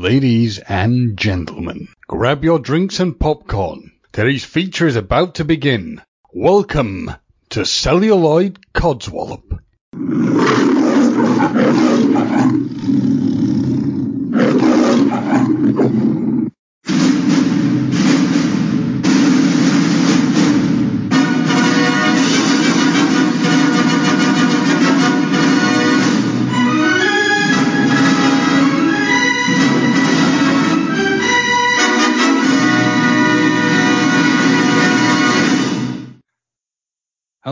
Ladies 0.00 0.58
and 0.60 1.14
gentlemen, 1.14 1.88
grab 2.08 2.42
your 2.42 2.58
drinks 2.58 3.00
and 3.00 3.20
popcorn. 3.20 3.92
Today's 4.12 4.46
feature 4.46 4.86
is 4.86 4.96
about 4.96 5.34
to 5.34 5.44
begin. 5.44 6.00
Welcome 6.32 7.10
to 7.50 7.66
Celluloid 7.66 8.60
Codswallop. 8.72 9.60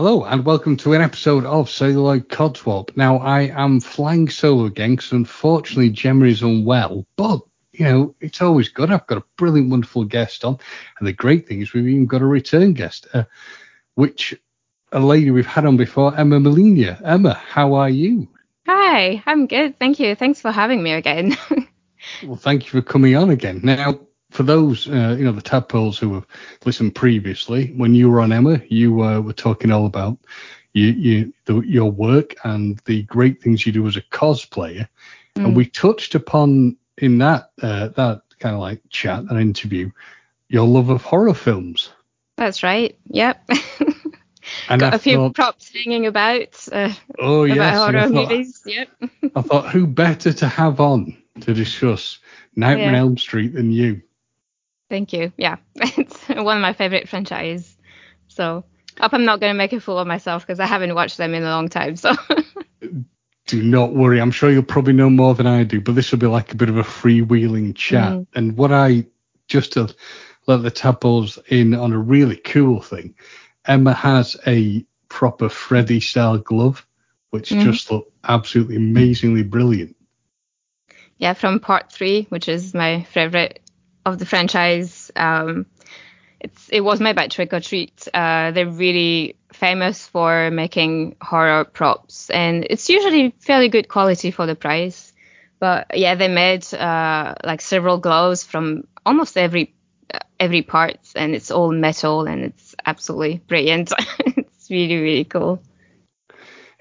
Hello 0.09 0.23
and 0.23 0.43
welcome 0.43 0.75
to 0.77 0.93
an 0.93 1.03
episode 1.03 1.45
of 1.45 1.69
Celluloid 1.69 2.29
Codswallop. 2.29 2.97
Now 2.97 3.17
I 3.17 3.41
am 3.41 3.79
flying 3.79 4.27
solo 4.27 4.65
again 4.65 4.95
because 4.95 5.11
unfortunately 5.11 5.91
Gemma 5.91 6.25
is 6.25 6.41
unwell, 6.41 7.05
but 7.15 7.41
you 7.73 7.85
know 7.85 8.15
it's 8.19 8.41
always 8.41 8.69
good. 8.69 8.89
I've 8.89 9.05
got 9.05 9.19
a 9.19 9.23
brilliant, 9.37 9.69
wonderful 9.69 10.05
guest 10.05 10.43
on, 10.43 10.57
and 10.97 11.07
the 11.07 11.13
great 11.13 11.47
thing 11.47 11.61
is 11.61 11.73
we've 11.73 11.87
even 11.87 12.07
got 12.07 12.23
a 12.23 12.25
return 12.25 12.73
guest, 12.73 13.05
uh, 13.13 13.25
which 13.93 14.33
a 14.91 14.99
lady 14.99 15.29
we've 15.29 15.45
had 15.45 15.67
on 15.67 15.77
before, 15.77 16.17
Emma 16.17 16.39
Meligne. 16.39 16.97
Emma, 17.05 17.35
how 17.35 17.75
are 17.75 17.91
you? 17.91 18.27
Hi, 18.65 19.21
I'm 19.27 19.45
good. 19.45 19.77
Thank 19.77 19.99
you. 19.99 20.15
Thanks 20.15 20.41
for 20.41 20.49
having 20.49 20.81
me 20.81 20.93
again. 20.93 21.37
well, 22.23 22.35
thank 22.35 22.65
you 22.65 22.71
for 22.71 22.81
coming 22.81 23.15
on 23.15 23.29
again. 23.29 23.61
Now, 23.61 23.99
for 24.31 24.43
those, 24.43 24.87
uh, 24.87 25.15
you 25.17 25.25
know, 25.25 25.31
the 25.31 25.41
tadpoles 25.41 25.97
who 25.97 26.13
have 26.13 26.27
listened 26.65 26.95
previously, 26.95 27.73
when 27.75 27.95
you 27.95 28.09
were 28.09 28.21
on 28.21 28.31
Emma, 28.31 28.61
you 28.69 29.03
uh, 29.03 29.19
were 29.19 29.33
talking 29.33 29.71
all 29.71 29.85
about 29.85 30.17
you, 30.73 30.85
you 30.87 31.33
the, 31.45 31.59
your 31.61 31.91
work 31.91 32.35
and 32.43 32.79
the 32.85 33.03
great 33.03 33.41
things 33.41 33.65
you 33.65 33.71
do 33.71 33.87
as 33.87 33.97
a 33.97 34.01
cosplayer, 34.01 34.87
mm. 35.35 35.45
and 35.45 35.55
we 35.55 35.65
touched 35.65 36.15
upon 36.15 36.77
in 36.97 37.17
that 37.19 37.51
uh, 37.61 37.89
that 37.89 38.21
kind 38.39 38.55
of 38.55 38.61
like 38.61 38.81
chat 38.89 39.23
and 39.29 39.39
interview 39.39 39.91
your 40.47 40.67
love 40.67 40.89
of 40.89 41.01
horror 41.01 41.33
films. 41.33 41.91
That's 42.37 42.63
right. 42.63 42.97
Yep. 43.07 43.43
and 44.69 44.79
Got 44.79 44.93
I 44.93 44.95
a 44.95 44.99
few 44.99 45.15
thought, 45.15 45.35
props 45.35 45.71
hanging 45.73 46.05
about. 46.05 46.67
Uh, 46.71 46.93
oh 47.17 47.43
yes, 47.43 47.57
about 47.57 47.93
horror 47.93 48.09
thought, 48.09 48.29
movies. 48.31 48.61
Yep. 48.65 48.89
I 49.35 49.41
thought 49.41 49.69
who 49.69 49.87
better 49.87 50.33
to 50.33 50.47
have 50.47 50.79
on 50.79 51.17
to 51.41 51.53
discuss 51.53 52.19
Nightmare 52.55 52.85
yeah. 52.85 52.89
on 52.89 52.95
Elm 52.95 53.17
Street 53.17 53.53
than 53.53 53.71
you? 53.71 54.01
Thank 54.89 55.13
you. 55.13 55.31
Yeah, 55.37 55.57
it's 55.75 56.27
one 56.27 56.57
of 56.57 56.61
my 56.61 56.73
favorite 56.73 57.07
franchises. 57.07 57.77
So 58.27 58.63
hope 58.99 59.13
I'm 59.13 59.25
not 59.25 59.39
going 59.39 59.51
to 59.51 59.57
make 59.57 59.73
a 59.73 59.79
fool 59.79 59.99
of 59.99 60.07
myself 60.07 60.45
because 60.45 60.59
I 60.59 60.65
haven't 60.65 60.95
watched 60.95 61.17
them 61.17 61.33
in 61.33 61.43
a 61.43 61.49
long 61.49 61.69
time. 61.69 61.95
So. 61.95 62.13
do 63.49 63.63
not 63.63 63.93
worry. 63.93 64.21
I'm 64.21 64.31
sure 64.31 64.51
you'll 64.51 64.63
probably 64.63 64.93
know 64.93 65.09
more 65.09 65.33
than 65.33 65.47
I 65.47 65.63
do, 65.63 65.81
but 65.81 65.95
this 65.95 66.11
will 66.11 66.19
be 66.19 66.27
like 66.27 66.51
a 66.51 66.55
bit 66.55 66.69
of 66.69 66.77
a 66.77 66.83
freewheeling 66.83 67.75
chat. 67.75 68.13
Mm. 68.13 68.27
And 68.35 68.57
what 68.57 68.71
I 68.71 69.05
just 69.47 69.73
to 69.73 69.93
let 70.45 70.61
the 70.61 70.71
tadpoles 70.71 71.39
in 71.47 71.73
on 71.73 71.91
a 71.91 71.97
really 71.97 72.35
cool 72.35 72.81
thing, 72.81 73.15
Emma 73.65 73.93
has 73.93 74.37
a 74.45 74.85
proper 75.09 75.49
Freddy 75.49 75.99
style 75.99 76.37
glove, 76.37 76.85
which 77.31 77.49
mm. 77.49 77.63
just 77.63 77.91
look 77.91 78.11
absolutely 78.23 78.75
amazingly 78.75 79.43
brilliant. 79.43 79.95
Yeah, 81.17 81.33
from 81.33 81.59
part 81.59 81.91
three, 81.91 82.27
which 82.29 82.47
is 82.47 82.73
my 82.73 83.03
favorite 83.03 83.59
of 84.09 84.19
the 84.19 84.25
franchise. 84.25 85.11
Um, 85.15 85.65
it's 86.39 86.69
it 86.69 86.81
was 86.81 86.99
made 86.99 87.15
by 87.15 87.27
Trick 87.27 87.53
or 87.53 87.59
Treat. 87.59 88.07
Uh, 88.13 88.51
they're 88.51 88.69
really 88.69 89.35
famous 89.51 90.07
for 90.07 90.51
making 90.51 91.15
horror 91.21 91.65
props, 91.65 92.29
and 92.29 92.65
it's 92.69 92.89
usually 92.89 93.33
fairly 93.39 93.69
good 93.69 93.87
quality 93.87 94.31
for 94.31 94.45
the 94.45 94.55
price. 94.55 95.13
But 95.59 95.97
yeah, 95.97 96.15
they 96.15 96.29
made 96.29 96.71
uh, 96.73 97.35
like 97.43 97.61
several 97.61 97.97
gloves 97.97 98.43
from 98.43 98.87
almost 99.05 99.37
every 99.37 99.73
uh, 100.13 100.19
every 100.39 100.61
part, 100.61 100.99
and 101.15 101.35
it's 101.35 101.51
all 101.51 101.71
metal, 101.71 102.25
and 102.25 102.45
it's 102.45 102.75
absolutely 102.85 103.41
brilliant. 103.47 103.91
it's 104.19 104.69
really 104.69 104.97
really 104.97 105.25
cool. 105.25 105.61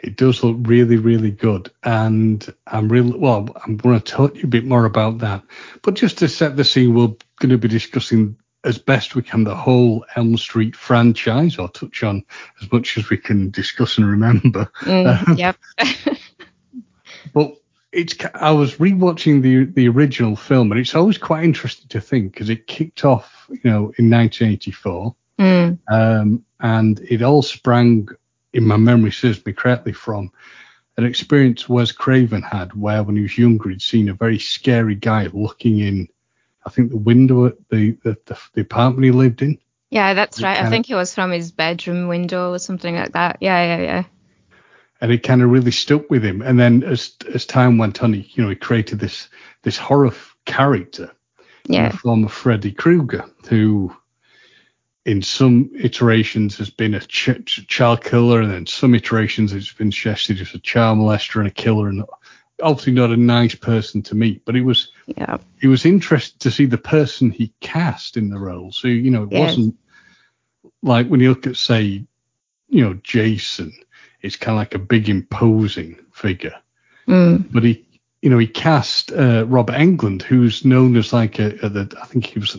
It 0.00 0.16
does 0.16 0.44
look 0.44 0.56
really, 0.60 0.97
really 0.97 1.32
good. 1.32 1.70
And 1.82 2.47
I'm 2.66 2.88
really, 2.88 3.19
well, 3.19 3.48
I'm 3.64 3.76
going 3.76 4.00
to 4.00 4.04
talk 4.04 4.34
to 4.34 4.38
you 4.38 4.44
a 4.44 4.48
bit 4.48 4.64
more 4.64 4.84
about 4.84 5.19
that. 5.19 5.42
But 5.82 5.94
just 5.94 6.19
to 6.19 6.28
set 6.28 6.56
the 6.56 6.64
scene, 6.64 6.94
we're 6.94 7.14
going 7.41 7.50
to 7.50 7.59
be 7.59 7.69
discussing 7.69 8.36
as 8.64 8.78
best 8.78 9.14
we 9.14 9.22
can 9.22 9.44
the 9.44 9.54
whole 9.54 10.04
Elm 10.16 10.36
Street 10.36 10.75
franchise, 10.76 11.59
or 11.59 11.69
touch 11.69 12.03
on 12.03 12.25
as 12.60 12.70
much 12.70 12.98
as 12.98 13.09
we 13.09 13.16
can 13.16 13.50
discuss 13.50 13.98
and 13.98 14.06
remember. 14.06 14.70
Mm, 14.82 15.38
yep. 15.38 15.56
but 17.32 17.54
it's 17.92 18.15
I 18.34 18.50
was 18.50 18.76
rewatching 18.76 19.42
the 19.42 19.65
the 19.65 19.88
original 19.88 20.36
film, 20.36 20.70
and 20.72 20.80
it's 20.80 20.94
always 20.94 21.19
quite 21.19 21.44
interesting 21.44 21.88
to 21.88 22.00
think 22.00 22.32
because 22.32 22.50
it 22.50 22.66
kicked 22.66 23.04
off, 23.04 23.47
you 23.48 23.60
know, 23.65 23.92
in 23.97 24.10
1984, 24.10 25.15
mm. 25.38 25.78
um, 25.91 26.44
and 26.60 27.00
it 27.00 27.22
all 27.22 27.42
sprang 27.42 28.09
in 28.53 28.66
my 28.66 28.76
memory 28.76 29.12
serves 29.12 29.44
me 29.44 29.53
correctly, 29.53 29.92
from 29.92 30.31
an 30.97 31.04
experience 31.04 31.69
Wes 31.69 31.92
Craven 31.92 32.42
had, 32.42 32.75
where 32.75 33.03
when 33.03 33.16
he 33.16 33.22
was 33.22 33.38
younger, 33.38 33.70
he'd 33.70 33.82
seen 33.82 34.09
a 34.09 34.14
very 34.14 34.38
scary 34.38 34.94
guy 34.94 35.28
looking 35.32 35.78
in, 35.78 36.09
I 36.66 36.70
think, 36.70 36.91
the 36.91 36.97
window 36.97 37.47
at 37.47 37.56
the 37.69 37.92
the, 38.03 38.16
the, 38.26 38.38
the 38.54 38.60
apartment 38.62 39.04
he 39.04 39.10
lived 39.10 39.42
in. 39.42 39.59
Yeah, 39.91 40.14
that's 40.14 40.42
right. 40.42 40.62
I 40.62 40.69
think 40.69 40.91
it 40.91 40.94
was 40.94 41.14
from 41.14 41.31
his 41.31 41.50
bedroom 41.50 42.09
window 42.09 42.53
or 42.53 42.59
something 42.59 42.94
like 42.94 43.12
that. 43.12 43.38
Yeah, 43.41 43.76
yeah, 43.76 43.82
yeah. 43.82 44.04
And 45.00 45.12
it 45.12 45.22
kind 45.22 45.42
of 45.42 45.50
really 45.50 45.70
stuck 45.70 46.10
with 46.10 46.25
him. 46.25 46.42
And 46.42 46.59
then 46.59 46.82
as 46.82 47.15
as 47.32 47.47
time 47.47 47.78
went 47.78 48.03
on, 48.03 48.12
he 48.12 48.30
you 48.34 48.42
know 48.42 48.50
he 48.50 48.56
created 48.56 48.98
this 48.98 49.28
this 49.62 49.78
horror 49.78 50.12
character 50.44 51.10
yeah. 51.66 51.86
in 51.86 51.92
the 51.92 51.97
form 51.98 52.25
of 52.25 52.32
Freddy 52.32 52.72
Krueger, 52.72 53.25
who 53.48 53.97
in 55.04 55.22
some 55.22 55.70
iterations 55.75 56.56
has 56.59 56.70
been 56.70 56.94
a 56.94 57.00
ch- 57.00 57.44
ch- 57.47 57.66
child 57.66 58.04
killer, 58.04 58.42
and 58.42 58.53
then 58.53 58.66
some 58.66 58.94
iterations 58.94 59.53
it's 59.53 59.72
been 59.72 59.92
suggested 59.92 60.41
as 60.41 60.54
a 60.54 60.59
child 60.59 60.98
molester 60.98 61.38
and 61.38 61.48
a 61.48 61.53
killer, 61.53 61.88
and 61.88 62.04
obviously 62.62 62.92
not 62.92 63.10
a 63.10 63.16
nice 63.16 63.54
person 63.54 64.03
to 64.03 64.14
meet. 64.14 64.44
But 64.44 64.56
it 64.56 64.62
was 64.62 64.92
yeah. 65.06 65.38
it 65.60 65.69
was 65.69 65.86
interesting 65.86 66.38
to 66.41 66.50
see 66.50 66.66
the 66.66 66.78
person 66.78 67.31
he 67.31 67.53
cast 67.60 68.16
in 68.16 68.31
the 68.31 68.38
role. 68.38 68.72
So 68.72 68.88
you 68.88 69.10
know 69.10 69.25
it 69.25 69.32
yes. 69.32 69.56
wasn't 69.56 69.76
like 70.82 71.09
when 71.09 71.20
you 71.20 71.30
look 71.30 71.47
at 71.47 71.56
say 71.56 72.04
you 72.69 72.84
know 72.84 72.94
Jason, 73.03 73.72
it's 74.20 74.36
kind 74.36 74.56
of 74.56 74.60
like 74.60 74.75
a 74.75 74.78
big 74.78 75.09
imposing 75.09 75.98
figure, 76.12 76.54
mm. 77.06 77.50
but 77.53 77.62
he 77.62 77.86
you 78.22 78.30
know 78.30 78.38
he 78.38 78.47
cast 78.47 79.12
uh, 79.12 79.47
Robert 79.47 79.76
Englund, 79.76 80.22
who's 80.22 80.65
known 80.65 80.97
as 80.97 81.12
like 81.12 81.38
a, 81.38 81.54
a 81.65 81.69
the, 81.69 81.98
I 82.03 82.06
think 82.06 82.26
he 82.26 82.38
was 82.38 82.59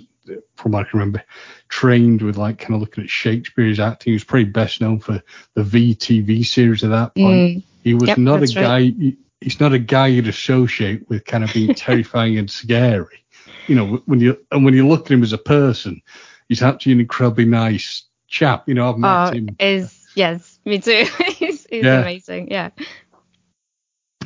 from 0.55 0.71
what 0.71 0.85
I 0.85 0.89
can 0.89 0.99
remember, 0.99 1.23
trained 1.67 2.21
with 2.21 2.37
like 2.37 2.59
kind 2.59 2.75
of 2.75 2.81
looking 2.81 3.03
at 3.03 3.09
Shakespeare's 3.09 3.79
acting. 3.79 4.11
He 4.11 4.15
was 4.15 4.23
probably 4.23 4.45
best 4.45 4.81
known 4.81 4.99
for 4.99 5.21
the 5.53 5.63
V 5.63 5.95
TV 5.95 6.45
series 6.45 6.83
at 6.83 6.89
that 6.89 7.15
point. 7.15 7.57
Mm. 7.57 7.63
He 7.83 7.93
was 7.93 8.09
yep, 8.09 8.17
not 8.17 8.43
a 8.43 8.47
guy. 8.47 8.61
Right. 8.61 8.95
He, 8.97 9.17
he's 9.41 9.59
not 9.59 9.73
a 9.73 9.79
guy 9.79 10.07
you'd 10.07 10.27
associate 10.27 11.07
with 11.09 11.25
kind 11.25 11.43
of 11.43 11.53
being 11.53 11.73
terrifying 11.75 12.37
and 12.37 12.49
scary. 12.49 13.25
You 13.67 13.75
know, 13.75 14.01
when 14.05 14.19
you 14.19 14.37
and 14.51 14.65
when 14.65 14.73
you 14.73 14.87
look 14.87 15.05
at 15.05 15.11
him 15.11 15.23
as 15.23 15.33
a 15.33 15.37
person, 15.37 16.01
he's 16.47 16.61
actually 16.61 16.93
an 16.93 16.99
incredibly 16.99 17.45
nice 17.45 18.03
chap. 18.27 18.67
You 18.67 18.73
know, 18.73 18.89
I've 18.89 18.97
met 18.97 19.29
oh, 19.29 19.31
him. 19.31 19.55
Is 19.59 20.07
yes, 20.15 20.59
me 20.65 20.79
too. 20.79 21.05
he's, 21.25 21.65
he's 21.67 21.85
yeah. 21.85 22.01
amazing. 22.01 22.51
Yeah. 22.51 22.69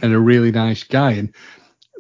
And 0.02 0.14
a 0.14 0.20
really 0.20 0.52
nice 0.52 0.84
guy. 0.84 1.12
And 1.12 1.34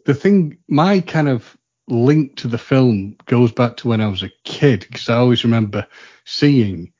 the 0.05 0.13
thing, 0.13 0.57
my 0.67 0.99
kind 0.99 1.29
of 1.29 1.57
link 1.87 2.37
to 2.37 2.47
the 2.47 2.57
film 2.57 3.15
goes 3.25 3.51
back 3.51 3.77
to 3.77 3.87
when 3.87 4.01
I 4.01 4.07
was 4.07 4.23
a 4.23 4.31
kid 4.43 4.81
because 4.81 5.09
I 5.09 5.17
always 5.17 5.43
remember 5.43 5.85
seeing, 6.25 6.93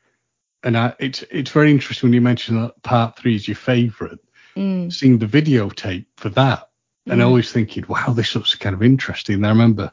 and 0.64 0.78
I, 0.78 0.94
it's 1.00 1.24
it's 1.32 1.52
very 1.52 1.72
interesting 1.72 2.08
when 2.08 2.14
you 2.14 2.22
mention 2.22 2.62
that 2.62 2.82
part 2.84 3.18
three 3.18 3.36
is 3.36 3.48
your 3.48 3.56
favourite, 3.56 4.20
mm. 4.56 4.92
seeing 4.92 5.18
the 5.18 5.26
videotape 5.26 6.06
for 6.18 6.30
that, 6.30 6.70
and 7.08 7.22
mm. 7.22 7.26
always 7.26 7.52
thinking, 7.52 7.86
wow, 7.88 8.08
this 8.10 8.36
looks 8.36 8.56
kind 8.56 8.76
of 8.76 8.84
interesting. 8.84 9.36
And 9.36 9.46
I 9.46 9.50
remember 9.50 9.92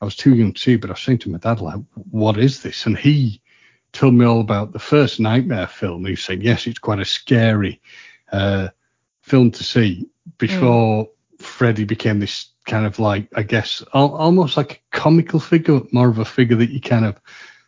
I 0.00 0.04
was 0.04 0.16
too 0.16 0.34
young 0.34 0.52
to 0.52 0.60
see, 0.60 0.76
but 0.76 0.90
I 0.90 0.92
was 0.94 1.00
saying 1.00 1.18
to 1.20 1.30
my 1.30 1.38
dad 1.38 1.60
like, 1.60 1.80
what 2.10 2.38
is 2.38 2.62
this? 2.62 2.86
And 2.86 2.98
he 2.98 3.40
told 3.92 4.14
me 4.14 4.26
all 4.26 4.40
about 4.40 4.72
the 4.72 4.78
first 4.78 5.20
Nightmare 5.20 5.66
film. 5.66 6.04
He 6.04 6.16
said, 6.16 6.42
yes, 6.42 6.66
it's 6.66 6.78
quite 6.78 7.00
a 7.00 7.04
scary 7.04 7.80
uh, 8.30 8.68
film 9.22 9.50
to 9.52 9.64
see 9.64 10.06
before 10.38 11.06
mm. 11.06 11.42
Freddy 11.42 11.84
became 11.84 12.20
this 12.20 12.50
kind 12.66 12.84
of 12.86 12.98
like, 12.98 13.28
I 13.34 13.42
guess, 13.42 13.82
al- 13.94 14.16
almost 14.16 14.56
like 14.56 14.82
a 14.92 14.96
comical 14.96 15.40
figure, 15.40 15.80
more 15.92 16.08
of 16.08 16.18
a 16.18 16.24
figure 16.24 16.56
that 16.56 16.70
you 16.70 16.80
kind 16.80 17.04
of 17.04 17.20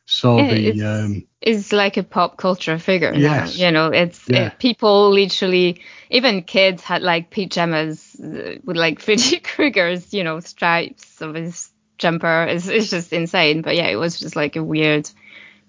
saw 0.06 0.36
the 0.36 0.68
it's, 0.68 0.82
um, 0.82 1.26
it's 1.40 1.72
like 1.72 1.96
a 1.96 2.02
pop 2.02 2.36
culture 2.36 2.78
figure. 2.78 3.12
now, 3.12 3.46
you 3.46 3.70
know, 3.70 3.88
it's 3.88 4.28
Yeah. 4.28 4.46
it, 4.46 4.58
people 4.58 5.10
literally, 5.10 5.82
even 6.10 6.42
kids 6.42 6.82
had 6.82 7.02
like 7.02 7.30
pajamas 7.30 8.18
uh, 8.20 8.56
with 8.64 8.76
like 8.76 9.00
Freddy 9.04 9.38
Krueger's, 9.40 10.12
you 10.12 10.24
know, 10.24 10.40
stripes 10.40 11.20
of 11.20 11.34
his 11.34 11.70
jumper. 11.96 12.44
It's, 12.44 12.68
it's 12.68 12.90
just 12.90 13.12
insane. 13.12 13.62
But 13.62 13.76
yeah, 13.76 13.86
it 13.88 13.96
was 13.96 14.18
just 14.18 14.36
like 14.36 14.56
a 14.56 14.64
weird 14.64 15.08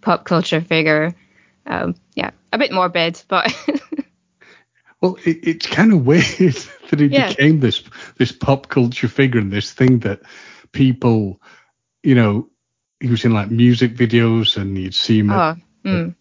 pop 0.01 0.25
culture 0.25 0.61
figure. 0.61 1.15
Um, 1.65 1.95
yeah, 2.15 2.31
a 2.51 2.57
bit 2.57 2.71
morbid, 2.71 3.21
but 3.27 3.53
Well, 5.01 5.17
it, 5.25 5.39
it's 5.47 5.67
kind 5.67 5.93
of 5.93 6.05
weird 6.05 6.57
that 6.89 7.01
it 7.01 7.11
Yeah. 7.11 7.29
became 7.29 7.59
this 7.59 7.83
this 8.17 8.31
pop 8.31 8.69
culture 8.69 9.07
figure 9.07 9.39
and 9.39 9.51
this 9.51 9.73
thing 9.73 9.99
that 9.99 10.21
people, 10.71 11.41
you 12.03 12.15
know, 12.15 12.49
he 12.99 13.07
was 13.07 13.25
in 13.25 13.33
like 13.33 13.51
music 13.51 13.95
videos 13.95 14.57
and 14.57 14.77
you'd 14.77 14.95
see 14.95 15.19
him, 15.19 15.31
at, 15.31 15.43
oh, 15.85 15.87
mm, 15.87 16.15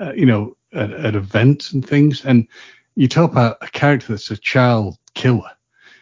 uh, 0.00 0.12
you 0.12 0.26
know, 0.26 0.56
at, 0.72 0.92
at 0.92 1.14
events 1.14 1.72
and 1.72 1.86
things. 1.86 2.24
And 2.24 2.48
you 2.96 3.08
talk 3.08 3.30
about 3.32 3.58
a 3.62 3.68
character 3.68 4.08
that's 4.08 4.30
a 4.30 4.36
child 4.36 4.96
killer. 5.14 5.50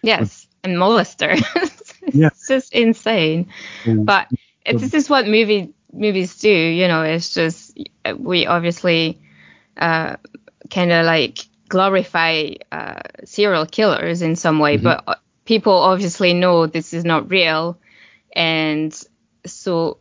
yes, 0.03 0.47
and 0.65 0.77
molester. 0.77 1.33
it's 1.57 1.95
Yeah. 2.13 2.31
just 2.49 2.73
insane. 2.73 3.49
Well, 3.85 4.05
but 4.07 4.29
it, 4.65 4.79
this 4.79 4.95
is 4.95 5.09
what 5.11 5.27
movie 5.27 5.75
movies 5.93 6.39
do 6.39 6.49
you 6.51 6.89
know 6.89 7.03
it's 7.03 7.35
just 7.35 7.79
we 8.17 8.47
obviously 8.47 9.21
uh, 9.77 10.17
kind 10.71 10.91
of 10.93 11.05
like 11.05 11.39
glorify 11.73 12.53
uh, 12.71 13.01
serial 13.25 13.65
killers 13.65 14.21
in 14.21 14.37
some 14.37 14.59
way 14.59 14.77
but 14.77 15.03
uh, 15.07 15.15
people 15.47 15.73
obviously 15.73 16.35
know 16.35 16.67
this 16.67 16.93
is 16.93 17.05
not 17.05 17.31
real. 17.31 17.79
And 18.37 18.93
so 19.47 19.99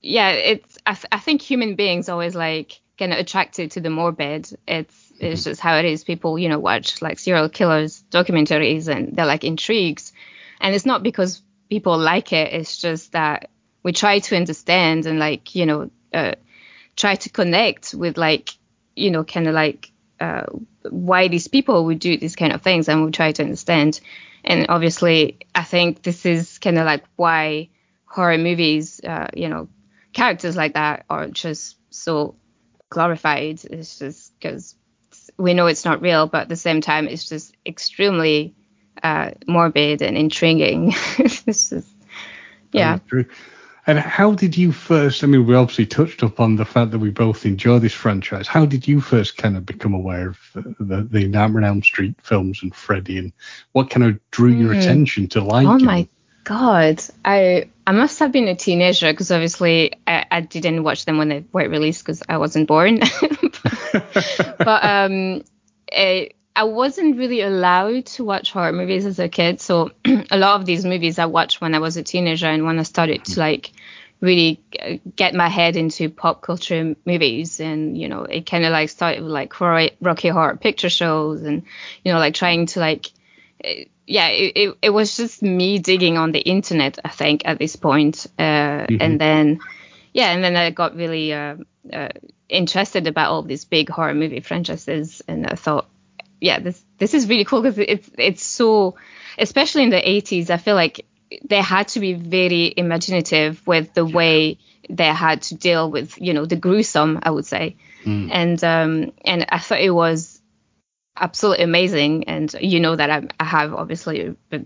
yeah 0.00 0.30
it's 0.30 0.78
i, 0.86 0.94
th- 0.94 1.06
I 1.10 1.18
think 1.18 1.42
human 1.42 1.74
beings 1.74 2.08
always 2.08 2.36
like 2.36 2.80
kind 2.98 3.12
of 3.12 3.18
attracted 3.18 3.72
to 3.72 3.80
the 3.80 3.90
morbid. 3.90 4.50
It's 4.66 5.12
it's 5.20 5.44
just 5.44 5.60
how 5.60 5.76
it 5.78 5.84
is. 5.84 6.04
People 6.04 6.38
you 6.38 6.48
know 6.48 6.58
watch 6.58 7.00
like 7.00 7.18
serial 7.18 7.48
killers 7.48 8.02
documentaries 8.10 8.88
and 8.88 9.14
they're 9.14 9.32
like 9.34 9.44
intrigues. 9.44 10.12
And 10.60 10.74
it's 10.74 10.86
not 10.86 11.02
because 11.04 11.42
people 11.70 11.96
like 11.96 12.32
it. 12.32 12.52
It's 12.52 12.76
just 12.78 13.12
that 13.12 13.50
we 13.84 13.92
try 13.92 14.18
to 14.18 14.36
understand 14.36 15.06
and 15.06 15.18
like 15.18 15.54
you 15.54 15.66
know 15.66 15.90
uh, 16.12 16.34
try 16.96 17.14
to 17.14 17.30
connect 17.30 17.94
with 17.94 18.18
like 18.18 18.50
you 18.96 19.10
know 19.12 19.24
kind 19.24 19.46
of 19.46 19.54
like 19.54 19.92
uh, 20.20 20.44
why 20.90 21.28
these 21.28 21.48
people 21.48 21.84
would 21.86 21.98
do 21.98 22.16
these 22.16 22.36
kind 22.36 22.52
of 22.52 22.62
things 22.62 22.88
and 22.88 23.04
we 23.04 23.10
try 23.10 23.32
to 23.32 23.42
understand. 23.42 24.00
And 24.44 24.66
obviously 24.68 25.38
i 25.54 25.64
think 25.64 26.02
this 26.02 26.24
is 26.24 26.58
kind 26.58 26.78
of 26.78 26.86
like 26.86 27.04
why 27.16 27.68
horror 28.06 28.38
movies 28.38 29.00
uh, 29.04 29.26
you 29.34 29.48
know 29.48 29.68
characters 30.12 30.56
like 30.56 30.74
that 30.74 31.04
are 31.10 31.28
just 31.28 31.76
so 31.90 32.34
glorified. 32.90 33.60
It's 33.64 33.98
just 33.98 34.32
because 34.38 34.74
we 35.36 35.54
know 35.54 35.66
it's 35.66 35.84
not 35.84 36.02
real 36.02 36.26
but 36.26 36.42
at 36.42 36.48
the 36.48 36.56
same 36.56 36.80
time 36.80 37.06
it's 37.06 37.28
just 37.28 37.54
extremely 37.64 38.54
uh, 39.02 39.32
morbid 39.46 40.02
and 40.02 40.16
intriguing. 40.16 40.94
It's 41.18 41.44
just 41.70 41.86
yeah. 42.72 42.98
True. 43.06 43.26
And 43.88 43.98
how 43.98 44.32
did 44.32 44.54
you 44.54 44.70
first? 44.70 45.24
I 45.24 45.26
mean, 45.26 45.46
we 45.46 45.54
obviously 45.54 45.86
touched 45.86 46.22
upon 46.22 46.56
the 46.56 46.66
fact 46.66 46.90
that 46.90 46.98
we 46.98 47.08
both 47.08 47.46
enjoy 47.46 47.78
this 47.78 47.94
franchise. 47.94 48.46
How 48.46 48.66
did 48.66 48.86
you 48.86 49.00
first 49.00 49.38
kind 49.38 49.56
of 49.56 49.64
become 49.64 49.94
aware 49.94 50.28
of 50.28 50.38
the, 50.78 51.08
the, 51.10 51.26
Nightmare 51.26 51.62
on 51.62 51.68
Elm 51.68 51.82
Street 51.82 52.14
films 52.22 52.62
and 52.62 52.74
Freddy, 52.74 53.16
and 53.16 53.32
what 53.72 53.88
kind 53.88 54.04
of 54.04 54.20
drew 54.30 54.50
your 54.50 54.74
attention 54.74 55.26
to 55.28 55.40
like? 55.40 55.66
Oh 55.66 55.78
my 55.78 56.06
god, 56.44 57.02
I 57.24 57.70
I 57.86 57.92
must 57.92 58.18
have 58.18 58.30
been 58.30 58.48
a 58.48 58.54
teenager 58.54 59.10
because 59.10 59.30
obviously 59.30 59.94
I, 60.06 60.26
I 60.30 60.42
didn't 60.42 60.82
watch 60.82 61.06
them 61.06 61.16
when 61.16 61.30
they 61.30 61.46
were 61.50 61.66
released 61.66 62.04
because 62.04 62.22
I 62.28 62.36
wasn't 62.36 62.68
born. 62.68 62.98
but 64.58 64.84
um, 64.84 65.44
eh, 65.90 66.28
I 66.58 66.64
wasn't 66.64 67.16
really 67.16 67.40
allowed 67.40 68.06
to 68.06 68.24
watch 68.24 68.50
horror 68.50 68.72
movies 68.72 69.06
as 69.06 69.20
a 69.20 69.28
kid, 69.28 69.60
so 69.60 69.92
a 70.30 70.36
lot 70.36 70.58
of 70.58 70.66
these 70.66 70.84
movies 70.84 71.18
I 71.18 71.26
watched 71.26 71.60
when 71.60 71.72
I 71.72 71.78
was 71.78 71.96
a 71.96 72.02
teenager 72.02 72.48
and 72.48 72.64
when 72.64 72.80
I 72.80 72.82
started 72.82 73.24
to 73.26 73.38
like 73.38 73.70
really 74.20 74.60
get 75.14 75.34
my 75.34 75.48
head 75.48 75.76
into 75.76 76.10
pop 76.10 76.42
culture 76.42 76.96
movies 77.04 77.60
and 77.60 77.96
you 77.96 78.08
know 78.08 78.22
it 78.22 78.46
kind 78.46 78.64
of 78.64 78.72
like 78.72 78.88
started 78.88 79.22
with 79.22 79.30
like 79.30 79.60
rocky 79.60 80.28
horror 80.28 80.56
picture 80.56 80.90
shows 80.90 81.42
and 81.42 81.62
you 82.04 82.12
know 82.12 82.18
like 82.18 82.34
trying 82.34 82.66
to 82.66 82.80
like 82.80 83.06
uh, 83.64 83.68
yeah 84.06 84.28
it, 84.28 84.52
it, 84.56 84.78
it 84.82 84.90
was 84.90 85.16
just 85.16 85.42
me 85.42 85.78
digging 85.78 86.18
on 86.18 86.32
the 86.32 86.40
internet 86.40 86.98
i 87.04 87.08
think 87.08 87.42
at 87.44 87.58
this 87.58 87.76
point 87.76 88.26
uh, 88.38 88.86
and 89.00 89.20
then 89.20 89.60
yeah 90.12 90.32
and 90.32 90.42
then 90.42 90.56
i 90.56 90.70
got 90.70 90.96
really 90.96 91.32
uh, 91.32 91.54
uh, 91.92 92.08
interested 92.48 93.06
about 93.06 93.30
all 93.30 93.42
these 93.42 93.64
big 93.66 93.88
horror 93.88 94.14
movie 94.14 94.40
franchises 94.40 95.22
and 95.28 95.46
i 95.46 95.54
thought 95.54 95.88
yeah 96.40 96.58
this 96.58 96.82
this 96.98 97.14
is 97.14 97.28
really 97.28 97.44
cool 97.44 97.62
because 97.62 97.78
it's 97.78 98.10
it's 98.18 98.44
so 98.44 98.96
especially 99.38 99.84
in 99.84 99.90
the 99.90 99.96
80s 99.96 100.50
i 100.50 100.56
feel 100.56 100.74
like 100.74 101.06
they 101.44 101.60
had 101.60 101.88
to 101.88 102.00
be 102.00 102.14
very 102.14 102.72
imaginative 102.76 103.66
with 103.66 103.92
the 103.94 104.04
way 104.04 104.58
they 104.88 105.06
had 105.06 105.42
to 105.42 105.54
deal 105.54 105.90
with 105.90 106.16
you 106.20 106.32
know 106.32 106.46
the 106.46 106.56
gruesome 106.56 107.18
i 107.22 107.30
would 107.30 107.46
say. 107.46 107.76
And 108.30 108.62
um 108.64 109.12
and 109.24 109.46
i 109.50 109.58
thought 109.58 109.80
it 109.80 109.90
was 109.90 110.40
absolutely 111.16 111.64
amazing. 111.64 112.24
And 112.28 112.54
you 112.60 112.80
know 112.80 112.96
that 112.96 113.10
i, 113.10 113.22
I 113.40 113.44
have 113.44 113.74
obviously 113.74 114.36
a, 114.52 114.60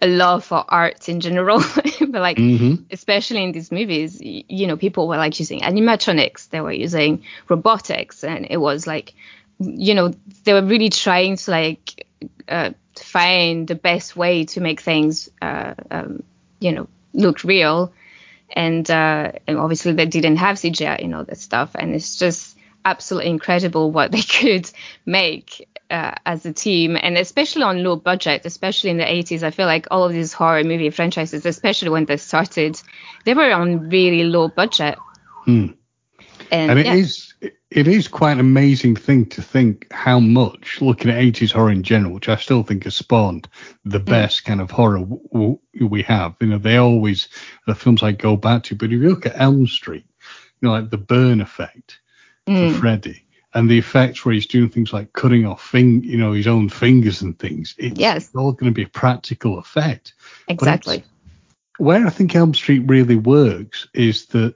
a 0.00 0.06
love 0.06 0.44
for 0.44 0.64
art 0.68 1.08
in 1.08 1.20
general 1.20 1.58
but 2.00 2.20
like 2.22 2.38
Mhm. 2.38 2.84
especially 2.90 3.42
in 3.42 3.52
these 3.52 3.70
movies 3.70 4.18
you 4.22 4.66
know 4.66 4.76
people 4.76 5.08
were 5.08 5.16
like 5.18 5.38
using 5.40 5.60
animatronics. 5.60 6.48
They 6.48 6.60
were 6.60 6.72
using 6.72 7.24
robotics. 7.48 8.24
And 8.24 8.46
it 8.48 8.56
was 8.58 8.86
like 8.86 9.14
you 9.58 9.94
know 9.94 10.12
they 10.44 10.52
were 10.54 10.64
really 10.64 10.88
trying 10.88 11.36
to 11.36 11.50
like 11.50 12.06
uh, 12.48 12.70
find 13.02 13.66
the 13.68 13.74
best 13.74 14.16
way 14.16 14.44
to 14.44 14.60
make 14.60 14.80
things 14.80 15.28
uh, 15.42 15.74
um, 15.90 16.22
you 16.60 16.72
know 16.72 16.88
look 17.14 17.42
real 17.44 17.92
and 18.54 18.90
uh, 18.90 19.32
and 19.46 19.58
obviously 19.58 19.92
they 19.92 20.06
didn't 20.06 20.36
have 20.36 20.56
CGI 20.56 21.02
and 21.04 21.14
all 21.14 21.24
that 21.24 21.38
stuff 21.38 21.70
and 21.74 21.94
it's 21.94 22.16
just 22.16 22.56
absolutely 22.84 23.30
incredible 23.30 23.90
what 23.90 24.10
they 24.12 24.22
could 24.22 24.70
make 25.06 25.68
uh, 25.90 26.14
as 26.26 26.44
a 26.46 26.52
team 26.52 26.96
and 27.00 27.16
especially 27.16 27.62
on 27.62 27.82
low 27.82 27.96
budget 27.96 28.42
especially 28.44 28.90
in 28.90 28.98
the 28.98 29.04
80s 29.04 29.42
I 29.42 29.50
feel 29.50 29.66
like 29.66 29.86
all 29.90 30.04
of 30.04 30.12
these 30.12 30.32
horror 30.32 30.64
movie 30.64 30.90
franchises 30.90 31.44
especially 31.46 31.90
when 31.90 32.04
they 32.06 32.16
started 32.16 32.80
they 33.24 33.34
were 33.34 33.52
on 33.52 33.88
really 33.88 34.24
low 34.24 34.48
budget 34.48 34.98
Hmm. 35.44 35.68
and, 36.50 36.70
And 36.70 36.78
it 36.78 36.86
yeah. 36.86 36.94
is 36.94 37.27
it 37.40 37.86
is 37.86 38.08
quite 38.08 38.32
an 38.32 38.40
amazing 38.40 38.96
thing 38.96 39.26
to 39.26 39.42
think 39.42 39.86
how 39.92 40.18
much 40.18 40.80
looking 40.80 41.10
at 41.10 41.18
80s 41.20 41.52
horror 41.52 41.70
in 41.70 41.82
general, 41.82 42.14
which 42.14 42.28
I 42.28 42.36
still 42.36 42.62
think 42.62 42.84
has 42.84 42.96
spawned 42.96 43.48
the 43.84 44.00
best 44.00 44.44
kind 44.44 44.60
of 44.60 44.70
horror 44.70 45.00
w- 45.00 45.28
w- 45.32 45.58
we 45.88 46.02
have. 46.02 46.34
You 46.40 46.48
know, 46.48 46.58
they 46.58 46.76
always 46.78 47.28
the 47.66 47.74
films 47.74 48.02
I 48.02 48.12
go 48.12 48.36
back 48.36 48.62
to, 48.64 48.74
but 48.74 48.86
if 48.86 48.92
you 48.92 49.08
look 49.08 49.26
at 49.26 49.38
Elm 49.40 49.66
Street, 49.66 50.04
you 50.60 50.68
know, 50.68 50.72
like 50.72 50.90
the 50.90 50.98
burn 50.98 51.40
effect 51.40 52.00
Mm. 52.46 52.72
for 52.72 52.78
Freddy. 52.80 53.24
And 53.54 53.68
the 53.70 53.78
effects 53.78 54.24
where 54.24 54.34
he's 54.34 54.46
doing 54.46 54.68
things 54.68 54.92
like 54.92 55.12
cutting 55.14 55.46
off, 55.46 55.62
fing- 55.62 56.04
you 56.04 56.16
know, 56.18 56.32
his 56.32 56.46
own 56.46 56.68
fingers 56.68 57.22
and 57.22 57.38
things. 57.38 57.74
It's 57.78 57.98
Yes. 57.98 58.30
all 58.34 58.52
going 58.52 58.70
to 58.72 58.74
be 58.74 58.82
a 58.84 58.88
practical 58.88 59.58
effect. 59.58 60.14
Exactly 60.48 61.02
where 61.78 62.06
I 62.06 62.10
think 62.10 62.34
Elm 62.34 62.54
Street 62.54 62.80
really 62.86 63.16
works 63.16 63.86
is 63.94 64.26
that 64.26 64.54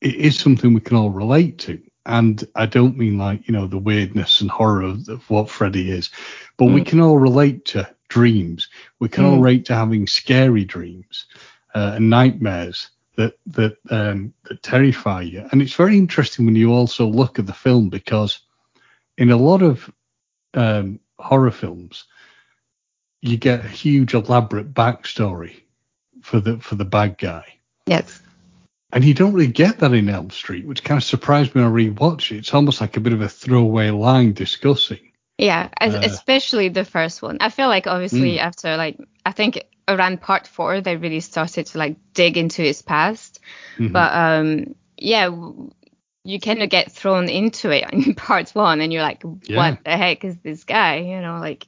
it 0.00 0.14
is 0.14 0.38
something 0.38 0.72
we 0.74 0.80
can 0.80 0.96
all 0.96 1.10
relate 1.10 1.58
to. 1.58 1.80
And 2.08 2.46
I 2.56 2.66
don't 2.66 2.96
mean 2.98 3.18
like, 3.18 3.46
you 3.48 3.52
know, 3.52 3.66
the 3.68 3.78
weirdness 3.78 4.40
and 4.40 4.50
horror 4.50 4.82
of, 4.82 5.30
what 5.30 5.50
Freddy 5.50 5.90
is, 5.90 6.10
but 6.56 6.66
we 6.66 6.82
can 6.82 7.00
all 7.00 7.18
relate 7.18 7.64
to 7.66 7.88
dreams. 8.08 8.68
We 9.00 9.08
can 9.08 9.24
all 9.24 9.36
Mm. 9.38 9.42
relate 9.42 9.64
to 9.66 9.74
having 9.74 10.06
scary 10.08 10.64
dreams 10.64 11.26
uh, 11.74 11.92
and 11.96 12.10
nightmares 12.10 12.90
that 13.16 13.38
that 13.46 13.76
um, 13.90 14.32
that 14.44 14.62
terrify 14.62 15.22
you. 15.22 15.46
And 15.52 15.62
it's 15.62 15.74
very 15.74 15.98
interesting 15.98 16.46
when 16.46 16.56
you 16.56 16.72
also 16.72 17.06
look 17.06 17.38
at 17.38 17.46
the 17.46 17.52
film 17.54 17.90
because 17.90 18.40
in 19.18 19.30
a 19.30 19.36
lot 19.36 19.62
of 19.62 19.90
um, 20.54 21.00
horror 21.18 21.50
films, 21.50 22.06
you 23.22 23.36
get 23.36 23.64
a 23.64 23.68
huge 23.68 24.14
elaborate 24.14 24.72
backstory 24.74 25.62
for 26.22 26.40
the 26.40 26.58
for 26.58 26.76
the 26.76 26.84
bad 26.84 27.18
guy. 27.18 27.44
yes 27.86 28.22
And 28.92 29.04
you 29.04 29.12
don't 29.14 29.34
really 29.34 29.52
get 29.52 29.78
that 29.80 29.92
in 29.92 30.08
Elm 30.08 30.30
Street, 30.30 30.66
which 30.66 30.82
kind 30.82 30.96
of 30.98 31.04
surprised 31.04 31.54
me 31.54 31.62
when 31.62 31.70
I 31.70 31.74
rewatched 31.74 32.32
it. 32.32 32.38
It's 32.38 32.54
almost 32.54 32.80
like 32.80 32.96
a 32.96 33.00
bit 33.00 33.12
of 33.12 33.20
a 33.20 33.28
throwaway 33.28 33.90
line 33.90 34.32
discussing. 34.32 35.00
Yeah, 35.36 35.68
Uh, 35.80 36.00
especially 36.02 36.68
the 36.70 36.84
first 36.84 37.22
one. 37.22 37.36
I 37.40 37.50
feel 37.50 37.68
like 37.68 37.86
obviously 37.86 38.36
Mm. 38.38 38.42
after 38.42 38.76
like 38.76 38.98
I 39.26 39.32
think 39.32 39.62
around 39.86 40.20
part 40.20 40.46
four 40.46 40.80
they 40.80 40.96
really 40.96 41.20
started 41.20 41.66
to 41.66 41.78
like 41.78 41.96
dig 42.14 42.36
into 42.38 42.62
his 42.62 42.82
past. 42.82 43.40
Mhm. 43.76 43.92
But 43.92 44.12
um 44.14 44.74
yeah, 44.96 45.28
you 46.24 46.40
kind 46.40 46.62
of 46.62 46.70
get 46.70 46.90
thrown 46.90 47.28
into 47.28 47.70
it 47.70 47.84
in 47.92 48.14
part 48.14 48.50
one, 48.50 48.80
and 48.80 48.92
you're 48.92 49.02
like, 49.02 49.22
Yeah. 49.44 49.56
what 49.58 49.84
the 49.84 49.96
heck 49.96 50.24
is 50.24 50.38
this 50.38 50.64
guy? 50.64 50.96
You 51.00 51.20
know, 51.20 51.38
like 51.38 51.66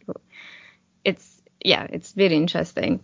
it's 1.05 1.41
yeah, 1.65 1.87
it's 1.91 2.13
very 2.13 2.35
interesting. 2.35 3.01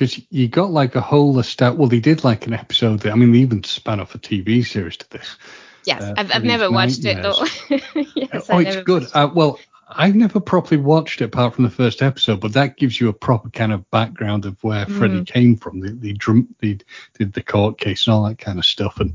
Because 0.00 0.18
you 0.30 0.48
got 0.48 0.70
like 0.70 0.94
a 0.94 1.00
whole 1.02 1.34
list 1.34 1.60
out. 1.60 1.76
Well, 1.76 1.88
they 1.88 2.00
did 2.00 2.24
like 2.24 2.46
an 2.46 2.54
episode. 2.54 3.00
That, 3.00 3.12
I 3.12 3.16
mean, 3.16 3.32
they 3.32 3.40
even 3.40 3.62
span 3.64 4.00
off 4.00 4.14
a 4.14 4.18
TV 4.18 4.66
series 4.66 4.96
to 4.96 5.10
this. 5.10 5.36
Yes, 5.84 6.02
uh, 6.02 6.14
I've, 6.16 6.32
I've 6.36 6.44
never 6.44 6.70
watched 6.70 7.04
it 7.04 7.22
though. 7.22 7.44
yes, 8.16 8.46
oh, 8.48 8.60
it's 8.60 8.76
good. 8.76 9.08
Uh, 9.12 9.28
well, 9.34 9.58
I've 9.86 10.14
never 10.14 10.40
properly 10.40 10.80
watched 10.80 11.20
it 11.20 11.26
apart 11.26 11.54
from 11.54 11.64
the 11.64 11.70
first 11.70 12.00
episode, 12.00 12.40
but 12.40 12.54
that 12.54 12.78
gives 12.78 12.98
you 12.98 13.10
a 13.10 13.12
proper 13.12 13.50
kind 13.50 13.72
of 13.72 13.90
background 13.90 14.46
of 14.46 14.56
where 14.64 14.86
mm. 14.86 14.96
Freddy 14.96 15.22
came 15.22 15.56
from, 15.56 15.80
the 15.80 15.90
the, 15.90 16.14
drum, 16.14 16.48
the 16.60 16.80
the 17.18 17.26
the 17.26 17.42
court 17.42 17.76
case 17.76 18.06
and 18.06 18.14
all 18.14 18.24
that 18.24 18.38
kind 18.38 18.58
of 18.58 18.64
stuff, 18.64 19.00
and 19.00 19.12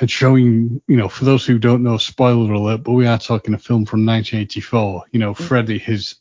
and 0.00 0.10
showing, 0.10 0.82
you 0.88 0.96
know, 0.96 1.08
for 1.08 1.24
those 1.24 1.46
who 1.46 1.56
don't 1.56 1.84
know, 1.84 1.98
spoiler 1.98 2.52
alert, 2.52 2.82
but 2.82 2.92
we 2.92 3.06
are 3.06 3.18
talking 3.18 3.54
a 3.54 3.58
film 3.58 3.86
from 3.86 4.04
1984. 4.04 5.04
You 5.12 5.20
know, 5.20 5.34
mm. 5.34 5.36
Freddy, 5.36 5.78
his 5.78 6.16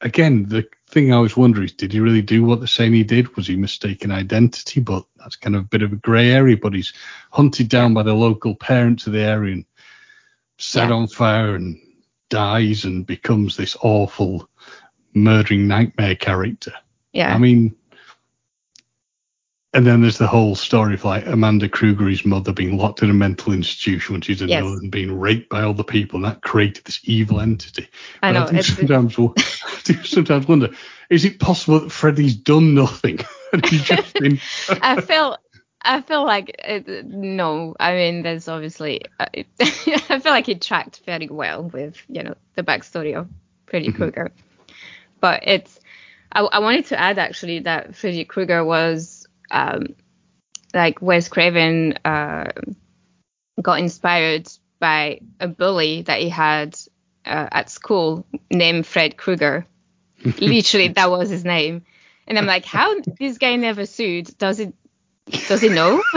again, 0.00 0.46
the 0.48 0.66
thing 0.88 1.12
I 1.12 1.18
was 1.18 1.36
wondering 1.36 1.66
is, 1.66 1.72
did 1.72 1.92
he 1.92 2.00
really 2.00 2.22
do 2.22 2.44
what 2.44 2.60
they're 2.60 2.68
saying 2.68 2.92
he 2.92 3.04
did? 3.04 3.34
Was 3.36 3.46
he 3.46 3.56
mistaken 3.56 4.10
identity? 4.10 4.80
But 4.80 5.04
that's 5.16 5.36
kind 5.36 5.56
of 5.56 5.62
a 5.62 5.68
bit 5.68 5.82
of 5.82 5.92
a 5.92 5.96
grey 5.96 6.30
area. 6.30 6.56
But 6.56 6.74
he's 6.74 6.92
hunted 7.30 7.68
down 7.68 7.94
by 7.94 8.02
the 8.02 8.14
local 8.14 8.54
parents 8.54 9.06
of 9.06 9.12
the 9.12 9.22
area 9.22 9.54
and 9.54 9.64
set 10.58 10.88
yeah. 10.88 10.94
on 10.94 11.06
fire 11.08 11.54
and 11.54 11.78
dies 12.28 12.84
and 12.84 13.06
becomes 13.06 13.56
this 13.56 13.76
awful 13.82 14.48
murdering 15.14 15.66
nightmare 15.66 16.16
character. 16.16 16.72
Yeah. 17.12 17.34
I 17.34 17.38
mean, 17.38 17.74
and 19.76 19.86
then 19.86 20.00
there's 20.00 20.16
the 20.16 20.26
whole 20.26 20.54
story 20.54 20.94
of 20.94 21.04
like 21.04 21.26
Amanda 21.26 21.68
Krueger, 21.68 22.08
his 22.08 22.24
mother, 22.24 22.50
being 22.50 22.78
locked 22.78 23.02
in 23.02 23.10
a 23.10 23.14
mental 23.14 23.52
institution 23.52 24.14
when 24.14 24.22
she's 24.22 24.40
a 24.40 24.46
yes. 24.46 24.64
and 24.64 24.90
being 24.90 25.20
raped 25.20 25.50
by 25.50 25.60
other 25.60 25.84
people, 25.84 26.16
and 26.16 26.24
that 26.24 26.40
created 26.40 26.82
this 26.86 26.98
evil 27.04 27.40
entity. 27.40 27.86
I 28.22 28.32
know. 28.32 28.48
I 28.50 28.62
sometimes, 28.62 29.18
I 29.18 29.80
do 29.84 30.02
sometimes 30.02 30.48
wonder, 30.48 30.70
is 31.10 31.26
it 31.26 31.38
possible 31.38 31.80
that 31.80 31.92
Freddy's 31.92 32.36
done 32.36 32.74
nothing 32.74 33.18
and 33.52 33.66
he's 33.66 33.82
just 33.82 34.14
been? 34.14 34.40
I 34.70 35.02
feel. 35.02 35.36
I 35.82 36.00
feel 36.00 36.24
like 36.24 36.56
it, 36.64 37.06
no. 37.06 37.76
I 37.78 37.92
mean, 37.96 38.22
there's 38.22 38.48
obviously. 38.48 39.02
Uh, 39.20 39.26
I 39.60 40.20
feel 40.20 40.32
like 40.32 40.46
he 40.46 40.54
tracked 40.54 41.02
very 41.04 41.28
well 41.28 41.64
with 41.64 42.02
you 42.08 42.22
know 42.22 42.34
the 42.54 42.62
backstory 42.62 43.14
of 43.14 43.28
Freddy 43.66 43.88
mm-hmm. 43.88 43.96
Krueger, 43.96 44.32
but 45.20 45.42
it's. 45.42 45.78
I, 46.32 46.40
I 46.40 46.58
wanted 46.60 46.86
to 46.86 46.98
add 46.98 47.18
actually 47.18 47.58
that 47.60 47.94
Freddy 47.94 48.24
Krueger 48.24 48.64
was 48.64 49.25
um, 49.50 49.94
like 50.74 51.00
Wes 51.00 51.28
Craven 51.28 51.94
uh, 52.04 52.52
got 53.60 53.78
inspired 53.78 54.48
by 54.78 55.20
a 55.40 55.48
bully 55.48 56.02
that 56.02 56.20
he 56.20 56.28
had 56.28 56.76
uh, 57.24 57.48
at 57.50 57.70
school 57.70 58.26
named 58.50 58.86
Fred 58.86 59.16
Krueger. 59.16 59.66
Literally, 60.40 60.88
that 60.88 61.10
was 61.10 61.30
his 61.30 61.44
name. 61.44 61.84
And 62.26 62.38
I'm 62.38 62.46
like, 62.46 62.64
how 62.64 62.94
this 63.18 63.38
guy 63.38 63.56
never 63.56 63.86
sued? 63.86 64.36
Does 64.38 64.60
it? 64.60 64.74
Does 65.48 65.60
he 65.60 65.68
know? 65.68 66.02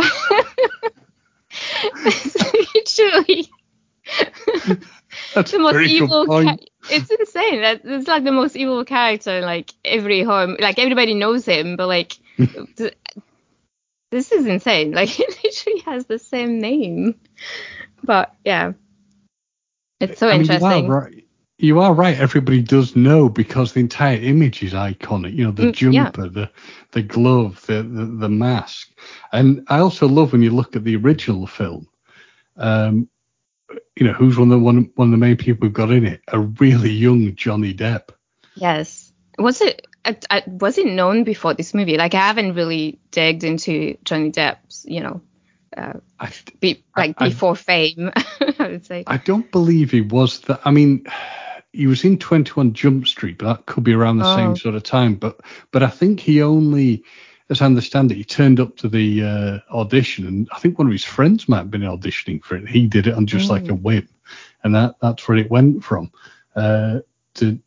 Literally. 2.75 3.49
That's 5.33 5.51
the 5.51 5.59
most 5.59 5.87
evil. 5.87 6.25
Ca- 6.25 6.57
it's 6.89 7.11
insane. 7.11 7.61
That 7.61 7.81
it's 7.83 8.07
like 8.07 8.23
the 8.23 8.31
most 8.31 8.55
evil 8.55 8.83
character 8.85 9.37
in 9.37 9.43
like 9.43 9.71
every 9.85 10.23
home. 10.23 10.57
Like 10.59 10.79
everybody 10.79 11.13
knows 11.13 11.45
him, 11.45 11.75
but 11.75 11.87
like 11.87 12.17
this 14.11 14.31
is 14.31 14.45
insane. 14.45 14.91
Like 14.95 15.19
it 15.19 15.39
literally 15.43 15.79
has 15.81 16.05
the 16.05 16.19
same 16.19 16.59
name. 16.59 17.19
But 18.03 18.33
yeah, 18.45 18.73
it's 19.99 20.19
so 20.19 20.29
I 20.29 20.35
interesting. 20.35 20.69
Mean, 20.69 20.85
you, 20.85 20.91
are 20.91 21.01
right. 21.01 21.27
you 21.57 21.79
are 21.79 21.93
right. 21.93 22.17
Everybody 22.17 22.61
does 22.61 22.95
know 22.95 23.29
because 23.29 23.73
the 23.73 23.81
entire 23.81 24.17
image 24.17 24.63
is 24.63 24.73
iconic. 24.73 25.35
You 25.35 25.45
know, 25.45 25.51
the 25.51 25.63
mm, 25.63 25.73
jumper, 25.73 26.25
yeah. 26.25 26.29
the 26.29 26.51
the 26.91 27.01
glove, 27.01 27.65
the, 27.67 27.83
the, 27.83 28.05
the 28.05 28.29
mask, 28.29 28.89
and 29.31 29.65
I 29.67 29.79
also 29.79 30.07
love 30.07 30.31
when 30.31 30.41
you 30.41 30.51
look 30.51 30.75
at 30.75 30.83
the 30.83 30.95
original 30.95 31.47
film. 31.47 31.87
Um, 32.57 33.09
you 33.95 34.07
know, 34.07 34.13
who's 34.13 34.37
one 34.37 34.51
of 34.51 34.59
the 34.59 34.63
one 34.63 34.91
one 34.95 35.09
of 35.09 35.11
the 35.11 35.17
main 35.17 35.37
people 35.37 35.67
we've 35.67 35.73
got 35.73 35.91
in 35.91 36.05
it? 36.05 36.21
A 36.29 36.39
really 36.39 36.91
young 36.91 37.35
Johnny 37.35 37.73
Depp. 37.73 38.09
Yes. 38.55 39.11
Was 39.37 39.61
it 39.61 39.85
I, 40.05 40.17
I 40.29 40.43
wasn't 40.47 40.93
known 40.93 41.23
before 41.23 41.53
this 41.53 41.73
movie. 41.73 41.97
Like 41.97 42.13
I 42.13 42.27
haven't 42.27 42.55
really 42.55 42.99
digged 43.11 43.43
into 43.43 43.97
Johnny 44.03 44.31
Depp's, 44.31 44.85
you 44.87 45.01
know, 45.01 45.21
uh, 45.75 45.93
I, 46.19 46.31
be, 46.59 46.83
like 46.95 47.17
before 47.17 47.55
fame. 47.55 48.11
I 48.59 48.67
would 48.67 48.85
say. 48.85 49.03
I 49.07 49.17
don't 49.17 49.51
believe 49.51 49.91
he 49.91 50.01
was 50.01 50.41
that. 50.41 50.61
I 50.65 50.71
mean, 50.71 51.05
he 51.71 51.87
was 51.87 52.03
in 52.03 52.17
21 52.17 52.73
Jump 52.73 53.07
Street, 53.07 53.37
but 53.37 53.53
that 53.53 53.65
could 53.65 53.83
be 53.83 53.93
around 53.93 54.17
the 54.17 54.31
oh. 54.31 54.35
same 54.35 54.55
sort 54.55 54.75
of 54.75 54.83
time. 54.83 55.15
But 55.15 55.39
but 55.71 55.83
I 55.83 55.89
think 55.89 56.19
he 56.19 56.41
only, 56.41 57.03
as 57.49 57.61
I 57.61 57.65
understand 57.65 58.11
it, 58.11 58.15
he 58.15 58.23
turned 58.23 58.59
up 58.59 58.77
to 58.77 58.89
the 58.89 59.23
uh, 59.23 59.59
audition, 59.73 60.25
and 60.27 60.49
I 60.51 60.59
think 60.59 60.77
one 60.77 60.87
of 60.87 60.93
his 60.93 61.03
friends 61.03 61.47
might 61.47 61.57
have 61.57 61.71
been 61.71 61.81
auditioning 61.81 62.43
for 62.43 62.55
it. 62.55 62.67
He 62.67 62.87
did 62.87 63.07
it 63.07 63.13
on 63.13 63.27
just 63.27 63.47
mm. 63.47 63.51
like 63.51 63.69
a 63.69 63.75
whim, 63.75 64.09
and 64.63 64.75
that 64.75 64.95
that's 65.01 65.27
where 65.27 65.37
it 65.37 65.51
went 65.51 65.83
from. 65.83 66.11
Uh, 66.55 66.99
to 67.35 67.59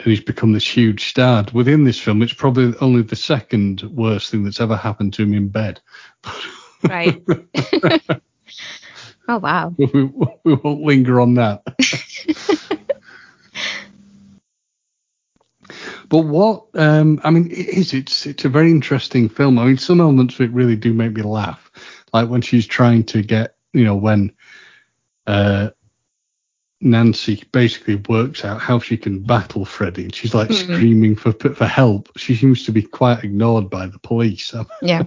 and 0.00 0.10
he's 0.10 0.20
become 0.20 0.52
this 0.52 0.66
huge 0.66 1.08
star. 1.08 1.44
Within 1.52 1.84
this 1.84 1.98
film, 1.98 2.22
it's 2.22 2.32
probably 2.32 2.74
only 2.80 3.02
the 3.02 3.16
second 3.16 3.82
worst 3.82 4.30
thing 4.30 4.44
that's 4.44 4.60
ever 4.60 4.76
happened 4.76 5.14
to 5.14 5.22
him 5.22 5.34
in 5.34 5.48
bed. 5.48 5.80
Right. 6.82 7.22
oh 9.28 9.38
wow. 9.38 9.74
We, 9.78 9.86
we 10.44 10.54
won't 10.54 10.82
linger 10.82 11.20
on 11.20 11.34
that. 11.34 11.62
but 16.08 16.20
what 16.20 16.66
um, 16.74 17.20
I 17.24 17.30
mean 17.30 17.50
it 17.50 17.68
is 17.68 17.94
it's 17.94 18.26
it's 18.26 18.44
a 18.44 18.50
very 18.50 18.70
interesting 18.70 19.28
film. 19.28 19.58
I 19.58 19.64
mean 19.64 19.78
some 19.78 20.00
elements 20.00 20.34
of 20.34 20.42
it 20.42 20.52
really 20.52 20.76
do 20.76 20.92
make 20.92 21.12
me 21.12 21.22
laugh, 21.22 21.70
like 22.12 22.28
when 22.28 22.42
she's 22.42 22.66
trying 22.66 23.04
to 23.04 23.22
get 23.22 23.56
you 23.72 23.84
know 23.84 23.96
when 23.96 24.32
uh, 25.26 25.70
Nancy 26.86 27.42
basically 27.52 27.96
works 27.96 28.44
out 28.44 28.60
how 28.60 28.78
she 28.78 28.96
can 28.96 29.20
battle 29.22 29.64
Freddy, 29.64 30.04
and 30.04 30.14
she's 30.14 30.34
like 30.34 30.48
mm-hmm. 30.48 30.74
screaming 30.74 31.16
for 31.16 31.32
for 31.32 31.66
help. 31.66 32.08
She 32.16 32.36
seems 32.36 32.64
to 32.64 32.72
be 32.72 32.82
quite 32.82 33.24
ignored 33.24 33.68
by 33.68 33.86
the 33.86 33.98
police. 33.98 34.54
yeah. 34.82 35.02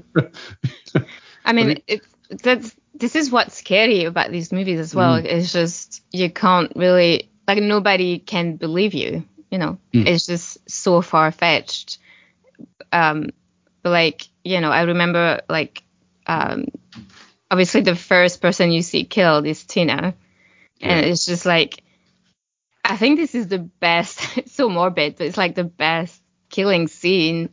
I 1.45 1.53
mean, 1.53 1.81
it, 1.88 2.01
that's 2.29 2.75
this 2.93 3.15
is 3.15 3.31
what's 3.31 3.55
scary 3.55 4.03
about 4.03 4.31
these 4.31 4.51
movies 4.51 4.79
as 4.79 4.93
well. 4.93 5.21
Mm. 5.21 5.25
It's 5.25 5.53
just 5.53 6.03
you 6.12 6.29
can't 6.29 6.71
really 6.75 7.29
like 7.48 7.59
nobody 7.63 8.19
can 8.19 8.57
believe 8.57 8.93
you. 8.93 9.24
You 9.50 9.57
know, 9.57 9.77
mm. 9.93 10.05
it's 10.05 10.25
just 10.25 10.69
so 10.69 11.01
far 11.01 11.31
fetched. 11.31 11.98
Um, 12.91 13.29
but 13.81 13.91
like 13.91 14.27
you 14.43 14.59
know, 14.59 14.71
I 14.71 14.83
remember 14.83 15.41
like 15.48 15.81
um, 16.27 16.65
obviously 17.50 17.81
the 17.81 17.95
first 17.95 18.41
person 18.41 18.71
you 18.71 18.81
see 18.81 19.05
killed 19.05 19.45
is 19.45 19.63
Tina 19.63 20.13
and 20.81 21.05
it's 21.05 21.25
just 21.25 21.45
like, 21.45 21.83
I 22.83 22.98
think 22.98 23.17
this 23.17 23.36
is 23.36 23.48
the 23.48 23.59
best. 23.59 24.19
It's 24.38 24.53
so 24.53 24.69
morbid, 24.69 25.17
but 25.17 25.27
it's 25.27 25.38
like 25.38 25.55
the 25.55 25.63
best 25.63 26.21
killing 26.50 26.88
scene 26.88 27.50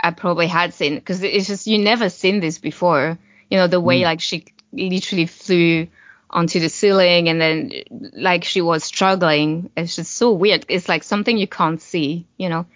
I 0.00 0.10
probably 0.10 0.46
had 0.46 0.74
seen 0.74 0.94
because 0.94 1.22
it's 1.22 1.46
just 1.46 1.66
you 1.66 1.78
never 1.78 2.08
seen 2.08 2.40
this 2.40 2.58
before. 2.58 3.18
You 3.50 3.58
know 3.58 3.66
the 3.66 3.80
way 3.80 4.00
mm. 4.00 4.04
like 4.04 4.20
she 4.20 4.46
literally 4.72 5.26
flew 5.26 5.88
onto 6.28 6.60
the 6.60 6.68
ceiling 6.68 7.28
and 7.28 7.40
then 7.40 7.72
like 8.12 8.44
she 8.44 8.60
was 8.60 8.84
struggling. 8.84 9.70
It's 9.76 9.96
just 9.96 10.12
so 10.12 10.32
weird. 10.32 10.66
It's 10.68 10.88
like 10.88 11.02
something 11.02 11.36
you 11.36 11.46
can't 11.46 11.80
see, 11.80 12.26
you 12.36 12.48
know. 12.48 12.66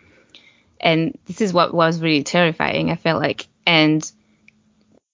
And 0.80 1.18
this 1.26 1.40
is 1.40 1.52
what 1.52 1.74
was 1.74 2.00
really 2.00 2.22
terrifying. 2.22 2.90
I 2.90 2.96
felt 2.96 3.20
like, 3.20 3.46
and 3.66 4.10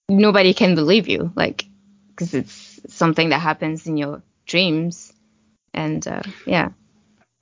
nobody 0.09 0.55
can 0.55 0.77
believe 0.77 1.09
you, 1.09 1.33
like, 1.35 1.65
because 2.11 2.35
it's 2.35 2.81
something 2.89 3.31
that 3.31 3.41
happens 3.41 3.87
in 3.87 3.97
your 3.97 4.23
dreams. 4.47 5.13
And 5.75 6.07
uh, 6.07 6.23
yeah. 6.47 6.71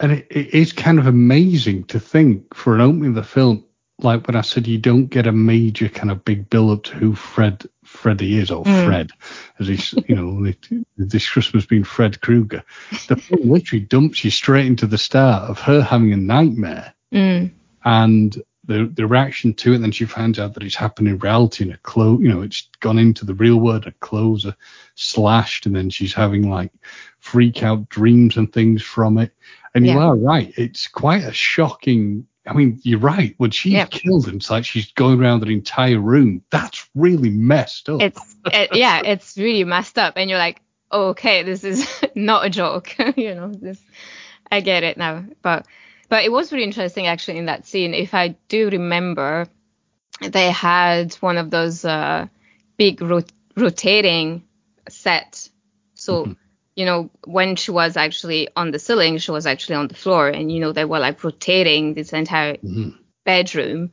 And 0.01 0.13
it, 0.13 0.27
it 0.31 0.55
is 0.55 0.73
kind 0.73 0.99
of 0.99 1.07
amazing 1.07 1.85
to 1.85 2.01
think 2.01 2.55
for 2.55 2.75
an 2.75 2.81
opening 2.81 3.11
of 3.11 3.15
the 3.15 3.23
film, 3.23 3.65
like 3.99 4.27
when 4.27 4.37
I 4.37 4.41
said 4.41 4.67
you 4.67 4.79
don't 4.79 5.07
get 5.07 5.27
a 5.27 5.33
major 5.33 5.89
kind 5.89 6.11
of 6.11 6.25
big 6.25 6.51
build 6.51 6.79
up 6.79 6.85
to 6.85 6.93
who 6.95 7.15
Fred 7.15 7.65
Freddy 7.85 8.39
is 8.39 8.51
or 8.51 8.65
mm. 8.65 8.85
Fred, 8.85 9.11
as 9.61 9.69
he's 9.69 9.95
you 10.09 10.17
know 10.17 10.53
this 10.97 11.29
Christmas 11.29 11.67
being 11.67 11.85
Fred 11.85 12.21
Krueger. 12.21 12.65
The 13.09 13.17
film 13.17 13.51
literally 13.51 13.85
dumps 13.85 14.25
you 14.25 14.31
straight 14.31 14.67
into 14.67 14.87
the 14.87 14.99
start 14.99 15.49
of 15.49 15.61
her 15.61 15.81
having 15.81 16.13
a 16.13 16.17
nightmare, 16.17 16.95
mm. 17.13 17.53
and 17.85 18.43
the 18.67 18.91
the 18.93 19.07
reaction 19.07 19.55
to 19.55 19.75
it. 19.75 19.79
Then 19.79 19.93
she 19.93 20.05
finds 20.05 20.39
out 20.39 20.55
that 20.55 20.63
it's 20.63 20.75
happened 20.75 21.09
in 21.09 21.19
reality, 21.19 21.65
and 21.65 21.73
a 21.73 21.77
clothes, 21.79 22.23
you 22.23 22.29
know, 22.29 22.43
it's 22.43 22.69
gone 22.81 22.99
into 22.99 23.25
the 23.25 23.35
real 23.35 23.59
world. 23.59 23.85
Her 23.85 23.95
clothes 24.01 24.47
are 24.47 24.57
slashed, 24.95 25.67
and 25.67 25.75
then 25.75 25.91
she's 25.91 26.15
having 26.15 26.51
like 26.51 26.73
freak 27.19 27.63
out 27.63 27.89
dreams 27.89 28.37
and 28.37 28.53
things 28.53 28.83
from 28.83 29.19
it. 29.19 29.33
And 29.75 29.87
yeah. 29.87 29.95
you 29.95 29.99
are 30.01 30.17
right; 30.17 30.53
it's 30.57 30.89
quite 30.89 31.25
a 31.25 31.33
shocking. 31.33 32.27
I 32.47 32.53
mean, 32.53 32.79
you're 32.83 32.99
right. 32.99 33.35
When 33.39 33.51
she 33.51 33.71
yeah. 33.71 33.87
killed 33.87 34.29
him, 34.29 34.37
it's 34.37 34.51
like 34.51 34.65
she's 34.65 34.93
going 34.93 35.21
around 35.21 35.41
the 35.41 35.47
entire 35.51 35.99
room. 35.99 36.43
That's 36.51 36.89
really 36.95 37.31
messed 37.31 37.89
up. 37.89 38.03
It's 38.03 38.37
it, 38.47 38.75
yeah, 38.75 39.01
it's 39.05 39.37
really 39.37 39.65
messed 39.65 39.99
up, 39.99 40.15
and 40.17 40.29
you're 40.29 40.39
like, 40.39 40.61
oh, 40.91 41.09
okay, 41.09 41.43
this 41.43 41.65
is 41.65 41.89
not 42.15 42.47
a 42.47 42.51
joke. 42.51 42.95
you 43.17 43.35
know, 43.35 43.53
this 43.53 43.81
I 44.51 44.61
get 44.61 44.85
it 44.85 44.97
now, 44.97 45.25
but 45.43 45.67
but 46.15 46.25
it 46.25 46.31
was 46.31 46.53
really 46.53 46.63
interesting 46.63 47.09
actually 47.09 47.39
in 47.39 47.47
that 47.47 47.67
scene. 47.67 47.93
If 47.93 48.15
I 48.15 48.37
do 48.47 48.71
remember, 48.71 49.49
they 50.21 50.53
had 50.53 51.13
one 51.15 51.39
of 51.39 51.51
those 51.51 51.85
uh, 51.85 52.29
big 52.77 53.03
rot- 53.03 53.33
rotating 53.57 54.45
set. 54.89 55.49
So, 55.95 56.23
mm-hmm. 56.23 56.33
you 56.77 56.85
know, 56.87 57.11
when 57.25 57.57
she 57.57 57.73
was 57.73 57.97
actually 57.97 58.49
on 58.55 58.71
the 58.71 58.79
ceiling, 58.79 59.19
she 59.19 59.33
was 59.33 59.45
actually 59.45 59.75
on 59.75 59.89
the 59.89 59.97
floor, 59.97 60.29
and 60.29 60.53
you 60.53 60.61
know 60.61 60.71
they 60.71 60.85
were 60.85 61.01
like 61.01 61.25
rotating 61.25 61.95
this 61.95 62.13
entire 62.13 62.59
mm-hmm. 62.59 62.91
bedroom. 63.25 63.91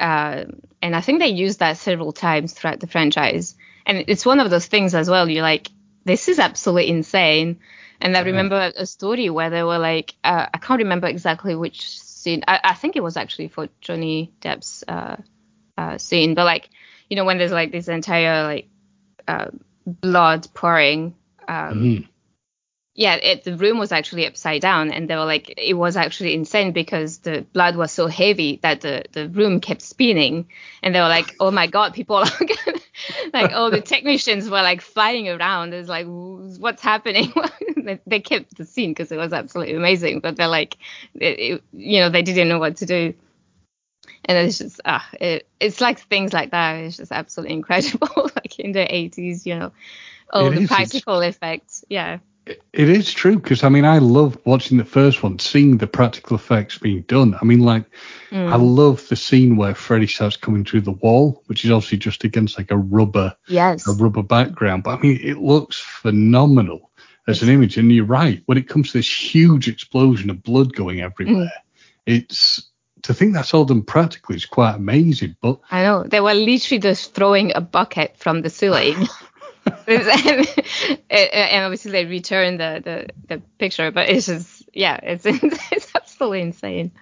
Uh, 0.00 0.44
and 0.80 0.96
I 0.96 1.02
think 1.02 1.18
they 1.18 1.28
used 1.28 1.58
that 1.58 1.76
several 1.76 2.12
times 2.12 2.54
throughout 2.54 2.80
the 2.80 2.86
franchise. 2.86 3.56
And 3.84 4.04
it's 4.08 4.24
one 4.24 4.40
of 4.40 4.48
those 4.48 4.68
things 4.68 4.94
as 4.94 5.10
well. 5.10 5.28
You're 5.28 5.42
like, 5.42 5.68
this 6.06 6.30
is 6.30 6.38
absolutely 6.38 6.88
insane. 6.88 7.60
And 8.02 8.16
I 8.16 8.20
remember 8.20 8.72
a 8.76 8.84
story 8.84 9.30
where 9.30 9.48
they 9.48 9.62
were 9.62 9.78
like, 9.78 10.14
uh, 10.24 10.46
I 10.52 10.58
can't 10.58 10.80
remember 10.80 11.06
exactly 11.06 11.54
which 11.54 12.00
scene. 12.00 12.42
I, 12.48 12.60
I, 12.64 12.74
think 12.74 12.96
it 12.96 13.02
was 13.02 13.16
actually 13.16 13.48
for 13.48 13.68
Johnny 13.80 14.32
Depp's 14.40 14.82
uh, 14.88 15.16
uh, 15.78 15.98
scene, 15.98 16.34
but 16.34 16.44
like, 16.44 16.68
you 17.08 17.16
know, 17.16 17.24
when 17.24 17.38
there's 17.38 17.52
like 17.52 17.70
this 17.70 17.88
entire 17.88 18.44
like 18.44 18.68
uh, 19.28 19.50
blood 19.86 20.48
pouring. 20.52 21.14
Um, 21.48 21.80
mm 21.80 22.08
yeah, 22.94 23.14
it, 23.14 23.44
the 23.44 23.56
room 23.56 23.78
was 23.78 23.90
actually 23.90 24.26
upside 24.26 24.60
down, 24.60 24.90
and 24.90 25.08
they 25.08 25.16
were 25.16 25.24
like, 25.24 25.54
it 25.56 25.72
was 25.72 25.96
actually 25.96 26.34
insane 26.34 26.72
because 26.72 27.18
the 27.18 27.46
blood 27.52 27.74
was 27.74 27.90
so 27.90 28.06
heavy 28.06 28.58
that 28.62 28.82
the, 28.82 29.04
the 29.12 29.30
room 29.30 29.60
kept 29.60 29.80
spinning, 29.80 30.48
and 30.82 30.94
they 30.94 31.00
were 31.00 31.08
like, 31.08 31.34
oh 31.40 31.50
my 31.50 31.66
god, 31.66 31.94
people 31.94 32.16
are 32.16 32.26
like, 33.32 33.52
all 33.52 33.70
the 33.70 33.80
technicians 33.80 34.50
were 34.50 34.62
like 34.62 34.82
flying 34.82 35.26
around. 35.28 35.72
It's 35.72 35.88
like, 35.88 36.06
what's 36.06 36.82
happening? 36.82 37.32
they 38.06 38.20
kept 38.20 38.56
the 38.58 38.66
scene 38.66 38.90
because 38.90 39.10
it 39.10 39.16
was 39.16 39.32
absolutely 39.32 39.74
amazing, 39.74 40.20
but 40.20 40.36
they're 40.36 40.48
like, 40.48 40.76
it, 41.14 41.38
it, 41.40 41.62
you 41.72 42.00
know, 42.00 42.10
they 42.10 42.22
didn't 42.22 42.48
know 42.48 42.58
what 42.58 42.76
to 42.78 42.86
do. 42.86 43.14
And 44.26 44.36
it's 44.36 44.58
just, 44.58 44.80
ah, 44.84 45.08
uh, 45.14 45.16
it, 45.18 45.48
it's 45.58 45.80
like 45.80 45.98
things 45.98 46.34
like 46.34 46.50
that. 46.50 46.74
It's 46.74 46.98
just 46.98 47.10
absolutely 47.10 47.54
incredible. 47.54 48.30
like 48.36 48.58
in 48.58 48.72
the 48.72 48.80
80s, 48.80 49.46
you 49.46 49.58
know, 49.58 49.72
all 50.30 50.50
the 50.50 50.66
practical 50.66 51.20
effects. 51.20 51.84
Yeah. 51.88 52.18
It 52.44 52.88
is 52.88 53.12
true 53.12 53.36
because 53.36 53.62
I 53.62 53.68
mean 53.68 53.84
I 53.84 53.98
love 53.98 54.36
watching 54.44 54.76
the 54.76 54.84
first 54.84 55.22
one, 55.22 55.38
seeing 55.38 55.78
the 55.78 55.86
practical 55.86 56.36
effects 56.36 56.76
being 56.76 57.02
done. 57.02 57.36
I 57.40 57.44
mean, 57.44 57.60
like 57.60 57.84
mm. 58.30 58.50
I 58.50 58.56
love 58.56 59.06
the 59.08 59.14
scene 59.14 59.56
where 59.56 59.76
Freddy 59.76 60.08
starts 60.08 60.36
coming 60.36 60.64
through 60.64 60.80
the 60.80 60.90
wall, 60.90 61.42
which 61.46 61.64
is 61.64 61.70
obviously 61.70 61.98
just 61.98 62.24
against 62.24 62.58
like 62.58 62.72
a 62.72 62.76
rubber, 62.76 63.36
yes, 63.46 63.86
a 63.86 63.92
rubber 63.92 64.24
background. 64.24 64.82
But 64.82 64.98
I 64.98 65.02
mean, 65.02 65.20
it 65.22 65.38
looks 65.38 65.78
phenomenal 65.78 66.90
as 67.28 67.36
it's, 67.36 67.42
an 67.42 67.54
image. 67.54 67.76
And 67.76 67.92
you're 67.92 68.04
right, 68.04 68.42
when 68.46 68.58
it 68.58 68.68
comes 68.68 68.90
to 68.90 68.98
this 68.98 69.34
huge 69.34 69.68
explosion 69.68 70.28
of 70.28 70.42
blood 70.42 70.74
going 70.74 71.00
everywhere, 71.00 71.44
mm. 71.44 71.50
it's 72.06 72.70
to 73.02 73.14
think 73.14 73.34
that's 73.34 73.54
all 73.54 73.64
done 73.64 73.82
practically 73.82 74.36
is 74.36 74.46
quite 74.46 74.74
amazing. 74.74 75.36
But 75.40 75.60
I 75.70 75.82
know 75.82 76.04
they 76.04 76.20
were 76.20 76.34
literally 76.34 76.80
just 76.80 77.14
throwing 77.14 77.52
a 77.54 77.60
bucket 77.60 78.16
from 78.16 78.42
the 78.42 78.50
ceiling. 78.50 79.08
and 79.86 81.64
obviously 81.64 81.92
they 81.92 82.04
return 82.04 82.56
the, 82.58 82.80
the, 82.84 83.08
the 83.28 83.42
picture, 83.58 83.90
but 83.90 84.08
it's 84.08 84.26
just 84.26 84.62
yeah, 84.72 84.98
it's 85.02 85.24
it's 85.26 85.94
absolutely 85.94 86.42
insane. 86.42 86.92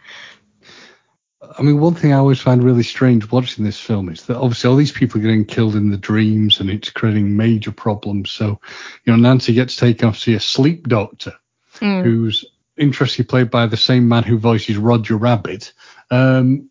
I 1.59 1.63
mean, 1.63 1.81
one 1.81 1.95
thing 1.95 2.13
I 2.13 2.19
always 2.19 2.41
find 2.41 2.63
really 2.63 2.83
strange 2.83 3.31
watching 3.31 3.65
this 3.65 3.81
film 3.81 4.11
is 4.11 4.27
that 4.27 4.37
obviously 4.37 4.69
all 4.69 4.77
these 4.77 4.93
people 4.93 5.19
are 5.21 5.23
getting 5.23 5.47
killed 5.47 5.75
in 5.75 5.91
the 5.91 5.97
dreams 5.97 6.61
and 6.61 6.69
it's 6.69 6.91
creating 6.91 7.35
major 7.35 7.73
problems. 7.73 8.31
So, 8.31 8.61
you 9.05 9.13
know, 9.13 9.17
Nancy 9.17 9.55
gets 9.55 9.75
taken 9.77 10.09
off 10.09 10.17
to 10.17 10.21
see 10.21 10.35
a 10.35 10.41
sleep 10.41 10.87
doctor 10.87 11.33
mm. 11.77 12.05
who's 12.05 12.45
interestingly 12.77 13.27
played 13.27 13.51
by 13.51 13.67
the 13.67 13.79
same 13.79 14.07
man 14.07 14.23
who 14.23 14.39
voices 14.39 14.77
Roger 14.77 15.17
Rabbit. 15.17 15.73
Um, 16.11 16.69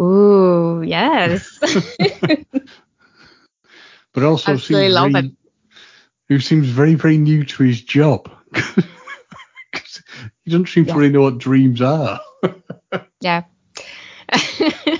Ooh, 0.00 0.82
yes. 0.86 1.58
but 4.12 4.22
also 4.22 4.56
seems 4.56 4.94
very, 4.94 5.32
who 6.28 6.40
seems 6.40 6.66
very, 6.66 6.94
very 6.94 7.18
new 7.18 7.44
to 7.44 7.62
his 7.62 7.82
job. 7.82 8.30
he 8.54 10.50
doesn't 10.50 10.68
seem 10.68 10.84
yeah. 10.84 10.92
to 10.92 10.98
really 10.98 11.12
know 11.12 11.22
what 11.22 11.38
dreams 11.38 11.80
are. 11.82 12.20
yeah. 13.20 13.44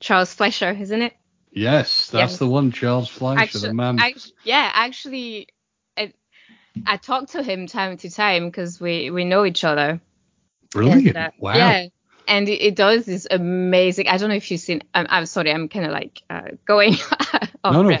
Charles 0.00 0.32
Fleischer, 0.32 0.70
isn't 0.70 1.02
it? 1.02 1.14
Yes, 1.50 2.08
that's 2.10 2.32
yes. 2.32 2.38
the 2.38 2.46
one, 2.46 2.72
Charles 2.72 3.08
Fleischer, 3.08 3.40
actually, 3.42 3.68
the 3.68 3.74
man. 3.74 3.98
Actually, 3.98 4.34
yeah, 4.44 4.70
actually, 4.72 5.48
I, 5.96 6.12
I 6.86 6.96
talk 6.98 7.30
to 7.30 7.42
him 7.42 7.66
time 7.66 7.96
to 7.98 8.10
time 8.10 8.46
because 8.46 8.80
we, 8.80 9.10
we 9.10 9.24
know 9.24 9.44
each 9.44 9.64
other. 9.64 10.00
Brilliant. 10.70 11.08
And, 11.08 11.16
uh, 11.16 11.30
wow. 11.38 11.56
Yeah 11.56 11.88
and 12.28 12.48
it, 12.48 12.62
it, 12.62 12.76
does 12.76 13.06
this 13.06 13.26
amazing. 13.30 14.06
I 14.06 14.18
don't 14.18 14.28
know 14.28 14.36
if 14.36 14.50
you've 14.50 14.60
seen. 14.60 14.82
I'm, 14.94 15.06
I'm 15.08 15.26
sorry, 15.26 15.50
I'm 15.50 15.68
kind 15.68 15.86
of 15.86 15.92
like 15.92 16.22
uh, 16.28 16.42
going 16.66 16.94
off 17.64 17.72
no, 17.72 17.82
no. 17.82 17.98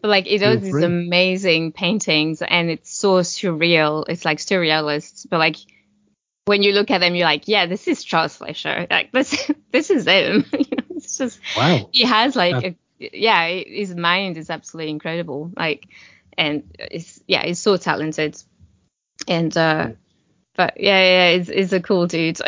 but 0.00 0.08
like 0.08 0.26
it 0.26 0.38
does 0.38 0.60
these 0.60 0.74
amazing 0.74 1.72
paintings, 1.72 2.42
and 2.42 2.70
it's 2.70 2.94
so 2.94 3.20
surreal. 3.20 4.04
It's 4.08 4.24
like 4.24 4.38
surrealist, 4.38 5.26
but 5.28 5.38
like 5.38 5.56
when 6.44 6.62
you 6.62 6.72
look 6.72 6.90
at 6.90 6.98
them, 6.98 7.14
you're 7.14 7.26
like, 7.26 7.48
yeah, 7.48 7.66
this 7.66 7.88
is 7.88 8.04
Charles 8.04 8.36
Fleischer. 8.36 8.86
Like 8.90 9.12
this, 9.12 9.50
this 9.70 9.90
is 9.90 10.06
him. 10.06 10.44
you 10.52 10.76
know, 10.76 10.84
it's 10.90 11.16
just 11.18 11.40
wow. 11.56 11.88
He 11.92 12.04
has 12.04 12.36
like, 12.36 12.64
a, 12.64 12.76
yeah, 12.98 13.48
his 13.48 13.94
mind 13.94 14.36
is 14.36 14.50
absolutely 14.50 14.90
incredible. 14.90 15.50
Like, 15.56 15.88
and 16.36 16.64
it's 16.78 17.22
yeah, 17.26 17.44
he's 17.44 17.58
so 17.58 17.76
talented, 17.76 18.42
and 19.28 19.56
uh, 19.56 19.90
but 20.56 20.80
yeah, 20.80 21.00
yeah, 21.00 21.28
it's, 21.36 21.48
it's 21.48 21.72
a 21.72 21.80
cool 21.80 22.06
dude. 22.06 22.40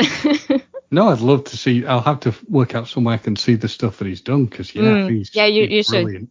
No, 0.90 1.08
I'd 1.08 1.20
love 1.20 1.44
to 1.44 1.56
see. 1.56 1.84
I'll 1.84 2.00
have 2.00 2.20
to 2.20 2.34
work 2.48 2.74
out 2.74 2.88
somewhere 2.88 3.14
I 3.14 3.18
can 3.18 3.36
see 3.36 3.54
the 3.54 3.68
stuff 3.68 3.98
that 3.98 4.06
he's 4.06 4.20
done 4.20 4.44
because 4.46 4.74
yeah, 4.74 4.82
mm, 4.82 5.10
he's 5.10 5.34
yeah, 5.34 5.46
you, 5.46 5.66
he's 5.66 5.88
you 5.88 5.98
brilliant. 5.98 6.22
should. 6.22 6.30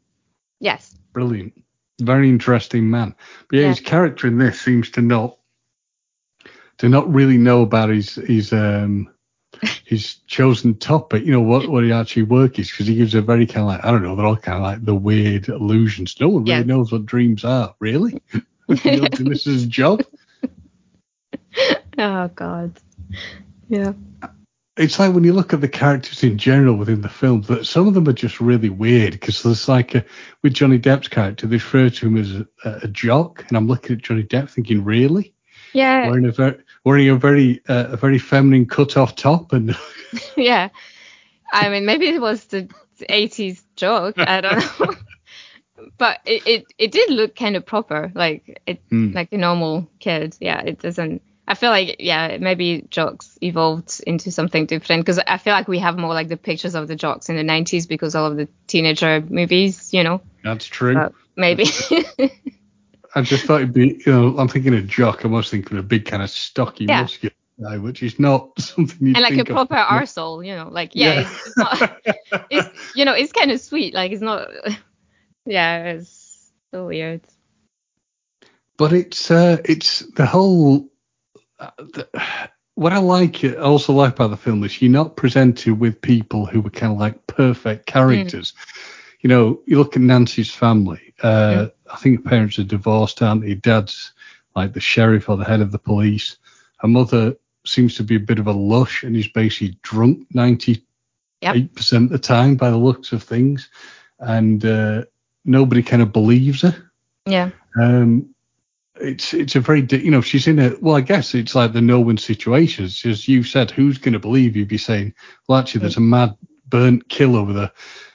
Yes. 0.60 0.96
Brilliant. 1.13 1.62
Very 2.00 2.30
interesting 2.30 2.89
man. 2.89 3.15
But 3.50 3.58
yeah, 3.58 3.63
yeah, 3.63 3.70
his 3.70 3.80
character 3.82 4.28
in 4.28 4.38
this 4.38 4.60
seems 4.60 4.91
to 4.91 5.02
not 5.02 5.38
to 6.78 6.89
not 6.89 7.12
really 7.13 7.38
know 7.38 7.62
about 7.62 7.89
his 7.89 8.15
his 8.15 8.54
um 8.54 9.10
his 9.86 10.15
chosen 10.28 10.76
topic. 10.76 11.26
You 11.26 11.34
know 11.34 11.41
what 11.41 11.68
what 11.68 11.84
he 11.84 11.91
actually 11.91 12.24
work 12.24 12.58
is 12.58 12.72
because 12.72 12.88
he 12.88 12.96
gives 12.96 13.13
a 13.13 13.22
very 13.22 13.46
kind 13.46 13.62
of 13.62 13.68
like 13.68 13.86
I 13.86 13.91
don't 13.91 14.04
know. 14.04 14.15
They're 14.15 14.26
all 14.26 14.38
kind 14.38 14.58
of 14.58 14.63
like 14.63 14.86
the 14.86 14.96
weird 14.96 15.50
illusions. 15.50 16.15
No 16.20 16.30
one 16.30 16.44
really 16.44 16.60
yes. 16.60 16.65
knows 16.65 16.91
what 16.91 17.06
dreams 17.06 17.44
are. 17.44 17.76
Really, 17.80 18.22
this 18.68 18.86
is 18.86 19.46
his 19.46 19.65
job. 19.65 20.04
Oh 21.98 22.28
God. 22.28 22.78
Yeah 23.70 23.94
it's 24.78 25.00
like 25.00 25.14
when 25.14 25.24
you 25.24 25.34
look 25.34 25.54
at 25.54 25.62
the 25.62 25.70
characters 25.70 26.24
in 26.24 26.38
general 26.38 26.76
within 26.76 27.02
the 27.02 27.10
film, 27.10 27.42
that 27.44 27.66
some 27.66 27.88
of 27.88 27.94
them 27.94 28.08
are 28.10 28.14
just 28.14 28.42
really 28.42 28.70
weird 28.70 29.14
because 29.14 29.42
there's 29.42 29.70
like 29.70 29.96
a, 29.96 30.04
with 30.42 30.54
Johnny 30.54 30.80
Depp's 30.80 31.08
character, 31.08 31.48
they 31.48 31.56
refer 31.56 31.90
to 31.90 32.08
him 32.08 32.18
as 32.18 32.36
a, 32.36 32.46
a, 32.84 32.88
jock, 32.88 33.46
and 33.48 33.58
I'm 33.58 33.68
looking 33.68 33.96
at 33.96 34.02
Johnny 34.02 34.24
Depp 34.24 34.50
thinking, 34.50 34.84
really? 34.84 35.34
Yeah. 35.74 36.10
Wearing 36.10 36.26
a 36.26 36.32
very 36.32 36.58
wearing 36.84 37.10
a 37.10 37.16
very 37.16 37.62
uh, 37.68 37.88
a 37.90 37.98
very 37.98 38.20
feminine 38.20 38.66
cut 38.66 38.98
off 38.98 39.16
top 39.16 39.54
and. 39.54 39.76
yeah, 40.38 40.70
I 41.52 41.70
mean 41.70 41.86
maybe 41.86 42.08
it 42.08 42.22
was 42.22 42.46
the 42.46 42.70
80s 43.00 43.62
joke. 43.76 44.16
I 44.18 44.42
don't 44.42 44.80
know. 44.80 44.96
but 45.98 46.20
it, 46.26 46.48
it, 46.48 46.66
it 46.78 46.92
did 46.92 47.10
look 47.10 47.36
kind 47.36 47.56
of 47.56 47.66
proper, 47.66 48.12
like 48.16 48.62
it 48.66 48.88
mm. 48.90 49.14
like 49.14 49.34
a 49.34 49.38
normal 49.38 49.90
kid. 50.00 50.38
Yeah, 50.40 50.62
it 50.62 50.80
doesn't 50.80 51.22
I 51.48 51.54
feel 51.54 51.70
like 51.70 51.98
yeah, 52.00 52.38
maybe 52.40 52.86
jocks 52.90 53.38
evolved 53.42 54.02
into 54.08 54.32
something 54.32 54.66
different 54.66 55.04
because 55.04 55.20
I 55.20 55.38
feel 55.38 55.54
like 55.54 55.68
we 55.68 55.80
have 55.80 55.98
more 55.98 56.14
like 56.14 56.28
the 56.28 56.38
pictures 56.38 56.74
of 56.74 56.88
the 56.88 56.96
jocks 56.96 57.30
in 57.30 57.36
the 57.36 57.44
90s 57.44 57.88
because 57.88 58.16
all 58.16 58.26
of 58.26 58.38
the 58.38 58.48
teenager 58.68 59.22
movies, 59.22 59.94
you 59.94 60.04
know. 60.04 60.22
That's 60.44 60.66
true. 60.66 60.96
But 60.96 61.14
maybe. 61.36 61.66
I 63.16 63.22
just 63.22 63.46
thought 63.46 63.62
it'd 63.62 63.74
be, 63.74 64.02
you 64.06 64.12
know, 64.12 64.38
I'm 64.38 64.48
thinking 64.48 64.74
a 64.74 64.82
jock. 64.82 65.24
I 65.24 65.28
was 65.28 65.50
thinking 65.50 65.78
of 65.78 65.86
a 65.86 65.88
big 65.88 66.06
kind 66.06 66.24
of 66.24 66.30
stocky, 66.30 66.86
yeah. 66.86 67.02
muscular 67.02 67.34
guy, 67.62 67.78
which 67.78 68.04
is 68.04 68.20
not 68.20 68.50
something 68.60 69.08
you 69.08 69.14
and 69.16 69.22
like 69.22 69.38
a 69.38 69.46
proper 69.46 69.76
of. 69.76 70.02
arsehole, 70.02 70.46
you 70.46 70.56
know, 70.56 70.68
like 70.70 70.92
yeah, 70.94 71.14
yeah. 71.14 71.20
It's, 71.22 71.48
it's, 71.48 71.58
not, 71.58 72.02
it's 72.50 72.96
you 72.96 73.06
know, 73.06 73.14
it's 73.14 73.32
kind 73.32 73.52
of 73.52 73.62
sweet. 73.62 73.94
Like 73.94 74.12
it's 74.12 74.22
not, 74.22 74.50
yeah, 75.46 75.84
it's 75.84 76.52
so 76.72 76.88
weird. 76.88 77.22
But 78.78 78.92
it's 78.92 79.32
uh, 79.32 79.58
it's 79.64 80.00
the 80.00 80.26
whole 80.26 80.90
what 82.76 82.94
I 82.94 82.98
like, 82.98 83.44
I 83.44 83.56
also 83.56 83.94
like 83.94 84.13
about 84.13 84.32
the 84.32 84.38
film 84.38 84.63
is 84.63 84.82
you're 84.82 84.91
not 84.91 85.15
presented 85.15 85.80
with 85.80 86.02
people 86.02 86.46
who 86.46 86.62
were 86.62 86.70
kind 86.70 86.91
of 86.91 87.00
like 87.00 87.26
perfect 87.28 87.86
characters. 87.86 88.52
Mm. 88.52 88.91
You 89.22 89.30
know, 89.30 89.62
you 89.65 89.78
look 89.78 89.96
at 89.96 90.02
Nancy's 90.02 90.52
family. 90.52 91.13
Uh, 91.24 91.68
I 91.91 91.96
think 91.98 92.24
her 92.24 92.30
parents 92.30 92.60
are 92.60 92.63
divorced, 92.63 93.22
aren't 93.22 93.41
they? 93.41 93.56
Dad's 93.56 94.12
like 94.56 94.74
the 94.74 94.80
sheriff 94.80 95.30
or 95.30 95.38
the 95.38 95.46
head 95.46 95.62
of 95.62 95.72
the 95.72 95.80
police. 95.80 96.38
Her 96.78 96.88
mother 96.88 97.36
seems 97.65 97.96
to 97.96 98.04
be 98.04 98.15
a 98.15 98.20
bit 98.20 98.39
of 98.39 98.48
a 98.48 98.52
lush 98.52 99.04
and 99.04 99.15
he's 99.15 99.28
basically 99.28 99.78
drunk 99.82 100.28
98% 100.34 100.82
yep. 101.41 101.56
of 101.56 102.10
the 102.10 102.20
time 102.20 102.56
by 102.56 102.70
the 102.70 102.78
looks 102.78 103.12
of 103.12 103.24
things. 103.24 103.70
And 104.20 104.63
uh, 104.65 105.06
nobody 105.44 105.82
kind 105.82 106.02
of 106.02 106.13
believes 106.13 106.62
her. 106.62 106.76
Yeah. 107.26 107.50
Um, 107.80 108.35
it's 109.00 109.34
it's 109.34 109.56
a 109.56 109.60
very 109.60 109.86
you 109.92 110.12
know 110.12 110.22
she's 110.22 110.48
in 110.48 110.60
a 110.60 110.76
well 110.80 110.96
I 110.96 111.02
guess 111.02 111.36
it's 111.36 111.56
like 111.56 111.74
the 111.74 111.82
no 111.82 112.00
win 112.00 112.18
situation. 112.18 112.86
It's 112.86 113.02
just 113.02 113.28
you 113.28 113.44
said 113.44 113.72
who's 113.72 113.98
going 113.98 114.14
to 114.14 114.20
believe 114.20 114.56
you'd 114.56 114.68
Be 114.68 114.78
saying 114.78 115.14
well 115.48 115.60
actually 115.60 115.82
there's 115.82 115.98
a 115.98 116.02
mad 116.02 116.36
burnt 116.68 117.08
killer 117.10 117.44
with 117.44 117.58
a, 117.58 117.72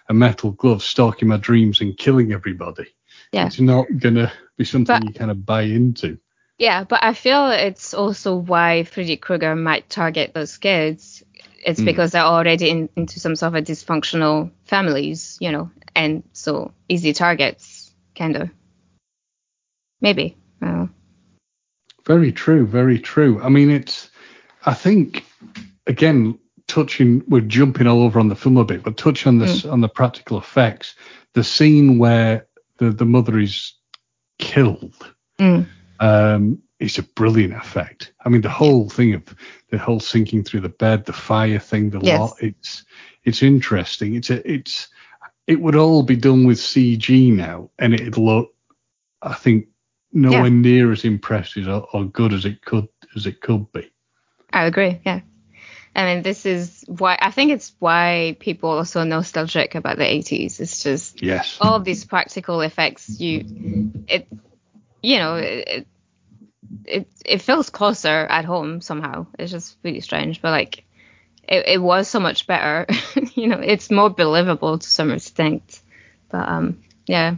a 0.08 0.14
metal 0.14 0.52
glove 0.52 0.82
stalking 0.82 1.28
my 1.28 1.36
dreams 1.36 1.80
and 1.80 1.96
killing 1.96 2.32
everybody. 2.32 2.86
Yeah. 3.32 3.46
It's 3.46 3.60
not 3.60 3.86
gonna 3.98 4.32
be 4.56 4.64
something 4.64 5.00
but, 5.00 5.04
you 5.04 5.12
kind 5.12 5.30
of 5.30 5.44
buy 5.44 5.62
into. 5.62 6.18
Yeah, 6.58 6.84
but 6.84 7.02
I 7.02 7.14
feel 7.14 7.50
it's 7.50 7.94
also 7.94 8.36
why 8.36 8.84
Freddy 8.84 9.16
Krueger 9.16 9.56
might 9.56 9.88
target 9.88 10.34
those 10.34 10.58
kids. 10.58 11.22
It's 11.64 11.80
mm. 11.80 11.86
because 11.86 12.12
they're 12.12 12.22
already 12.22 12.68
in, 12.68 12.88
into 12.96 13.20
some 13.20 13.36
sort 13.36 13.54
of 13.54 13.64
dysfunctional 13.64 14.50
families, 14.66 15.38
you 15.40 15.52
know, 15.52 15.70
and 15.94 16.22
so 16.32 16.72
easy 16.88 17.12
targets, 17.12 17.94
kind 18.14 18.36
of. 18.36 18.50
Maybe. 20.00 20.36
Uh, 20.62 20.86
very 22.06 22.32
true, 22.32 22.66
very 22.66 22.98
true. 22.98 23.40
I 23.42 23.48
mean, 23.48 23.70
it's, 23.70 24.10
I 24.66 24.74
think, 24.74 25.24
again, 25.86 26.38
touching, 26.66 27.22
we're 27.28 27.40
jumping 27.40 27.86
all 27.86 28.02
over 28.02 28.18
on 28.18 28.28
the 28.28 28.36
film 28.36 28.56
a 28.56 28.64
bit, 28.64 28.82
but 28.82 28.96
touch 28.96 29.26
on 29.26 29.38
this, 29.38 29.62
mm. 29.62 29.72
on 29.72 29.80
the 29.80 29.88
practical 29.88 30.38
effects. 30.38 30.94
The 31.34 31.44
scene 31.44 31.98
where 31.98 32.46
the, 32.78 32.90
the 32.90 33.06
mother 33.06 33.38
is 33.38 33.74
killed. 34.38 35.14
Mm 35.38 35.66
um, 36.00 36.60
it's 36.80 36.98
a 36.98 37.02
brilliant 37.02 37.54
effect. 37.54 38.12
I 38.24 38.30
mean, 38.30 38.40
the 38.40 38.48
whole 38.48 38.88
thing 38.88 39.14
of 39.14 39.22
the 39.68 39.78
whole 39.78 40.00
sinking 40.00 40.44
through 40.44 40.60
the 40.60 40.70
bed, 40.70 41.04
the 41.04 41.12
fire 41.12 41.58
thing, 41.58 41.90
the 41.90 42.00
yes. 42.00 42.18
lot. 42.18 42.32
It's 42.40 42.84
it's 43.24 43.42
interesting. 43.42 44.14
It's 44.16 44.30
a, 44.30 44.50
it's 44.50 44.88
it 45.46 45.60
would 45.60 45.76
all 45.76 46.02
be 46.02 46.16
done 46.16 46.46
with 46.46 46.58
CG 46.58 47.32
now, 47.32 47.70
and 47.78 47.94
it'd 47.94 48.16
look, 48.16 48.54
I 49.20 49.34
think, 49.34 49.66
nowhere 50.12 50.44
yeah. 50.44 50.48
near 50.48 50.92
as 50.92 51.04
impressive 51.04 51.68
or, 51.68 51.86
or 51.92 52.04
good 52.04 52.32
as 52.32 52.44
it 52.44 52.64
could 52.64 52.88
as 53.16 53.26
it 53.26 53.40
could 53.40 53.70
be. 53.72 53.90
I 54.52 54.64
agree. 54.64 55.00
Yeah. 55.04 55.20
I 55.94 56.04
mean, 56.04 56.22
this 56.22 56.46
is 56.46 56.84
why 56.86 57.18
I 57.20 57.30
think 57.30 57.50
it's 57.50 57.74
why 57.80 58.36
people 58.38 58.70
are 58.70 58.84
so 58.84 59.02
nostalgic 59.02 59.74
about 59.74 59.96
the 59.96 60.04
80s. 60.04 60.60
It's 60.60 60.82
just 60.82 61.20
yes, 61.20 61.58
all 61.60 61.74
of 61.74 61.84
these 61.84 62.04
practical 62.04 62.60
effects. 62.60 63.20
You, 63.20 63.92
it, 64.06 64.28
you 65.02 65.18
know, 65.18 65.34
it, 65.36 65.86
it 66.84 67.08
it 67.26 67.42
feels 67.42 67.70
closer 67.70 68.08
at 68.08 68.44
home 68.44 68.80
somehow. 68.80 69.26
It's 69.36 69.50
just 69.50 69.76
really 69.82 70.00
strange, 70.00 70.40
but 70.40 70.50
like 70.50 70.84
it, 71.48 71.66
it 71.66 71.82
was 71.82 72.06
so 72.06 72.20
much 72.20 72.46
better. 72.46 72.86
you 73.34 73.48
know, 73.48 73.58
it's 73.58 73.90
more 73.90 74.10
believable 74.10 74.78
to 74.78 74.88
some 74.88 75.10
extent. 75.10 75.80
But 76.28 76.48
um, 76.48 76.82
yeah. 77.06 77.34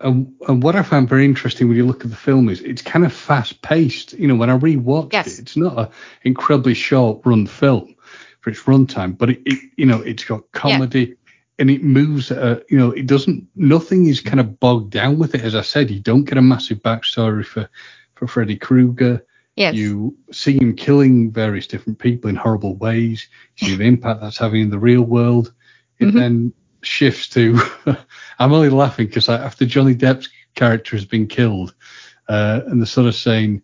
And, 0.00 0.34
and 0.46 0.62
what 0.62 0.76
I 0.76 0.82
found 0.82 1.08
very 1.08 1.24
interesting 1.24 1.68
when 1.68 1.76
you 1.76 1.86
look 1.86 2.04
at 2.04 2.10
the 2.10 2.16
film 2.16 2.48
is 2.48 2.60
it's 2.60 2.82
kind 2.82 3.04
of 3.04 3.12
fast 3.12 3.62
paced. 3.62 4.12
You 4.12 4.28
know, 4.28 4.36
when 4.36 4.50
I 4.50 4.58
rewatched 4.58 5.14
yes. 5.14 5.38
it, 5.38 5.42
it's 5.42 5.56
not 5.56 5.78
an 5.78 5.88
incredibly 6.22 6.74
short 6.74 7.22
run 7.24 7.46
film 7.46 7.94
for 8.40 8.50
its 8.50 8.62
runtime, 8.64 9.16
but 9.16 9.30
it, 9.30 9.40
it 9.46 9.70
you 9.76 9.86
know 9.86 10.00
it's 10.02 10.24
got 10.24 10.50
comedy. 10.52 11.00
Yeah 11.00 11.14
and 11.58 11.70
it 11.70 11.82
moves 11.82 12.30
uh, 12.30 12.60
you 12.68 12.78
know 12.78 12.90
it 12.90 13.06
doesn't 13.06 13.46
nothing 13.54 14.06
is 14.06 14.20
kind 14.20 14.40
of 14.40 14.58
bogged 14.60 14.90
down 14.90 15.18
with 15.18 15.34
it 15.34 15.40
as 15.40 15.54
i 15.54 15.62
said 15.62 15.90
you 15.90 16.00
don't 16.00 16.24
get 16.24 16.38
a 16.38 16.42
massive 16.42 16.78
backstory 16.78 17.44
for 17.44 17.68
for 18.14 18.26
freddy 18.26 18.56
krueger 18.56 19.24
yes. 19.56 19.74
you 19.74 20.16
see 20.30 20.58
him 20.58 20.74
killing 20.74 21.30
various 21.30 21.66
different 21.66 21.98
people 21.98 22.28
in 22.28 22.36
horrible 22.36 22.76
ways 22.76 23.28
you 23.56 23.68
see 23.68 23.76
the 23.76 23.84
impact 23.84 24.20
that's 24.20 24.38
having 24.38 24.62
in 24.62 24.70
the 24.70 24.78
real 24.78 25.02
world 25.02 25.52
it 25.98 26.06
mm-hmm. 26.06 26.18
then 26.18 26.52
shifts 26.82 27.28
to 27.28 27.58
i'm 28.38 28.52
only 28.52 28.70
laughing 28.70 29.06
because 29.06 29.28
after 29.28 29.66
johnny 29.66 29.94
depp's 29.94 30.28
character 30.54 30.96
has 30.96 31.04
been 31.04 31.26
killed 31.26 31.74
uh, 32.28 32.60
and 32.66 32.82
the 32.82 32.86
sort 32.86 33.06
of 33.06 33.14
saying 33.14 33.62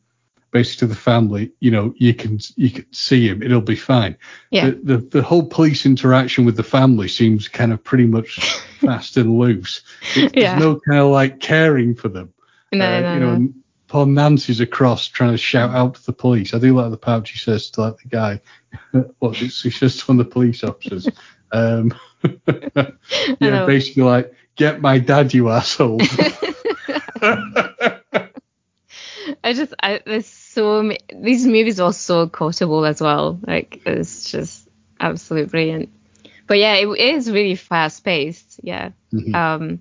basically 0.53 0.87
to 0.87 0.94
the 0.94 1.01
family, 1.01 1.51
you 1.59 1.70
know, 1.70 1.92
you 1.96 2.14
can 2.14 2.38
you 2.57 2.70
can 2.70 2.92
see 2.92 3.27
him, 3.27 3.42
it'll 3.42 3.61
be 3.61 3.75
fine. 3.75 4.16
Yeah. 4.51 4.70
The, 4.70 4.77
the, 4.77 4.96
the 4.98 5.22
whole 5.22 5.46
police 5.46 5.85
interaction 5.85 6.44
with 6.44 6.57
the 6.57 6.62
family 6.62 7.09
seems 7.09 7.48
kind 7.48 7.72
of 7.72 7.83
pretty 7.83 8.07
much 8.07 8.38
fast 8.81 9.16
and 9.16 9.38
loose. 9.38 9.83
It, 10.14 10.37
yeah. 10.37 10.53
There's 10.53 10.62
no 10.62 10.81
kind 10.81 11.01
of 11.01 11.09
like 11.09 11.40
caring 11.40 11.96
for 11.96 12.09
them. 12.09 12.33
No, 12.70 12.85
uh, 12.85 13.01
no, 13.01 13.14
you 13.14 13.20
know, 13.20 13.37
no. 13.37 13.53
Poor 13.88 14.07
Nancy's 14.07 14.61
across 14.61 15.07
trying 15.07 15.33
to 15.33 15.38
shout 15.38 15.70
out 15.75 15.96
to 15.96 16.07
the 16.07 16.14
police. 16.14 16.55
I 16.55 16.59
do 16.59 16.75
like 16.75 16.90
the 16.90 16.96
part 16.96 17.29
she 17.29 17.38
says 17.38 17.68
to 17.70 17.83
like 17.83 17.96
the 17.98 18.09
guy, 18.09 18.40
what 19.18 19.37
she 19.37 19.48
says 19.48 19.98
to 19.98 20.05
one 20.07 20.20
of 20.20 20.27
the 20.27 20.33
police 20.33 20.64
officers. 20.64 21.09
Um, 21.52 21.94
yeah, 23.40 23.66
basically 23.66 24.02
like, 24.02 24.34
get 24.56 24.80
my 24.80 24.98
dad, 24.98 25.34
you 25.34 25.50
asshole. 25.50 26.00
I 29.44 29.52
just, 29.52 29.74
I, 29.80 30.00
there's 30.04 30.26
so 30.26 30.92
these 31.14 31.46
movies 31.46 31.80
are 31.80 31.92
so 31.92 32.28
quotable 32.28 32.84
as 32.84 33.00
well. 33.00 33.38
Like 33.46 33.82
it's 33.86 34.30
just 34.30 34.68
absolutely 35.00 35.48
brilliant. 35.48 35.90
But 36.46 36.58
yeah, 36.58 36.74
it 36.74 36.88
is 36.98 37.30
really 37.30 37.54
fast 37.54 38.04
paced. 38.04 38.60
Yeah. 38.62 38.90
Mm-hmm. 39.12 39.34
Um, 39.34 39.80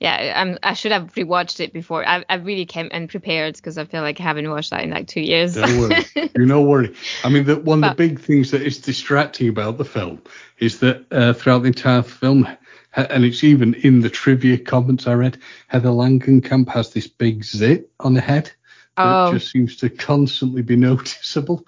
yeah, 0.00 0.32
I'm, 0.34 0.58
I 0.62 0.72
should 0.72 0.92
have 0.92 1.12
rewatched 1.12 1.60
it 1.60 1.74
before. 1.74 2.06
I, 2.08 2.24
I 2.28 2.36
really 2.36 2.64
came 2.64 2.88
unprepared 2.90 3.56
because 3.56 3.76
I 3.76 3.84
feel 3.84 4.00
like 4.00 4.18
I 4.18 4.22
haven't 4.22 4.48
watched 4.48 4.70
that 4.70 4.82
in 4.82 4.90
like 4.90 5.08
two 5.08 5.20
years. 5.20 5.54
Don't 5.54 5.78
worry. 5.78 6.04
You're 6.34 6.46
no 6.46 6.62
worry. 6.62 6.94
I 7.22 7.28
mean, 7.28 7.44
the, 7.44 7.56
one 7.56 7.84
of 7.84 7.90
the 7.90 8.08
big 8.08 8.18
things 8.18 8.50
that 8.52 8.62
is 8.62 8.78
distracting 8.78 9.50
about 9.50 9.76
the 9.76 9.84
film 9.84 10.22
is 10.60 10.80
that 10.80 11.06
uh, 11.10 11.32
throughout 11.32 11.60
the 11.60 11.68
entire 11.68 12.02
film, 12.02 12.46
and 12.94 13.24
it's 13.24 13.42
even 13.42 13.74
in 13.74 14.00
the 14.00 14.10
trivia 14.10 14.58
comments 14.58 15.06
I 15.06 15.14
read, 15.14 15.38
Heather 15.68 15.88
Langenkamp 15.90 16.68
has 16.68 16.92
this 16.92 17.06
big 17.06 17.44
zit 17.44 17.90
on 18.00 18.14
the 18.14 18.20
head. 18.20 18.52
Oh. 18.96 19.28
It 19.28 19.38
just 19.38 19.50
seems 19.50 19.76
to 19.76 19.88
constantly 19.88 20.62
be 20.62 20.76
noticeable. 20.76 21.66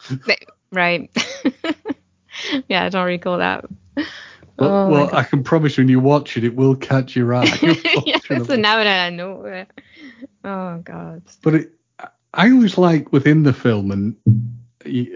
Right. 0.71 1.11
yeah, 2.69 2.85
I 2.85 2.89
don't 2.89 3.07
recall 3.07 3.39
that. 3.39 3.65
Well, 4.59 4.71
oh 4.71 4.89
well 4.89 5.15
I 5.15 5.25
can 5.25 5.43
promise 5.43 5.79
when 5.79 5.89
you 5.89 5.99
watch 5.99 6.37
it, 6.37 6.45
it 6.45 6.55
will 6.55 6.77
catch 6.77 7.17
your 7.17 7.35
eye. 7.35 7.59
yeah, 8.07 8.19
so 8.19 8.57
now 8.57 8.77
that 8.77 8.87
I 8.87 9.11
know 9.11 9.45
it. 9.45 9.69
Oh 10.45 10.79
God. 10.79 11.23
But 11.43 11.55
it, 11.55 11.73
I 12.35 12.51
always 12.51 12.79
like 12.79 13.13
within 13.13 13.43
the 13.43 13.53
film, 13.53 13.91
and 13.91 14.17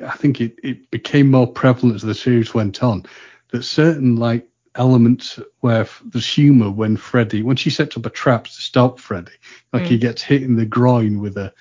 I 0.04 0.16
think 0.16 0.40
it, 0.40 0.58
it 0.62 0.90
became 0.90 1.30
more 1.30 1.46
prevalent 1.46 1.96
as 1.96 2.02
the 2.02 2.14
series 2.14 2.54
went 2.54 2.82
on, 2.82 3.04
that 3.50 3.62
certain 3.62 4.16
like 4.16 4.48
elements 4.74 5.40
where 5.60 5.86
there's 6.04 6.26
humor 6.26 6.70
when 6.70 6.96
Freddy, 6.96 7.42
when 7.42 7.56
she 7.56 7.70
sets 7.70 7.96
up 7.96 8.06
a 8.06 8.10
trap 8.10 8.44
to 8.44 8.50
stop 8.50 9.00
Freddy, 9.00 9.32
like 9.72 9.84
mm. 9.84 9.86
he 9.86 9.98
gets 9.98 10.22
hit 10.22 10.42
in 10.42 10.56
the 10.56 10.66
groin 10.66 11.20
with 11.20 11.36
a 11.36 11.52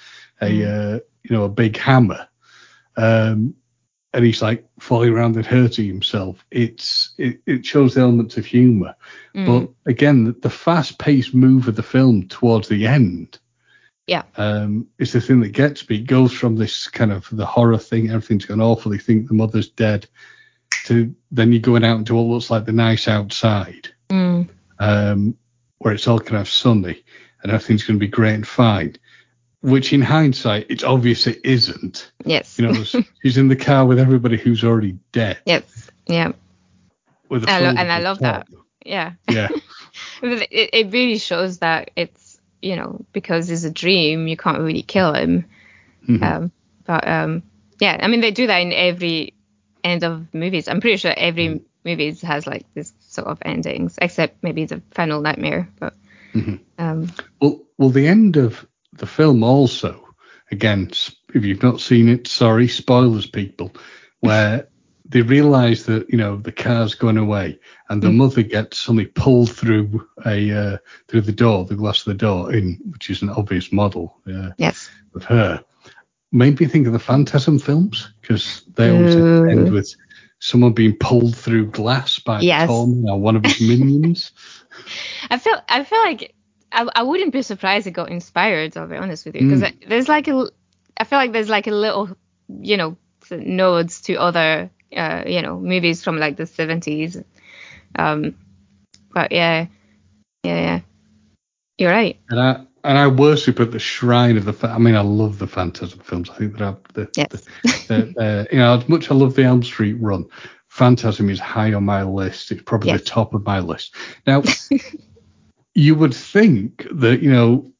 a 0.41 0.45
mm. 0.45 0.95
uh, 0.95 0.99
you 1.23 1.35
know 1.35 1.45
a 1.45 1.49
big 1.49 1.77
hammer, 1.77 2.27
um, 2.97 3.55
and 4.13 4.25
he's 4.25 4.41
like 4.41 4.67
falling 4.79 5.13
around 5.13 5.35
and 5.35 5.45
hurting 5.45 5.87
himself. 5.87 6.45
It's 6.51 7.13
it, 7.17 7.41
it 7.45 7.65
shows 7.65 7.97
elements 7.97 8.37
of 8.37 8.45
humor, 8.45 8.95
mm. 9.35 9.45
but 9.45 9.89
again, 9.89 10.25
the, 10.25 10.31
the 10.33 10.49
fast-paced 10.49 11.33
move 11.33 11.67
of 11.67 11.75
the 11.75 11.83
film 11.83 12.27
towards 12.27 12.67
the 12.67 12.85
end. 12.85 13.39
Yeah. 14.07 14.23
Um, 14.37 14.87
it's 14.99 15.13
the 15.13 15.21
thing 15.21 15.39
that 15.39 15.49
gets 15.49 15.89
me. 15.89 15.95
It 15.95 16.05
goes 16.05 16.31
from 16.31 16.55
this 16.55 16.87
kind 16.87 17.11
of 17.11 17.27
the 17.31 17.45
horror 17.45 17.79
thing, 17.79 18.09
everything's 18.09 18.45
gone 18.45 18.61
awful. 18.61 18.93
You 18.93 18.99
think 18.99 19.27
the 19.27 19.33
mother's 19.33 19.69
dead, 19.69 20.07
to 20.85 21.15
then 21.31 21.51
you're 21.51 21.61
going 21.61 21.83
out 21.83 21.97
into 21.97 22.15
what 22.15 22.23
looks 22.23 22.49
like 22.49 22.65
the 22.65 22.71
nice 22.71 23.07
outside, 23.07 23.89
mm. 24.09 24.47
um, 24.79 25.37
where 25.79 25.93
it's 25.93 26.07
all 26.07 26.19
kind 26.19 26.41
of 26.41 26.49
sunny 26.49 27.03
and 27.41 27.51
everything's 27.51 27.83
going 27.83 27.97
to 27.97 28.05
be 28.05 28.07
great 28.07 28.35
and 28.35 28.47
fine 28.47 28.97
which 29.65 29.93
in 29.93 30.01
hindsight, 30.01 30.67
it's 30.69 30.83
obvious 30.83 31.25
it 31.25 31.41
isn't. 31.43 32.11
Yes. 32.23 32.59
You 32.59 32.67
know, 32.67 32.83
she's 33.23 33.37
in 33.37 33.47
the 33.47 33.55
car 33.55 33.83
with 33.87 33.97
everybody 33.97 34.37
who's 34.37 34.63
already 34.63 34.95
dead. 35.11 35.39
Yes. 35.47 35.89
Yeah. 36.05 36.33
With 37.29 37.45
a 37.45 37.49
and, 37.49 37.63
lo- 37.63 37.81
and 37.81 37.91
I 37.91 37.99
love 37.99 38.19
top. 38.19 38.47
that. 38.47 38.57
Yeah. 38.85 39.13
Yeah. 39.27 39.47
it, 40.21 40.69
it 40.71 40.93
really 40.93 41.17
shows 41.17 41.57
that 41.59 41.89
it's, 41.95 42.39
you 42.61 42.75
know, 42.75 43.03
because 43.11 43.49
it's 43.49 43.63
a 43.63 43.71
dream, 43.71 44.27
you 44.27 44.37
can't 44.37 44.59
really 44.59 44.83
kill 44.83 45.13
him. 45.13 45.45
Mm-hmm. 46.07 46.23
Um, 46.23 46.51
but 46.85 47.07
um, 47.07 47.41
yeah, 47.79 47.97
I 47.99 48.07
mean, 48.07 48.21
they 48.21 48.29
do 48.29 48.45
that 48.45 48.59
in 48.59 48.71
every 48.71 49.33
end 49.85 50.03
of 50.03 50.33
movies. 50.33 50.67
I'm 50.67 50.81
pretty 50.81 50.97
sure 50.97 51.13
every 51.15 51.47
mm-hmm. 51.47 51.65
movie 51.85 52.11
has 52.25 52.47
like 52.47 52.65
this 52.73 52.93
sort 52.99 53.27
of 53.27 53.37
endings, 53.43 53.97
except 54.01 54.43
maybe 54.43 54.65
the 54.65 54.81
final 54.91 55.21
nightmare. 55.21 55.69
But 55.79 55.93
mm-hmm. 56.33 56.55
um, 56.77 57.11
well, 57.39 57.61
well, 57.77 57.89
the 57.89 58.07
end 58.07 58.37
of 58.37 58.65
the 58.93 59.05
film 59.05 59.43
also, 59.43 60.03
again, 60.51 60.91
if 61.33 61.45
you've 61.45 61.63
not 61.63 61.79
seen 61.79 62.09
it, 62.09 62.27
sorry, 62.27 62.67
spoilers, 62.67 63.27
people, 63.27 63.71
where 64.19 64.67
they 65.07 65.21
realise 65.21 65.83
that 65.83 66.09
you 66.09 66.17
know 66.17 66.37
the 66.37 66.51
car's 66.51 66.95
going 66.95 67.17
away, 67.17 67.59
and 67.89 68.01
the 68.01 68.07
mm. 68.07 68.15
mother 68.15 68.41
gets 68.41 68.79
suddenly 68.79 69.05
pulled 69.05 69.51
through 69.51 70.07
a 70.25 70.51
uh, 70.51 70.77
through 71.07 71.21
the 71.21 71.31
door, 71.31 71.65
the 71.65 71.75
glass 71.75 71.99
of 71.99 72.05
the 72.05 72.13
door, 72.15 72.51
in 72.51 72.79
which 72.89 73.09
is 73.09 73.21
an 73.21 73.29
obvious 73.29 73.71
model 73.71 74.19
uh, 74.27 74.49
yes. 74.57 74.89
of 75.13 75.23
her. 75.25 75.63
Made 76.35 76.59
me 76.59 76.65
think 76.65 76.87
of 76.87 76.93
the 76.93 76.99
Phantasm 76.99 77.59
films 77.59 78.11
because 78.21 78.63
they 78.75 78.89
always 78.89 79.15
uh. 79.15 79.43
end 79.49 79.71
with 79.71 79.95
someone 80.39 80.73
being 80.73 80.97
pulled 80.97 81.35
through 81.35 81.71
glass 81.71 82.19
by 82.19 82.41
yes. 82.41 82.67
Tom 82.67 83.05
or 83.05 83.19
one 83.19 83.35
of 83.37 83.45
his 83.45 83.61
minions. 83.61 84.31
I 85.29 85.37
feel 85.37 85.55
I 85.69 85.83
feel 85.83 85.99
like 85.99 86.35
I, 86.71 86.87
I 86.93 87.03
wouldn't 87.03 87.31
be 87.31 87.41
surprised 87.41 87.87
it 87.87 87.91
got 87.91 88.09
inspired. 88.09 88.75
I'll 88.75 88.87
be 88.87 88.97
honest 88.97 89.25
with 89.25 89.35
you, 89.35 89.47
because 89.47 89.61
mm. 89.61 89.87
there's 89.87 90.09
like 90.09 90.27
a, 90.27 90.49
I 90.97 91.05
feel 91.05 91.19
like 91.19 91.31
there's 91.31 91.49
like 91.49 91.67
a 91.67 91.71
little, 91.71 92.17
you 92.49 92.75
know, 92.75 92.97
nods 93.31 94.01
to 94.01 94.15
other 94.15 94.69
uh, 94.95 95.23
you 95.25 95.41
know, 95.41 95.59
movies 95.59 96.03
from 96.03 96.19
like 96.19 96.37
the 96.37 96.43
70s. 96.43 97.23
Um, 97.97 98.35
but 99.13 99.31
yeah, 99.31 99.67
yeah, 100.43 100.59
yeah, 100.59 100.79
you're 101.77 101.91
right. 101.91 102.19
And 102.29 102.39
I 102.39 102.65
and 102.85 102.97
I 102.97 103.07
worship 103.07 103.59
at 103.59 103.71
the 103.71 103.79
shrine 103.79 104.37
of 104.37 104.45
the. 104.45 104.53
Fa- 104.53 104.69
I 104.69 104.77
mean, 104.77 104.95
I 104.95 105.01
love 105.01 105.39
the 105.39 105.47
Phantasm 105.47 105.99
films. 105.99 106.29
I 106.29 106.35
think 106.35 106.57
that 106.57 106.83
the, 106.93 107.09
yes. 107.15 107.27
the, 107.63 108.13
the 108.15 108.23
uh, 108.23 108.45
you 108.51 108.59
know 108.59 108.77
as 108.77 108.87
much 108.87 109.11
I 109.11 109.15
love 109.15 109.35
the 109.35 109.43
Elm 109.43 109.63
Street 109.63 109.97
run, 109.99 110.25
Phantasm 110.67 111.29
is 111.29 111.39
high 111.39 111.73
on 111.73 111.83
my 111.83 112.03
list. 112.03 112.51
It's 112.51 112.61
probably 112.63 112.91
yes. 112.91 113.01
the 113.01 113.05
top 113.05 113.33
of 113.33 113.45
my 113.45 113.59
list. 113.59 113.95
Now, 114.27 114.43
you 115.73 115.95
would 115.95 116.13
think 116.13 116.87
that 116.91 117.21
you 117.21 117.31
know 117.31 117.71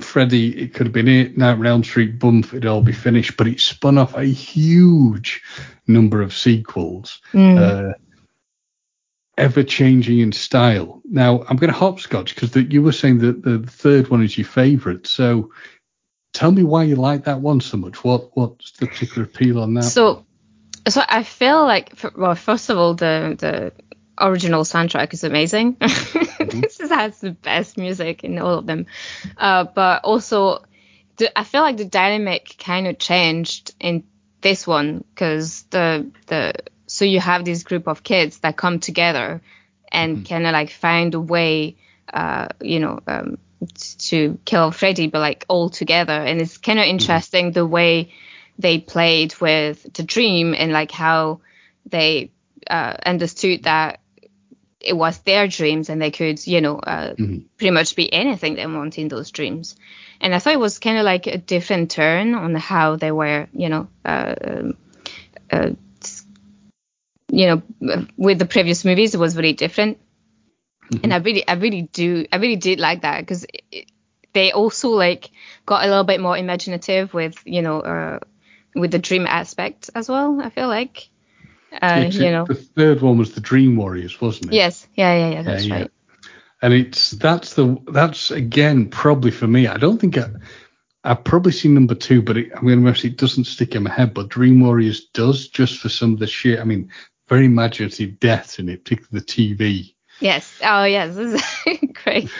Freddy, 0.00 0.60
it 0.60 0.74
could 0.74 0.86
have 0.86 0.92
been 0.92 1.08
it, 1.08 1.38
Nightmare 1.38 1.70
Elm 1.70 1.84
Street, 1.84 2.18
Bump, 2.18 2.46
it'd 2.48 2.66
all 2.66 2.82
be 2.82 2.92
finished, 2.92 3.36
but 3.36 3.46
it 3.46 3.60
spun 3.60 3.96
off 3.96 4.16
a 4.16 4.24
huge 4.24 5.40
number 5.86 6.20
of 6.20 6.34
sequels, 6.34 7.20
mm. 7.32 7.58
uh, 7.58 7.94
ever 9.36 9.62
changing 9.62 10.20
in 10.20 10.32
style. 10.32 11.00
Now, 11.04 11.44
I'm 11.48 11.56
going 11.56 11.72
to 11.72 11.78
hopscotch 11.78 12.34
because 12.34 12.54
you 12.56 12.82
were 12.82 12.92
saying 12.92 13.18
that 13.18 13.42
the 13.42 13.58
third 13.58 14.08
one 14.08 14.22
is 14.22 14.36
your 14.38 14.46
favourite. 14.46 15.06
So 15.06 15.50
tell 16.32 16.52
me 16.52 16.62
why 16.62 16.84
you 16.84 16.96
like 16.96 17.24
that 17.24 17.40
one 17.40 17.60
so 17.60 17.76
much. 17.76 18.04
What 18.04 18.36
What's 18.36 18.72
the 18.72 18.86
particular 18.86 19.24
appeal 19.24 19.60
on 19.60 19.74
that? 19.74 19.84
So, 19.84 20.24
so 20.88 21.02
I 21.08 21.22
feel 21.22 21.64
like, 21.64 21.98
well, 22.16 22.34
first 22.34 22.70
of 22.70 22.78
all, 22.78 22.94
the 22.94 23.36
the 23.38 23.72
original 24.18 24.64
soundtrack 24.64 25.12
is 25.12 25.24
amazing. 25.24 25.76
Mm-hmm. 26.34 26.60
this 26.60 26.78
has 26.90 27.20
the 27.20 27.30
best 27.30 27.78
music 27.78 28.24
in 28.24 28.38
all 28.38 28.58
of 28.58 28.66
them. 28.66 28.86
Uh, 29.36 29.64
but 29.64 30.04
also, 30.04 30.64
the, 31.16 31.38
I 31.38 31.44
feel 31.44 31.62
like 31.62 31.76
the 31.76 31.84
dynamic 31.84 32.56
kind 32.58 32.88
of 32.88 32.98
changed 32.98 33.72
in 33.78 34.04
this 34.40 34.66
one 34.66 35.04
because 35.14 35.62
the 35.70 36.10
the 36.26 36.52
so 36.94 37.04
you 37.04 37.18
have 37.18 37.44
this 37.44 37.64
group 37.64 37.88
of 37.88 38.04
kids 38.04 38.38
that 38.38 38.56
come 38.56 38.78
together 38.78 39.42
and 39.90 40.18
mm-hmm. 40.18 40.26
kind 40.26 40.46
of 40.46 40.52
like 40.52 40.70
find 40.70 41.12
a 41.14 41.20
way, 41.20 41.76
uh, 42.12 42.46
you 42.60 42.78
know, 42.78 43.00
um, 43.08 43.38
to 43.98 44.38
kill 44.44 44.70
Freddy, 44.70 45.08
but 45.08 45.18
like 45.18 45.44
all 45.48 45.70
together. 45.70 46.12
And 46.12 46.40
it's 46.40 46.56
kind 46.56 46.78
of 46.78 46.84
mm-hmm. 46.84 46.90
interesting 46.92 47.46
mm-hmm. 47.46 47.54
the 47.54 47.66
way 47.66 48.12
they 48.60 48.78
played 48.78 49.34
with 49.40 49.92
the 49.92 50.04
dream 50.04 50.54
and 50.56 50.70
like 50.70 50.92
how 50.92 51.40
they 51.84 52.30
uh, 52.70 52.94
understood 53.04 53.64
that 53.64 53.98
it 54.78 54.96
was 54.96 55.18
their 55.18 55.48
dreams 55.48 55.88
and 55.88 56.00
they 56.00 56.12
could, 56.12 56.46
you 56.46 56.60
know, 56.60 56.78
uh, 56.78 57.14
mm-hmm. 57.14 57.38
pretty 57.56 57.72
much 57.72 57.96
be 57.96 58.12
anything 58.12 58.54
they 58.54 58.66
want 58.66 58.98
in 58.98 59.08
those 59.08 59.32
dreams. 59.32 59.74
And 60.20 60.32
I 60.32 60.38
thought 60.38 60.52
it 60.52 60.60
was 60.60 60.78
kind 60.78 60.98
of 60.98 61.04
like 61.04 61.26
a 61.26 61.38
different 61.38 61.90
turn 61.90 62.34
on 62.34 62.54
how 62.54 62.94
they 62.94 63.10
were, 63.10 63.48
you 63.52 63.68
know, 63.68 63.88
uh, 64.04 64.34
um, 64.44 64.76
uh, 65.50 65.70
you 67.34 67.46
know, 67.80 68.06
with 68.16 68.38
the 68.38 68.46
previous 68.46 68.84
movies, 68.84 69.14
it 69.14 69.18
was 69.18 69.34
very 69.34 69.52
different. 69.52 69.98
Mm-hmm. 70.90 71.04
And 71.04 71.14
I 71.14 71.16
really, 71.18 71.48
I 71.48 71.54
really 71.54 71.82
do, 71.82 72.26
I 72.32 72.36
really 72.36 72.56
did 72.56 72.78
like 72.78 73.02
that 73.02 73.20
because 73.20 73.46
they 74.32 74.52
also 74.52 74.90
like 74.90 75.30
got 75.66 75.84
a 75.84 75.88
little 75.88 76.04
bit 76.04 76.20
more 76.20 76.36
imaginative 76.36 77.12
with, 77.12 77.42
you 77.44 77.62
know, 77.62 77.80
uh, 77.80 78.18
with 78.74 78.90
the 78.90 78.98
dream 78.98 79.26
aspect 79.26 79.90
as 79.94 80.08
well. 80.08 80.40
I 80.40 80.50
feel 80.50 80.68
like. 80.68 81.08
Uh, 81.82 82.08
you 82.08 82.30
know, 82.30 82.44
the 82.46 82.54
third 82.54 83.02
one 83.02 83.18
was 83.18 83.34
the 83.34 83.40
Dream 83.40 83.74
Warriors, 83.74 84.20
wasn't 84.20 84.46
it? 84.46 84.52
Yes, 84.52 84.86
yeah, 84.94 85.12
yeah, 85.16 85.30
yeah, 85.30 85.42
that's 85.42 85.66
yeah, 85.66 85.74
right. 85.74 85.90
Yeah. 85.90 86.28
And 86.62 86.72
it's 86.72 87.10
that's 87.10 87.54
the 87.54 87.76
that's 87.90 88.30
again 88.30 88.88
probably 88.90 89.32
for 89.32 89.48
me. 89.48 89.66
I 89.66 89.76
don't 89.76 90.00
think 90.00 90.16
I, 90.16 90.28
I've 91.02 91.24
probably 91.24 91.50
seen 91.50 91.74
number 91.74 91.96
two, 91.96 92.22
but 92.22 92.36
it, 92.36 92.52
I'm 92.54 92.62
going 92.62 92.84
to 92.84 92.94
say 92.94 93.08
it 93.08 93.18
doesn't 93.18 93.44
stick 93.46 93.74
in 93.74 93.82
my 93.82 93.90
head. 93.90 94.14
But 94.14 94.28
Dream 94.28 94.60
Warriors 94.60 95.06
does 95.14 95.48
just 95.48 95.80
for 95.80 95.88
some 95.88 96.12
of 96.12 96.20
the 96.20 96.28
shit. 96.28 96.60
I 96.60 96.64
mean, 96.64 96.90
very 97.34 97.46
imaginative 97.46 98.20
deaths 98.20 98.60
in 98.60 98.68
it, 98.68 98.84
particularly 98.84 99.18
the 99.18 99.26
TV. 99.26 99.94
Yes. 100.20 100.60
Oh, 100.62 100.84
yes. 100.84 101.16
This 101.16 101.42
is 101.66 101.90
great. 102.04 102.30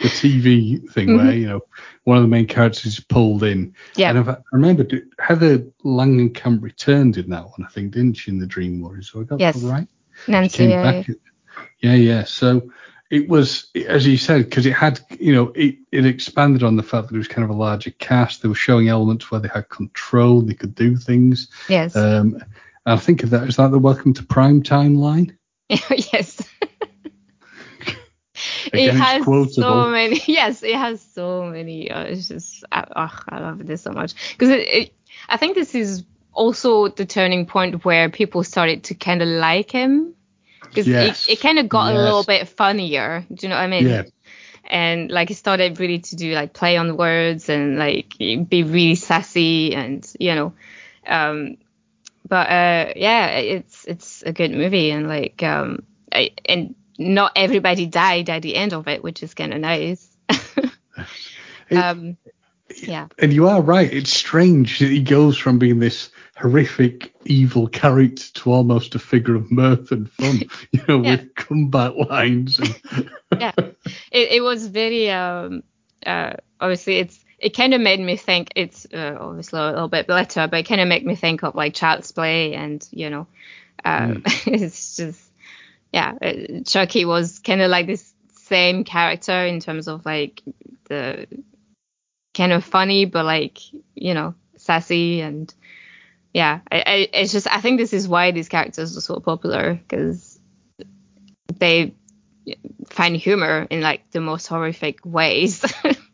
The 0.00 0.08
TV 0.08 0.90
thing 0.90 1.08
mm-hmm. 1.08 1.26
where 1.26 1.34
you 1.34 1.46
know 1.46 1.60
one 2.04 2.16
of 2.16 2.22
the 2.22 2.28
main 2.28 2.46
characters 2.46 2.86
is 2.86 3.00
pulled 3.00 3.42
in. 3.42 3.74
Yeah. 3.96 4.10
And 4.10 4.30
I 4.30 4.36
remember 4.52 4.86
Heather 5.18 5.58
Langenkamp 5.84 6.62
returned 6.62 7.18
in 7.18 7.28
that 7.30 7.44
one, 7.44 7.66
I 7.66 7.68
think, 7.68 7.92
didn't 7.92 8.14
she, 8.14 8.30
in 8.30 8.38
the 8.38 8.46
Dream 8.46 8.80
Warriors? 8.80 9.10
So 9.10 9.20
I 9.20 9.24
got 9.24 9.40
yes. 9.40 9.60
that 9.60 9.68
right. 9.68 9.88
Nancy. 10.26 10.64
Yeah, 10.64 11.02
yeah. 11.06 11.14
yeah, 11.80 11.94
yeah. 11.94 12.24
So 12.24 12.70
it 13.10 13.28
was, 13.28 13.66
as 13.86 14.06
you 14.06 14.16
said, 14.16 14.44
because 14.44 14.64
it 14.64 14.72
had, 14.72 15.00
you 15.18 15.34
know, 15.34 15.52
it, 15.54 15.76
it 15.92 16.06
expanded 16.06 16.62
on 16.62 16.76
the 16.76 16.82
fact 16.82 17.08
that 17.08 17.14
it 17.14 17.18
was 17.18 17.28
kind 17.28 17.44
of 17.44 17.50
a 17.50 17.58
larger 17.58 17.90
cast. 17.90 18.40
They 18.40 18.48
were 18.48 18.54
showing 18.54 18.88
elements 18.88 19.30
where 19.30 19.40
they 19.40 19.50
had 19.52 19.68
control, 19.68 20.40
they 20.40 20.54
could 20.54 20.74
do 20.74 20.96
things. 20.96 21.48
Yes. 21.68 21.94
Um, 21.94 22.42
I 22.90 22.96
think 22.96 23.22
of 23.22 23.30
that. 23.30 23.48
Is 23.48 23.56
that 23.56 23.70
the 23.70 23.78
Welcome 23.78 24.14
to 24.14 24.22
Prime 24.24 24.62
Time 24.62 24.94
line? 24.94 25.38
yes. 25.68 26.42
Again, 28.72 28.88
it 28.88 28.94
has 28.94 29.24
so 29.54 29.88
many. 29.88 30.20
Yes, 30.26 30.62
it 30.62 30.74
has 30.74 31.00
so 31.00 31.44
many. 31.44 31.90
Uh, 31.90 32.04
it's 32.04 32.28
just, 32.28 32.64
uh, 32.72 32.84
oh, 32.94 33.20
I 33.28 33.40
love 33.40 33.66
this 33.66 33.82
so 33.82 33.92
much 33.92 34.14
because 34.32 34.50
it, 34.50 34.60
it, 34.60 34.94
I 35.28 35.36
think 35.36 35.54
this 35.54 35.74
is 35.74 36.04
also 36.32 36.88
the 36.88 37.04
turning 37.04 37.46
point 37.46 37.84
where 37.84 38.08
people 38.08 38.42
started 38.44 38.84
to 38.84 38.94
kind 38.94 39.22
of 39.22 39.28
like 39.28 39.70
him 39.70 40.14
because 40.62 40.86
yes. 40.86 41.28
it, 41.28 41.32
it 41.32 41.40
kind 41.40 41.58
of 41.58 41.68
got 41.68 41.92
yes. 41.92 42.00
a 42.00 42.02
little 42.02 42.24
bit 42.24 42.48
funnier. 42.48 43.26
Do 43.32 43.46
you 43.46 43.50
know 43.50 43.56
what 43.56 43.62
I 43.62 43.66
mean? 43.66 43.88
Yeah. 43.88 44.02
And 44.64 45.10
like 45.10 45.28
he 45.28 45.34
started 45.34 45.80
really 45.80 45.98
to 45.98 46.16
do 46.16 46.32
like 46.32 46.52
play 46.52 46.76
on 46.76 46.96
words 46.96 47.48
and 47.48 47.76
like 47.78 48.16
be 48.18 48.62
really 48.62 48.94
sassy 48.94 49.74
and 49.74 50.10
you 50.18 50.34
know, 50.34 50.52
um, 51.06 51.56
but 52.30 52.48
uh, 52.48 52.92
yeah, 52.94 53.26
it's 53.26 53.84
it's 53.86 54.22
a 54.22 54.32
good 54.32 54.52
movie 54.52 54.92
and 54.92 55.08
like 55.08 55.42
um, 55.42 55.82
I, 56.12 56.30
and 56.46 56.76
not 56.96 57.32
everybody 57.34 57.86
died 57.86 58.30
at 58.30 58.42
the 58.42 58.54
end 58.54 58.72
of 58.72 58.86
it, 58.86 59.02
which 59.02 59.22
is 59.22 59.34
kind 59.34 59.52
of 59.52 59.60
nice. 59.60 60.08
um, 61.72 62.16
yeah. 62.76 63.08
And 63.18 63.32
you 63.32 63.48
are 63.48 63.60
right. 63.60 63.92
It's 63.92 64.12
strange 64.12 64.78
that 64.78 64.90
he 64.90 65.02
goes 65.02 65.36
from 65.36 65.58
being 65.58 65.80
this 65.80 66.10
horrific, 66.36 67.12
evil 67.24 67.66
character 67.66 68.24
to 68.34 68.52
almost 68.52 68.94
a 68.94 68.98
figure 68.98 69.34
of 69.34 69.50
mirth 69.50 69.90
and 69.90 70.10
fun, 70.10 70.42
you 70.70 70.80
know, 70.86 71.02
yeah. 71.02 71.10
with 71.10 71.34
comeback 71.34 71.94
lines. 72.08 72.60
And 72.60 73.10
yeah. 73.40 73.52
It, 73.56 74.32
it 74.32 74.42
was 74.42 74.66
very, 74.68 75.10
um, 75.10 75.62
uh, 76.06 76.34
obviously, 76.60 76.98
it's 76.98 77.19
it 77.40 77.56
kind 77.56 77.72
of 77.72 77.80
made 77.80 78.00
me 78.00 78.16
think 78.16 78.52
it's 78.54 78.86
uh, 78.92 79.16
obviously 79.18 79.58
a 79.58 79.70
little 79.70 79.88
bit 79.88 80.06
better, 80.06 80.46
but 80.46 80.60
it 80.60 80.68
kind 80.68 80.80
of 80.80 80.88
made 80.88 81.04
me 81.04 81.16
think 81.16 81.42
of 81.42 81.54
like 81.54 81.74
Child's 81.74 82.12
Play 82.12 82.54
and 82.54 82.86
you 82.90 83.08
know, 83.08 83.26
uh, 83.84 84.00
mm. 84.00 84.22
it's 84.46 84.96
just 84.96 85.20
yeah, 85.92 86.14
uh, 86.20 86.62
Chucky 86.66 87.04
was 87.04 87.38
kind 87.38 87.62
of 87.62 87.70
like 87.70 87.86
this 87.86 88.12
same 88.34 88.84
character 88.84 89.46
in 89.46 89.60
terms 89.60 89.88
of 89.88 90.04
like 90.04 90.42
the 90.88 91.26
kind 92.34 92.52
of 92.52 92.62
funny, 92.62 93.06
but 93.06 93.24
like 93.24 93.58
you 93.94 94.12
know, 94.12 94.34
sassy 94.56 95.22
and 95.22 95.52
yeah, 96.34 96.60
I, 96.70 96.76
I, 96.78 97.08
it's 97.14 97.32
just 97.32 97.46
I 97.46 97.62
think 97.62 97.78
this 97.80 97.94
is 97.94 98.06
why 98.06 98.32
these 98.32 98.50
characters 98.50 98.96
are 98.96 99.00
so 99.00 99.18
popular 99.18 99.74
because 99.74 100.38
they 101.58 101.94
find 102.88 103.16
humor 103.16 103.66
in 103.70 103.80
like 103.80 104.10
the 104.10 104.20
most 104.20 104.46
horrific 104.46 105.04
ways. 105.04 105.64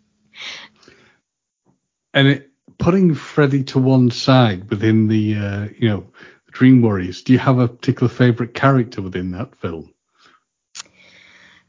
and 2.17 2.29
it, 2.29 2.51
putting 2.79 3.15
Freddy 3.15 3.63
to 3.65 3.79
one 3.79 4.11
side 4.11 4.71
within 4.71 5.07
the 5.07 5.37
uh, 5.37 5.69
you 5.79 5.89
know 5.89 6.07
Dream 6.51 6.83
Warriors, 6.83 7.23
do 7.23 7.35
you 7.35 7.39
have 7.39 7.59
a 7.59 7.69
particular 7.69 8.09
favorite 8.09 8.55
character 8.55 9.03
within 9.03 9.33
that 9.33 9.55
film? 9.57 9.93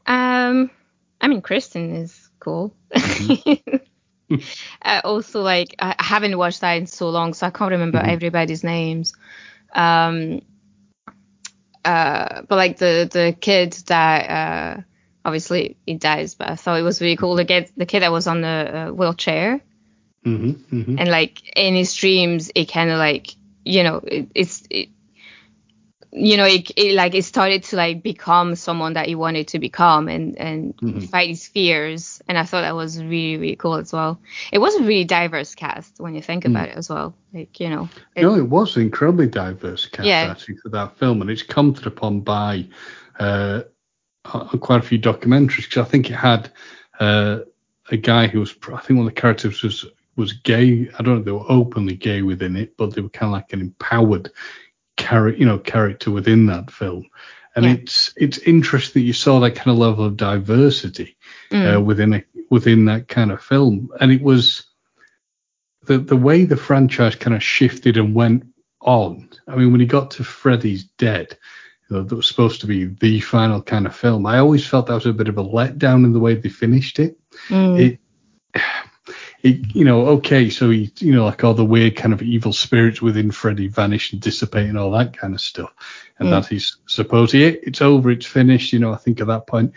Um, 0.06 0.70
I 1.20 1.28
mean, 1.28 1.42
Kristen 1.42 1.94
is 1.94 2.30
cool. 2.40 2.74
Mm-hmm. 2.94 4.36
uh, 4.82 5.00
also, 5.04 5.42
like, 5.42 5.74
I 5.78 5.94
haven't 5.98 6.38
watched 6.38 6.62
that 6.62 6.72
in 6.72 6.86
so 6.86 7.10
long, 7.10 7.34
so 7.34 7.46
I 7.46 7.50
can't 7.50 7.72
remember 7.72 7.98
mm-hmm. 7.98 8.08
everybody's 8.08 8.64
names. 8.64 9.14
Um, 9.74 10.40
uh, 11.84 12.42
but 12.48 12.56
like 12.56 12.78
the 12.78 13.08
the 13.12 13.36
kid 13.38 13.72
that 13.86 14.30
uh, 14.30 14.80
obviously 15.26 15.76
he 15.84 15.94
dies, 15.94 16.34
but 16.34 16.48
I 16.48 16.56
thought 16.56 16.78
it 16.78 16.82
was 16.82 17.02
really 17.02 17.16
cool. 17.16 17.34
The 17.36 17.44
kid, 17.44 17.70
the 17.76 17.86
kid 17.86 18.00
that 18.00 18.12
was 18.12 18.26
on 18.26 18.40
the 18.40 18.48
uh, 18.48 18.90
wheelchair, 18.92 19.60
mm-hmm, 20.24 20.76
mm-hmm. 20.76 20.98
and 20.98 21.08
like 21.08 21.42
in 21.56 21.74
his 21.74 21.94
dreams, 21.94 22.50
it 22.54 22.66
kind 22.66 22.90
of 22.90 22.98
like 22.98 23.34
you 23.68 23.82
know, 23.82 24.00
it, 24.06 24.30
it's, 24.34 24.62
it, 24.70 24.88
you 26.10 26.38
know, 26.38 26.46
it, 26.46 26.70
it, 26.76 26.94
like 26.94 27.14
it 27.14 27.24
started 27.24 27.64
to 27.64 27.76
like 27.76 28.02
become 28.02 28.54
someone 28.54 28.94
that 28.94 29.06
he 29.06 29.14
wanted 29.14 29.48
to 29.48 29.58
become 29.58 30.08
and 30.08 30.38
and 30.38 30.74
mm-hmm. 30.78 31.00
fight 31.00 31.28
his 31.28 31.46
fears. 31.46 32.22
And 32.26 32.38
I 32.38 32.44
thought 32.44 32.62
that 32.62 32.74
was 32.74 32.98
really 32.98 33.36
really 33.36 33.56
cool 33.56 33.74
as 33.74 33.92
well. 33.92 34.18
It 34.50 34.58
was 34.58 34.74
a 34.76 34.82
really 34.82 35.04
diverse 35.04 35.54
cast 35.54 36.00
when 36.00 36.14
you 36.14 36.22
think 36.22 36.44
mm. 36.44 36.50
about 36.50 36.68
it 36.68 36.76
as 36.76 36.88
well. 36.88 37.14
Like 37.34 37.60
you 37.60 37.68
know. 37.68 37.90
It, 38.16 38.22
no, 38.22 38.34
it 38.34 38.48
was 38.48 38.76
incredibly 38.78 39.26
diverse 39.26 39.84
cast 39.86 40.08
yeah. 40.08 40.28
actually 40.30 40.56
for 40.56 40.70
that 40.70 40.96
film, 40.96 41.20
and 41.20 41.30
it's 41.30 41.42
commented 41.42 41.86
upon 41.86 42.20
by 42.20 42.66
uh, 43.20 43.62
quite 44.24 44.80
a 44.80 44.86
few 44.86 44.98
documentaries 44.98 45.68
because 45.68 45.86
I 45.86 45.90
think 45.90 46.08
it 46.08 46.14
had 46.14 46.50
uh, 47.00 47.40
a 47.90 47.98
guy 47.98 48.28
who 48.28 48.40
was 48.40 48.54
I 48.72 48.80
think 48.80 48.96
one 48.96 49.06
of 49.06 49.14
the 49.14 49.20
characters 49.20 49.62
was 49.62 49.84
was 50.18 50.32
gay. 50.34 50.90
I 50.98 51.02
don't 51.02 51.14
know 51.14 51.18
if 51.20 51.24
they 51.24 51.32
were 51.32 51.50
openly 51.50 51.94
gay 51.94 52.22
within 52.22 52.56
it, 52.56 52.76
but 52.76 52.94
they 52.94 53.00
were 53.00 53.08
kind 53.08 53.30
of 53.30 53.34
like 53.34 53.52
an 53.52 53.60
empowered 53.60 54.30
character, 54.96 55.38
you 55.38 55.46
know, 55.46 55.58
character 55.58 56.10
within 56.10 56.46
that 56.46 56.70
film. 56.70 57.06
And 57.56 57.64
yeah. 57.64 57.72
it's 57.72 58.12
it's 58.16 58.38
interesting 58.38 59.02
that 59.02 59.06
you 59.06 59.12
saw 59.12 59.40
that 59.40 59.54
kind 59.54 59.70
of 59.70 59.78
level 59.78 60.04
of 60.04 60.16
diversity 60.16 61.16
mm. 61.50 61.76
uh, 61.76 61.80
within 61.80 62.14
a, 62.14 62.24
within 62.50 62.84
that 62.86 63.08
kind 63.08 63.32
of 63.32 63.42
film, 63.42 63.90
and 64.00 64.12
it 64.12 64.20
was 64.20 64.66
the 65.84 65.98
the 65.98 66.16
way 66.16 66.44
the 66.44 66.56
franchise 66.56 67.14
kind 67.14 67.34
of 67.34 67.42
shifted 67.42 67.96
and 67.96 68.14
went 68.14 68.44
on. 68.80 69.30
I 69.46 69.56
mean, 69.56 69.72
when 69.72 69.80
he 69.80 69.86
got 69.86 70.10
to 70.12 70.24
Freddy's 70.24 70.84
Dead, 70.98 71.36
you 71.88 71.96
know, 71.96 72.02
that 72.02 72.14
was 72.14 72.28
supposed 72.28 72.60
to 72.60 72.66
be 72.66 72.84
the 72.84 73.20
final 73.20 73.62
kind 73.62 73.86
of 73.86 73.96
film. 73.96 74.26
I 74.26 74.38
always 74.38 74.66
felt 74.66 74.86
that 74.86 74.94
was 74.94 75.06
a 75.06 75.12
bit 75.12 75.28
of 75.28 75.38
a 75.38 75.44
letdown 75.44 76.04
in 76.04 76.12
the 76.12 76.20
way 76.20 76.34
they 76.34 76.48
finished 76.48 76.98
it. 76.98 77.18
Mm. 77.48 77.80
It, 77.80 77.98
it, 79.42 79.74
you 79.74 79.84
know, 79.84 80.06
okay, 80.06 80.50
so 80.50 80.70
he, 80.70 80.92
you 80.98 81.14
know, 81.14 81.24
like 81.24 81.44
all 81.44 81.54
the 81.54 81.64
weird 81.64 81.96
kind 81.96 82.12
of 82.12 82.22
evil 82.22 82.52
spirits 82.52 83.00
within 83.00 83.30
Freddy 83.30 83.68
vanish 83.68 84.12
and 84.12 84.20
dissipate 84.20 84.68
and 84.68 84.78
all 84.78 84.90
that 84.92 85.16
kind 85.16 85.34
of 85.34 85.40
stuff, 85.40 85.72
and 86.18 86.28
mm. 86.28 86.30
that 86.32 86.48
he's 86.48 86.78
supposedly 86.86 87.44
it, 87.44 87.60
it's 87.62 87.80
over, 87.80 88.10
it's 88.10 88.26
finished. 88.26 88.72
You 88.72 88.80
know, 88.80 88.92
I 88.92 88.96
think 88.96 89.20
at 89.20 89.28
that 89.28 89.46
point, 89.46 89.74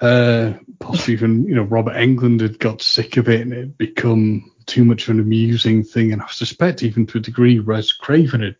uh, 0.00 0.52
possibly 0.78 1.14
even 1.14 1.44
you 1.44 1.56
know 1.56 1.64
Robert 1.64 1.94
Englund 1.94 2.40
had 2.40 2.58
got 2.60 2.82
sick 2.82 3.16
of 3.16 3.28
it 3.28 3.40
and 3.40 3.52
it 3.52 3.58
had 3.58 3.78
become 3.78 4.52
too 4.66 4.84
much 4.84 5.04
of 5.04 5.14
an 5.14 5.20
amusing 5.20 5.82
thing, 5.82 6.12
and 6.12 6.22
I 6.22 6.28
suspect 6.28 6.84
even 6.84 7.06
to 7.06 7.18
a 7.18 7.20
degree, 7.20 7.58
Wes 7.58 7.90
Craven 7.92 8.42
had 8.42 8.56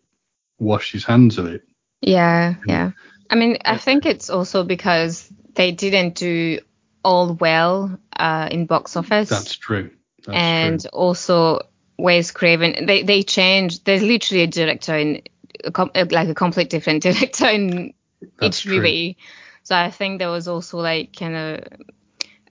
washed 0.59 0.91
his 0.91 1.05
hands 1.05 1.37
of 1.37 1.45
it. 1.45 1.63
Yeah, 2.01 2.55
yeah. 2.65 2.91
I 3.29 3.35
mean, 3.35 3.57
I 3.63 3.77
think 3.77 4.05
it's 4.05 4.29
also 4.29 4.65
because 4.65 5.31
they 5.53 5.71
didn't 5.71 6.15
do 6.15 6.59
all 7.03 7.33
well 7.33 7.97
uh, 8.15 8.47
in 8.51 8.65
box 8.65 8.95
office. 8.95 9.29
That's 9.29 9.55
true. 9.55 9.91
That's 10.25 10.37
and 10.37 10.81
true. 10.81 10.89
also 10.91 11.61
Wes 11.97 12.31
Craven, 12.31 12.85
they 12.85 13.03
they 13.03 13.23
changed. 13.23 13.85
There's 13.85 14.03
literally 14.03 14.43
a 14.43 14.47
director 14.47 14.97
in 14.97 15.21
a 15.63 15.71
com- 15.71 15.91
like 15.93 16.29
a 16.29 16.35
complete 16.35 16.69
different 16.69 17.03
director 17.03 17.47
in 17.47 17.93
That's 18.39 18.59
each 18.59 18.63
true. 18.63 18.77
movie. 18.77 19.17
So 19.63 19.75
I 19.75 19.91
think 19.91 20.19
there 20.19 20.29
was 20.29 20.47
also 20.47 20.79
like 20.79 21.15
kind 21.15 21.35
of 21.35 21.63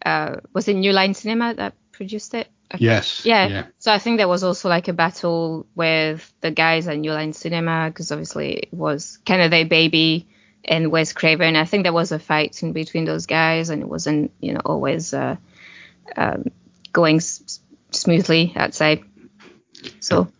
uh, 0.05 0.37
was 0.53 0.69
it 0.69 0.75
New 0.75 0.93
Line 0.93 1.15
Cinema 1.15 1.55
that 1.55 1.75
produced 1.93 2.35
it? 2.35 2.49
Yes. 2.79 3.25
Yeah. 3.25 3.49
yeah. 3.49 3.67
So 3.79 3.93
I 3.93 3.99
think 3.99 4.19
there 4.19 4.29
was 4.29 4.45
also 4.45 4.69
like 4.69 4.89
a 4.89 4.93
battle 4.93 5.67
with 5.75 6.33
the 6.41 6.53
guys 6.53 6.87
at 6.87 6.99
New 6.99 7.13
Line 7.13 7.33
Cinema 7.33 7.89
because 7.89 8.13
obviously 8.13 8.53
it 8.55 8.73
was 8.73 9.19
kind 9.27 9.43
of 9.43 9.51
their 9.51 9.67
baby 9.67 10.29
and 10.65 10.91
Wes 10.91 11.13
Craven. 11.13 11.57
I 11.57 11.65
think 11.65 11.85
there 11.85 11.93
was 11.93 12.13
a 12.13 12.19
fight 12.19 12.63
in 12.63 12.73
between 12.73 13.05
those 13.05 13.27
guys, 13.27 13.71
and 13.71 13.83
it 13.83 13.89
wasn't 13.89 14.33
you 14.41 14.53
know 14.53 14.61
always 14.65 15.15
uh, 15.15 15.37
um, 16.17 16.47
going 16.93 17.17
s- 17.17 17.61
smoothly. 17.91 18.53
I'd 18.57 18.75
say. 18.75 19.05
So. 20.01 20.31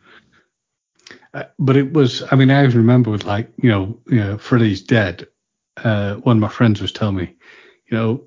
Uh, 1.33 1.45
but 1.59 1.77
it 1.77 1.93
was. 1.93 2.25
I 2.31 2.37
mean, 2.37 2.51
I 2.51 2.63
remember 2.63 3.11
with 3.11 3.25
like 3.25 3.53
you 3.63 3.71
know, 3.71 4.01
you 4.07 4.17
know, 4.17 4.39
Freddy's 4.39 4.83
dead. 4.83 5.29
Uh, 5.77 6.17
one 6.17 6.37
of 6.37 6.41
my 6.41 6.49
friends 6.49 6.83
was 6.83 6.93
telling 6.93 7.17
me, 7.17 7.37
you 7.87 7.97
know, 7.97 8.25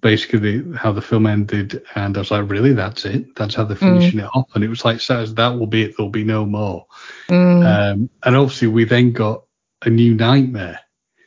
basically 0.00 0.62
how 0.76 0.92
the 0.92 1.00
film 1.00 1.26
ended, 1.26 1.82
and 1.94 2.16
I 2.16 2.20
was 2.20 2.30
like, 2.30 2.50
really, 2.50 2.74
that's 2.74 3.04
it? 3.04 3.34
That's 3.34 3.54
how 3.54 3.64
they're 3.64 3.76
finishing 3.76 4.20
mm. 4.20 4.24
it 4.24 4.30
off? 4.34 4.48
And 4.54 4.62
it 4.62 4.68
was 4.68 4.84
like, 4.84 5.00
says 5.00 5.34
that 5.34 5.58
will 5.58 5.66
be 5.66 5.84
it. 5.84 5.96
There'll 5.96 6.10
be 6.10 6.24
no 6.24 6.44
more. 6.44 6.86
Mm. 7.28 7.64
Um, 7.64 8.10
and 8.22 8.36
obviously, 8.36 8.68
we 8.68 8.84
then 8.84 9.12
got 9.12 9.44
a 9.82 9.90
new 9.90 10.14
nightmare. 10.14 10.80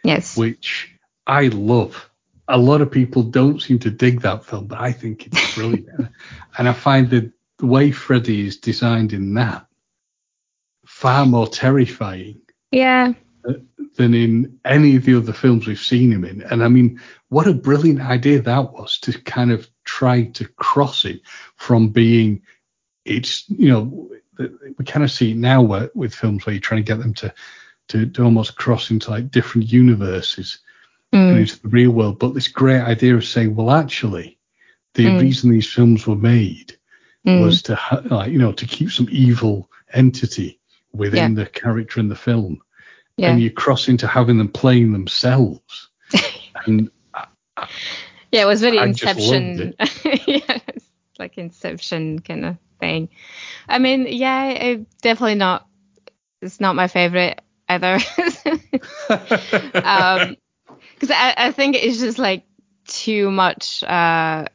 Yes. 0.05 0.37
Which 0.37 0.95
I 1.27 1.47
love. 1.47 2.09
A 2.47 2.57
lot 2.57 2.81
of 2.81 2.91
people 2.91 3.23
don't 3.23 3.61
seem 3.61 3.79
to 3.79 3.89
dig 3.89 4.21
that 4.21 4.45
film, 4.45 4.67
but 4.67 4.79
I 4.79 4.91
think 4.91 5.27
it's 5.27 5.55
brilliant. 5.55 6.09
and 6.57 6.69
I 6.69 6.73
find 6.73 7.09
that 7.09 7.31
the 7.57 7.65
way 7.65 7.91
Freddy 7.91 8.45
is 8.45 8.57
designed 8.57 9.13
in 9.13 9.33
that 9.35 9.65
far 10.85 11.25
more 11.25 11.47
terrifying. 11.47 12.41
Yeah 12.71 13.13
than 13.95 14.13
in 14.13 14.59
any 14.65 14.95
of 14.95 15.05
the 15.05 15.17
other 15.17 15.33
films 15.33 15.67
we've 15.67 15.79
seen 15.79 16.11
him 16.11 16.25
in. 16.25 16.41
And 16.43 16.63
I 16.63 16.67
mean, 16.67 16.99
what 17.29 17.47
a 17.47 17.53
brilliant 17.53 18.01
idea 18.01 18.41
that 18.41 18.73
was 18.73 18.99
to 18.99 19.19
kind 19.21 19.51
of 19.51 19.69
try 19.83 20.23
to 20.23 20.47
cross 20.47 21.05
it 21.05 21.21
from 21.55 21.89
being, 21.89 22.41
it's, 23.05 23.49
you 23.49 23.69
know, 23.69 24.09
we 24.77 24.85
kind 24.85 25.03
of 25.03 25.11
see 25.11 25.31
it 25.31 25.37
now 25.37 25.61
where, 25.61 25.89
with 25.95 26.13
films 26.13 26.45
where 26.45 26.53
you're 26.53 26.61
trying 26.61 26.83
to 26.83 26.87
get 26.87 26.99
them 26.99 27.13
to, 27.15 27.33
to, 27.89 28.05
to 28.07 28.23
almost 28.23 28.57
cross 28.57 28.91
into 28.91 29.11
like 29.11 29.31
different 29.31 29.71
universes 29.71 30.59
mm. 31.13 31.29
and 31.29 31.39
into 31.39 31.61
the 31.61 31.69
real 31.69 31.91
world. 31.91 32.19
But 32.19 32.33
this 32.33 32.47
great 32.47 32.81
idea 32.81 33.15
of 33.15 33.25
saying, 33.25 33.55
well, 33.55 33.71
actually, 33.71 34.37
the 34.93 35.05
mm. 35.05 35.21
reason 35.21 35.51
these 35.51 35.71
films 35.71 36.07
were 36.07 36.15
made 36.15 36.77
mm. 37.25 37.41
was 37.41 37.61
to, 37.63 37.79
like, 38.09 38.31
you 38.31 38.39
know, 38.39 38.53
to 38.53 38.65
keep 38.65 38.91
some 38.91 39.07
evil 39.11 39.69
entity 39.93 40.59
within 40.93 41.35
yeah. 41.35 41.43
the 41.43 41.49
character 41.49 41.99
in 41.99 42.07
the 42.07 42.15
film 42.15 42.61
yeah. 43.17 43.31
and 43.31 43.41
you 43.41 43.51
cross 43.51 43.87
into 43.87 44.07
having 44.07 44.37
them 44.37 44.49
playing 44.49 44.91
themselves. 44.91 45.89
and 46.65 46.89
I, 47.13 47.27
yeah, 48.31 48.43
it 48.43 48.45
was 48.45 48.61
very 48.61 48.79
I 48.79 48.85
Inception. 48.85 49.73
yeah, 50.25 50.59
like 51.19 51.37
Inception 51.37 52.19
kind 52.19 52.45
of 52.45 52.57
thing. 52.79 53.09
I 53.67 53.79
mean, 53.79 54.07
yeah, 54.09 54.47
it, 54.49 54.99
definitely 55.01 55.35
not. 55.35 55.67
It's 56.41 56.59
not 56.59 56.75
my 56.75 56.87
favorite 56.87 57.41
either. 57.67 57.95
um, 59.84 60.38
because 60.93 61.12
I, 61.12 61.34
I 61.38 61.51
think 61.51 61.75
it's 61.75 61.99
just 61.99 62.17
like 62.17 62.45
too 62.88 63.32
much. 63.32 63.84
Uh, 63.84 64.45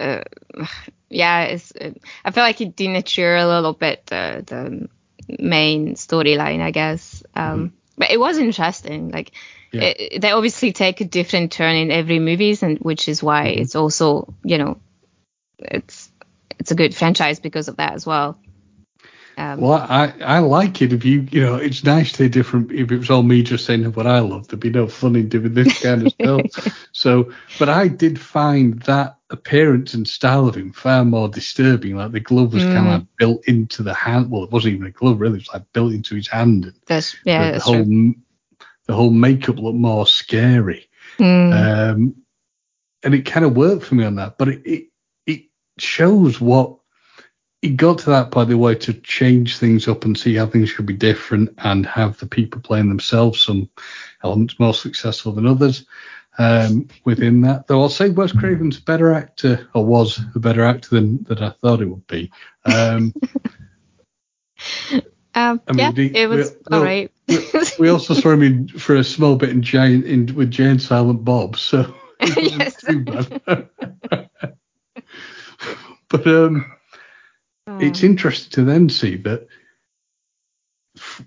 uh, 0.00 0.22
yeah, 1.08 1.42
it's. 1.44 1.72
I 2.24 2.30
feel 2.30 2.44
like 2.44 2.60
it 2.60 2.76
denatured 2.76 3.40
a 3.40 3.46
little 3.46 3.72
bit 3.72 4.06
the 4.06 4.44
the 4.46 4.88
main 5.38 5.94
storyline, 5.94 6.60
I 6.60 6.70
guess. 6.70 7.22
Um, 7.34 7.44
mm-hmm. 7.44 7.76
But 7.98 8.10
it 8.10 8.18
was 8.18 8.38
interesting. 8.38 9.10
Like 9.10 9.32
yeah. 9.72 9.82
it, 9.82 10.20
they 10.20 10.30
obviously 10.32 10.72
take 10.72 11.00
a 11.00 11.04
different 11.04 11.52
turn 11.52 11.76
in 11.76 11.90
every 11.90 12.18
movies, 12.18 12.62
and 12.62 12.78
which 12.78 13.08
is 13.08 13.22
why 13.22 13.48
mm-hmm. 13.48 13.62
it's 13.62 13.76
also 13.76 14.34
you 14.42 14.58
know 14.58 14.80
it's 15.58 16.10
it's 16.58 16.70
a 16.70 16.76
good 16.76 16.94
franchise 16.94 17.40
because 17.40 17.68
of 17.68 17.76
that 17.76 17.94
as 17.94 18.06
well. 18.06 18.38
Um, 19.36 19.60
well, 19.60 19.86
I, 19.88 20.12
I 20.20 20.38
like 20.40 20.82
it 20.82 20.92
if 20.92 21.04
you 21.04 21.26
you 21.30 21.42
know 21.42 21.56
it's 21.56 21.84
nice 21.84 22.12
to 22.12 22.24
hear 22.24 22.28
different 22.28 22.70
if 22.70 22.90
it 22.92 22.98
was 22.98 23.10
all 23.10 23.22
me 23.22 23.42
just 23.42 23.64
saying 23.64 23.84
what 23.92 24.06
I 24.06 24.18
love 24.18 24.48
there'd 24.48 24.60
be 24.60 24.70
no 24.70 24.86
fun 24.86 25.16
in 25.16 25.28
doing 25.28 25.54
this 25.54 25.82
kind 25.82 26.06
of 26.06 26.12
stuff. 26.12 26.78
So, 26.94 27.32
but 27.58 27.70
I 27.70 27.88
did 27.88 28.20
find 28.20 28.80
that 28.82 29.18
appearance 29.30 29.94
and 29.94 30.06
style 30.06 30.46
of 30.46 30.54
him 30.54 30.72
far 30.72 31.04
more 31.04 31.28
disturbing. 31.28 31.96
Like 31.96 32.12
the 32.12 32.20
glove 32.20 32.52
was 32.52 32.62
mm. 32.62 32.74
kind 32.74 32.88
of 32.88 33.16
built 33.16 33.48
into 33.48 33.82
the 33.82 33.94
hand. 33.94 34.30
Well, 34.30 34.44
it 34.44 34.50
wasn't 34.50 34.74
even 34.74 34.86
a 34.86 34.90
glove 34.90 35.20
really. 35.20 35.36
It 35.36 35.48
was 35.48 35.54
like 35.54 35.72
built 35.72 35.94
into 35.94 36.14
his 36.14 36.28
hand. 36.28 36.72
That's 36.86 37.16
yeah. 37.24 37.46
The, 37.46 37.52
that's 37.52 37.64
whole 37.64 37.84
true. 37.84 38.14
the 38.86 38.94
whole 38.94 39.10
makeup 39.10 39.58
looked 39.58 39.78
more 39.78 40.06
scary. 40.06 40.88
Mm. 41.18 41.92
Um, 41.92 42.14
and 43.02 43.14
it 43.14 43.24
kind 43.24 43.46
of 43.46 43.56
worked 43.56 43.84
for 43.84 43.94
me 43.94 44.04
on 44.04 44.16
that. 44.16 44.38
But 44.38 44.48
it, 44.48 44.62
it 44.66 44.88
it 45.26 45.42
shows 45.78 46.40
what 46.40 46.78
it 47.62 47.76
got 47.76 47.98
to 47.98 48.10
that 48.10 48.32
point 48.32 48.48
the 48.48 48.58
way 48.58 48.74
to 48.74 48.92
change 48.92 49.56
things 49.56 49.86
up 49.86 50.04
and 50.04 50.18
see 50.18 50.34
how 50.34 50.46
things 50.46 50.72
could 50.72 50.84
be 50.84 50.94
different 50.94 51.54
and 51.58 51.86
have 51.86 52.18
the 52.18 52.26
people 52.26 52.60
playing 52.60 52.88
themselves 52.88 53.40
some 53.40 53.70
elements 54.24 54.58
more 54.58 54.74
successful 54.74 55.30
than 55.32 55.46
others 55.46 55.86
um, 56.38 56.88
within 57.04 57.40
that. 57.42 57.68
Though 57.68 57.82
I'll 57.82 57.88
say 57.88 58.10
Wes 58.10 58.32
Craven's 58.32 58.78
a 58.78 58.82
better 58.82 59.12
actor, 59.12 59.68
or 59.74 59.86
was 59.86 60.20
a 60.34 60.40
better 60.40 60.64
actor 60.64 60.90
than 60.90 61.22
that 61.24 61.40
I 61.40 61.50
thought 61.50 61.80
it 61.80 61.86
would 61.86 62.06
be. 62.08 62.32
Um, 62.64 63.14
um 65.34 65.60
I 65.68 65.72
mean, 65.72 65.96
yeah, 65.96 66.08
it 66.14 66.26
was 66.28 66.56
we, 66.68 66.76
all 66.76 66.82
right. 66.82 67.12
we, 67.28 67.38
we, 67.78 67.88
also 67.88 68.14
saw 68.14 68.30
him 68.30 68.42
in, 68.42 68.68
for 68.68 68.96
a 68.96 69.04
small 69.04 69.36
bit 69.36 69.50
in 69.50 69.62
Jane 69.62 70.02
in, 70.02 70.34
with 70.34 70.50
Jay 70.50 70.68
and 70.68 70.82
Silent 70.82 71.24
Bob, 71.24 71.56
so 71.56 71.94
yes. 72.20 72.74
too 72.76 73.04
bad. 73.04 73.68
but 76.08 76.26
um 76.26 76.72
it's 77.66 78.00
hmm. 78.00 78.06
interesting 78.06 78.50
to 78.52 78.64
then 78.64 78.88
see 78.88 79.16
that, 79.16 79.46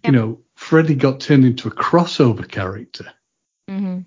you 0.03 0.11
know, 0.11 0.41
Freddy 0.55 0.95
got 0.95 1.19
turned 1.19 1.45
into 1.45 1.67
a 1.67 1.71
crossover 1.71 2.49
character. 2.49 3.11
Mm-hmm. 3.69 4.01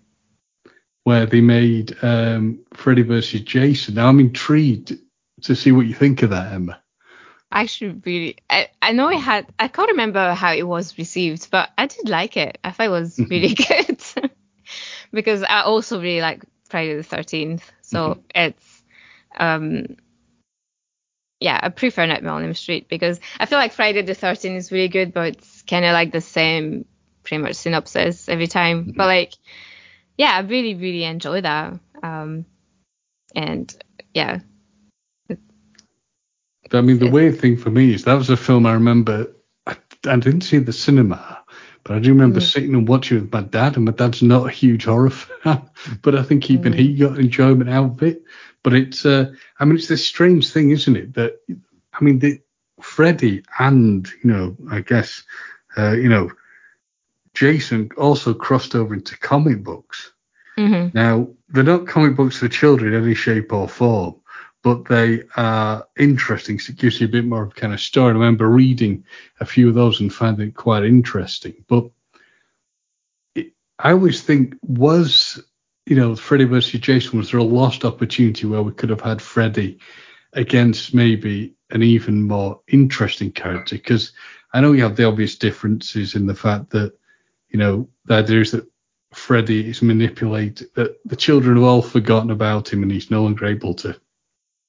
Where 1.04 1.26
they 1.26 1.40
made 1.40 1.96
um, 2.02 2.60
Freddy 2.74 3.02
versus 3.02 3.40
Jason. 3.40 3.94
Now 3.94 4.08
I'm 4.08 4.20
intrigued 4.20 4.98
to 5.42 5.56
see 5.56 5.72
what 5.72 5.86
you 5.86 5.94
think 5.94 6.22
of 6.22 6.30
that, 6.30 6.52
Emma. 6.52 6.82
I 7.50 7.62
actually 7.62 8.00
really, 8.04 8.36
I, 8.50 8.68
I 8.82 8.92
know 8.92 9.08
it 9.08 9.18
had, 9.18 9.46
I 9.58 9.68
can't 9.68 9.90
remember 9.90 10.34
how 10.34 10.52
it 10.52 10.64
was 10.64 10.98
received, 10.98 11.50
but 11.50 11.70
I 11.78 11.86
did 11.86 12.08
like 12.08 12.36
it. 12.36 12.58
I 12.62 12.72
thought 12.72 12.86
it 12.86 12.90
was 12.90 13.16
mm-hmm. 13.16 13.30
really 13.30 13.54
good 14.18 14.30
because 15.10 15.42
I 15.42 15.62
also 15.62 15.98
really 15.98 16.20
like 16.20 16.44
Friday 16.68 16.94
the 16.96 17.02
13th. 17.02 17.62
So 17.80 18.10
mm-hmm. 18.10 18.20
it's, 18.34 18.82
um, 19.38 19.96
yeah, 21.40 21.60
I 21.62 21.68
prefer 21.68 22.06
Nightmare 22.06 22.32
on 22.32 22.44
Elm 22.44 22.54
Street 22.54 22.88
because 22.88 23.20
I 23.38 23.46
feel 23.46 23.58
like 23.58 23.72
Friday 23.72 24.02
the 24.02 24.14
13th 24.14 24.56
is 24.56 24.72
really 24.72 24.88
good, 24.88 25.12
but 25.12 25.36
it's 25.36 25.62
kind 25.62 25.84
of 25.84 25.92
like 25.92 26.12
the 26.12 26.20
same 26.20 26.84
pretty 27.22 27.42
much 27.42 27.54
synopsis 27.54 28.28
every 28.28 28.48
time. 28.48 28.82
Mm-hmm. 28.82 28.96
But 28.96 29.06
like, 29.06 29.34
yeah, 30.16 30.32
I 30.32 30.40
really, 30.40 30.74
really 30.74 31.04
enjoy 31.04 31.42
that. 31.42 31.78
Um, 32.02 32.44
and 33.34 33.74
yeah. 34.14 34.40
I 36.72 36.80
mean, 36.80 36.98
the 36.98 37.10
weird 37.10 37.38
thing 37.38 37.56
for 37.56 37.70
me 37.70 37.94
is 37.94 38.04
that 38.04 38.14
was 38.14 38.30
a 38.30 38.36
film 38.36 38.66
I 38.66 38.74
remember. 38.74 39.32
I, 39.66 39.76
I 40.06 40.16
didn't 40.16 40.42
see 40.42 40.58
the 40.58 40.72
cinema, 40.72 41.42
but 41.82 41.96
I 41.96 41.98
do 42.00 42.10
remember 42.10 42.40
mm. 42.40 42.52
sitting 42.52 42.74
and 42.74 42.86
watching 42.86 43.20
with 43.20 43.32
my 43.32 43.40
dad, 43.40 43.76
and 43.76 43.86
my 43.86 43.92
dad's 43.92 44.22
not 44.22 44.46
a 44.46 44.50
huge 44.50 44.84
horror 44.84 45.10
fan, 45.10 45.62
but 46.02 46.14
I 46.14 46.22
think 46.22 46.50
even 46.50 46.74
mm. 46.74 46.78
he 46.78 46.94
got 46.94 47.18
enjoyment 47.18 47.70
out 47.70 47.92
of 47.92 48.02
it. 48.02 48.22
But 48.68 48.76
it's, 48.76 49.06
uh, 49.06 49.32
I 49.58 49.64
mean, 49.64 49.76
it's 49.76 49.88
this 49.88 50.04
strange 50.04 50.50
thing, 50.50 50.72
isn't 50.72 50.94
it? 50.94 51.14
That 51.14 51.40
I 51.94 52.04
mean, 52.04 52.18
the 52.18 52.38
Freddy 52.82 53.42
and 53.58 54.06
you 54.22 54.30
know, 54.30 54.56
I 54.70 54.82
guess, 54.82 55.22
uh, 55.78 55.92
you 55.92 56.10
know, 56.10 56.30
Jason 57.32 57.88
also 57.96 58.34
crossed 58.34 58.74
over 58.74 58.92
into 58.92 59.16
comic 59.16 59.64
books. 59.64 60.12
Mm-hmm. 60.58 60.90
Now, 60.92 61.28
they're 61.48 61.64
not 61.64 61.86
comic 61.86 62.14
books 62.14 62.36
for 62.36 62.48
children 62.48 62.92
in 62.92 63.02
any 63.02 63.14
shape 63.14 63.54
or 63.54 63.70
form, 63.70 64.16
but 64.62 64.84
they 64.84 65.22
are 65.36 65.86
interesting. 65.98 66.58
So 66.58 66.72
it 66.72 66.78
gives 66.78 67.00
you 67.00 67.06
a 67.06 67.10
bit 67.10 67.24
more 67.24 67.44
of 67.44 67.54
kind 67.54 67.72
of 67.72 67.80
story. 67.80 68.10
I 68.10 68.12
remember 68.12 68.50
reading 68.50 69.02
a 69.40 69.46
few 69.46 69.70
of 69.70 69.76
those 69.76 70.00
and 70.00 70.12
finding 70.12 70.48
it 70.48 70.56
quite 70.56 70.84
interesting. 70.84 71.64
But 71.68 71.88
it, 73.34 73.54
I 73.78 73.92
always 73.92 74.20
think, 74.20 74.56
was, 74.60 75.42
you 75.88 75.96
know, 75.96 76.14
Freddy 76.14 76.44
versus 76.44 76.80
Jason, 76.80 77.18
was 77.18 77.30
there 77.30 77.40
a 77.40 77.44
lost 77.44 77.84
opportunity 77.84 78.46
where 78.46 78.62
we 78.62 78.72
could 78.72 78.90
have 78.90 79.00
had 79.00 79.22
Freddy 79.22 79.78
against 80.34 80.92
maybe 80.92 81.54
an 81.70 81.82
even 81.82 82.22
more 82.22 82.60
interesting 82.68 83.32
character? 83.32 83.76
Because 83.76 84.12
I 84.52 84.60
know 84.60 84.72
you 84.72 84.82
have 84.82 84.96
the 84.96 85.04
obvious 85.04 85.36
differences 85.36 86.14
in 86.14 86.26
the 86.26 86.34
fact 86.34 86.70
that, 86.70 86.92
you 87.48 87.58
know, 87.58 87.88
the 88.04 88.14
idea 88.16 88.42
is 88.42 88.50
that 88.50 88.68
Freddy 89.14 89.70
is 89.70 89.80
manipulated, 89.80 90.68
that 90.74 90.98
the 91.06 91.16
children 91.16 91.56
have 91.56 91.64
all 91.64 91.80
forgotten 91.80 92.30
about 92.30 92.70
him 92.70 92.82
and 92.82 92.92
he's 92.92 93.10
no 93.10 93.22
longer 93.22 93.46
able 93.46 93.72
to 93.74 93.98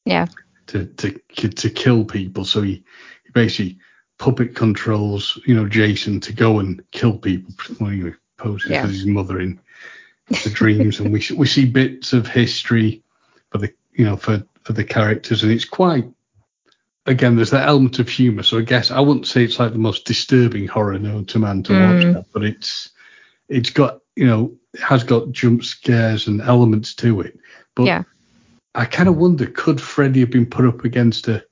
yeah 0.05 0.26
to 0.67 0.86
to 0.86 1.20
to 1.49 1.70
kill 1.70 2.05
people. 2.05 2.45
So 2.45 2.61
he, 2.61 2.84
he 3.26 3.32
basically 3.34 3.80
puppet 4.17 4.55
controls 4.55 5.38
you 5.45 5.53
know 5.53 5.67
Jason 5.67 6.22
to 6.22 6.32
go 6.32 6.59
and 6.59 6.82
kill 6.91 7.17
people 7.17 7.53
when 7.80 8.15
poses 8.38 8.72
yeah. 8.72 8.84
as 8.84 8.91
his 8.91 9.05
mother 9.05 9.41
in 9.41 9.59
the 10.30 10.52
dreams, 10.54 11.00
and 11.00 11.12
we 11.12 11.26
we 11.36 11.48
see 11.48 11.66
bits 11.66 12.14
of 12.14 12.28
history 12.28 13.04
for 13.52 13.58
the 13.58 13.74
you 13.94 14.06
know 14.06 14.18
for 14.18 14.44
for 14.64 14.74
the 14.74 14.84
characters, 14.84 15.44
and 15.44 15.52
it's 15.52 15.66
quite 15.66 16.06
again, 17.06 17.36
there's 17.36 17.50
that 17.52 17.68
element 17.68 18.00
of 18.00 18.08
humour. 18.08 18.44
So 18.44 18.58
I 18.58 18.62
guess 18.62 18.92
I 18.92 19.00
wouldn't 19.00 19.28
say 19.28 19.44
it's 19.44 19.60
like 19.60 19.74
the 19.74 19.80
most 19.80 20.06
disturbing 20.06 20.68
horror 20.68 20.98
known 21.00 21.26
to 21.26 21.40
man 21.40 21.64
to 21.64 21.74
mm. 21.74 21.96
watch 21.96 22.14
that, 22.14 22.26
but 22.34 22.44
it's 22.44 22.92
it's 23.48 23.72
got 23.72 24.00
you 24.16 24.28
know 24.28 24.54
it 24.74 24.82
has 24.82 25.04
got 25.04 25.32
jump 25.32 25.64
scares 25.64 26.28
and 26.28 26.42
elements 26.42 26.94
to 26.96 27.22
it. 27.22 27.40
But 27.76 27.86
yeah. 27.86 28.04
I 28.76 28.86
kind 28.86 29.10
of 29.10 29.18
wonder, 29.18 29.48
could 29.48 29.82
Freddy 29.82 30.20
have 30.20 30.30
been 30.30 30.46
put 30.46 30.66
up 30.66 30.86
against 30.86 31.28
a, 31.28 31.44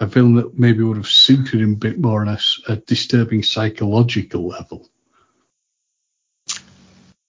a 0.00 0.06
villain 0.06 0.34
that 0.34 0.58
maybe 0.58 0.82
would 0.82 0.96
have 0.96 1.08
suited 1.08 1.60
him 1.60 1.74
a 1.74 1.76
bit 1.76 2.00
more 2.00 2.22
on 2.22 2.28
a, 2.28 2.38
a 2.68 2.76
disturbing 2.76 3.44
psychological 3.44 4.48
level? 4.48 4.88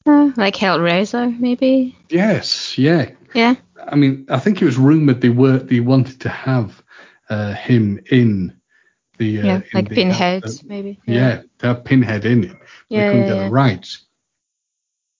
Uh, 0.07 0.31
like 0.37 0.55
Hellraiser, 0.55 1.37
maybe. 1.37 1.97
Yes, 2.09 2.77
yeah. 2.77 3.11
Yeah. 3.33 3.55
I 3.85 3.95
mean, 3.95 4.25
I 4.29 4.39
think 4.39 4.61
it 4.61 4.65
was 4.65 4.77
rumored 4.77 5.19
they 5.19 5.29
were 5.29 5.57
they 5.57 5.81
wanted 5.81 6.21
to 6.21 6.29
have 6.29 6.81
uh, 7.29 7.53
him 7.53 7.99
in 8.09 8.57
the 9.17 9.41
uh, 9.41 9.45
yeah, 9.45 9.61
like 9.73 9.89
the, 9.89 9.95
Pinhead, 9.95 10.45
maybe. 10.63 10.99
Yeah. 11.05 11.13
yeah, 11.13 11.41
to 11.59 11.67
have 11.67 11.83
Pinhead 11.83 12.25
in 12.25 12.45
it. 12.45 12.55
Yeah, 12.89 12.99
they 12.99 13.07
couldn't 13.07 13.21
yeah, 13.21 13.27
get 13.27 13.35
yeah. 13.35 13.43
the 13.43 13.51
rights 13.51 14.05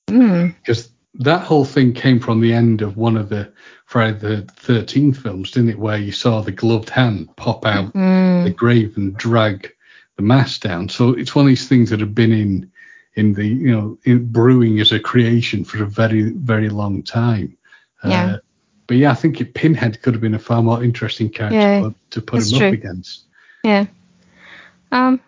because 0.08 0.88
mm. 0.88 0.94
that 1.16 1.42
whole 1.42 1.66
thing 1.66 1.94
came 1.94 2.20
from 2.20 2.40
the 2.40 2.54
end 2.54 2.82
of 2.82 2.96
one 2.96 3.18
of 3.18 3.30
the 3.30 3.52
Friday 3.86 4.18
the 4.18 4.44
13th 4.62 5.18
films, 5.18 5.52
didn't 5.52 5.72
it? 5.72 5.80
Where 5.80 5.98
you 5.98 6.12
saw 6.12 6.42
the 6.42 6.52
gloved 6.52 6.90
hand 6.90 7.36
pop 7.36 7.66
out 7.66 7.94
mm. 7.94 8.44
the 8.46 8.52
grave 8.52 8.96
and 8.96 9.18
drag 9.18 9.74
the 10.16 10.24
mask 10.24 10.62
down. 10.62 10.90
So 10.90 11.10
it's 11.10 11.36
one 11.36 11.46
of 11.46 11.50
these 11.50 11.68
things 11.68 11.90
that 11.90 12.00
have 12.00 12.16
been 12.16 12.32
in 12.32 12.72
in 13.18 13.34
the 13.34 13.45
you 13.45 13.72
know 13.72 13.97
in 14.03 14.32
brewing 14.32 14.80
as 14.80 14.91
a 14.91 14.99
creation 14.99 15.65
for 15.65 15.84
a 15.84 15.88
very 15.88 16.30
very 16.32 16.70
long 16.70 17.03
time. 17.03 17.57
Yeah. 18.05 18.26
Uh, 18.26 18.38
but 18.86 18.97
yeah, 18.97 19.11
I 19.11 19.15
think 19.15 19.53
Pinhead 19.53 20.01
could 20.01 20.13
have 20.13 20.22
been 20.22 20.36
a 20.36 20.39
far 20.39 20.61
more 20.61 20.82
interesting 20.82 21.30
character 21.30 21.57
yeah, 21.57 21.89
to 22.11 22.22
put 22.22 22.43
him 22.43 22.57
true. 22.57 22.68
up 22.68 22.74
against. 22.74 23.26
Yeah. 23.63 23.88
Um. 24.91 25.20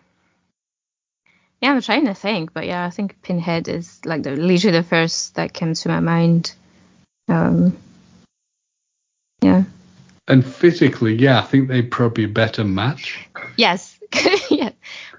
Yeah, 1.61 1.73
I'm 1.73 1.81
trying 1.81 2.05
to 2.05 2.13
think, 2.13 2.53
but 2.53 2.65
yeah, 2.65 2.85
I 2.85 2.89
think 2.89 3.21
Pinhead 3.21 3.67
is 3.67 3.99
like 4.05 4.23
the 4.23 4.37
literally 4.37 4.77
the 4.77 4.83
first 4.83 5.35
that 5.35 5.51
came 5.51 5.73
to 5.73 5.89
my 5.89 5.99
mind. 5.99 6.53
Um. 7.27 7.77
Yeah. 9.41 9.63
And 10.27 10.45
physically, 10.45 11.15
yeah, 11.15 11.39
I 11.39 11.41
think 11.41 11.67
they'd 11.67 11.89
probably 11.89 12.25
a 12.25 12.29
better 12.29 12.63
match. 12.63 13.27
Yes. 13.57 13.99
yeah. 14.51 14.69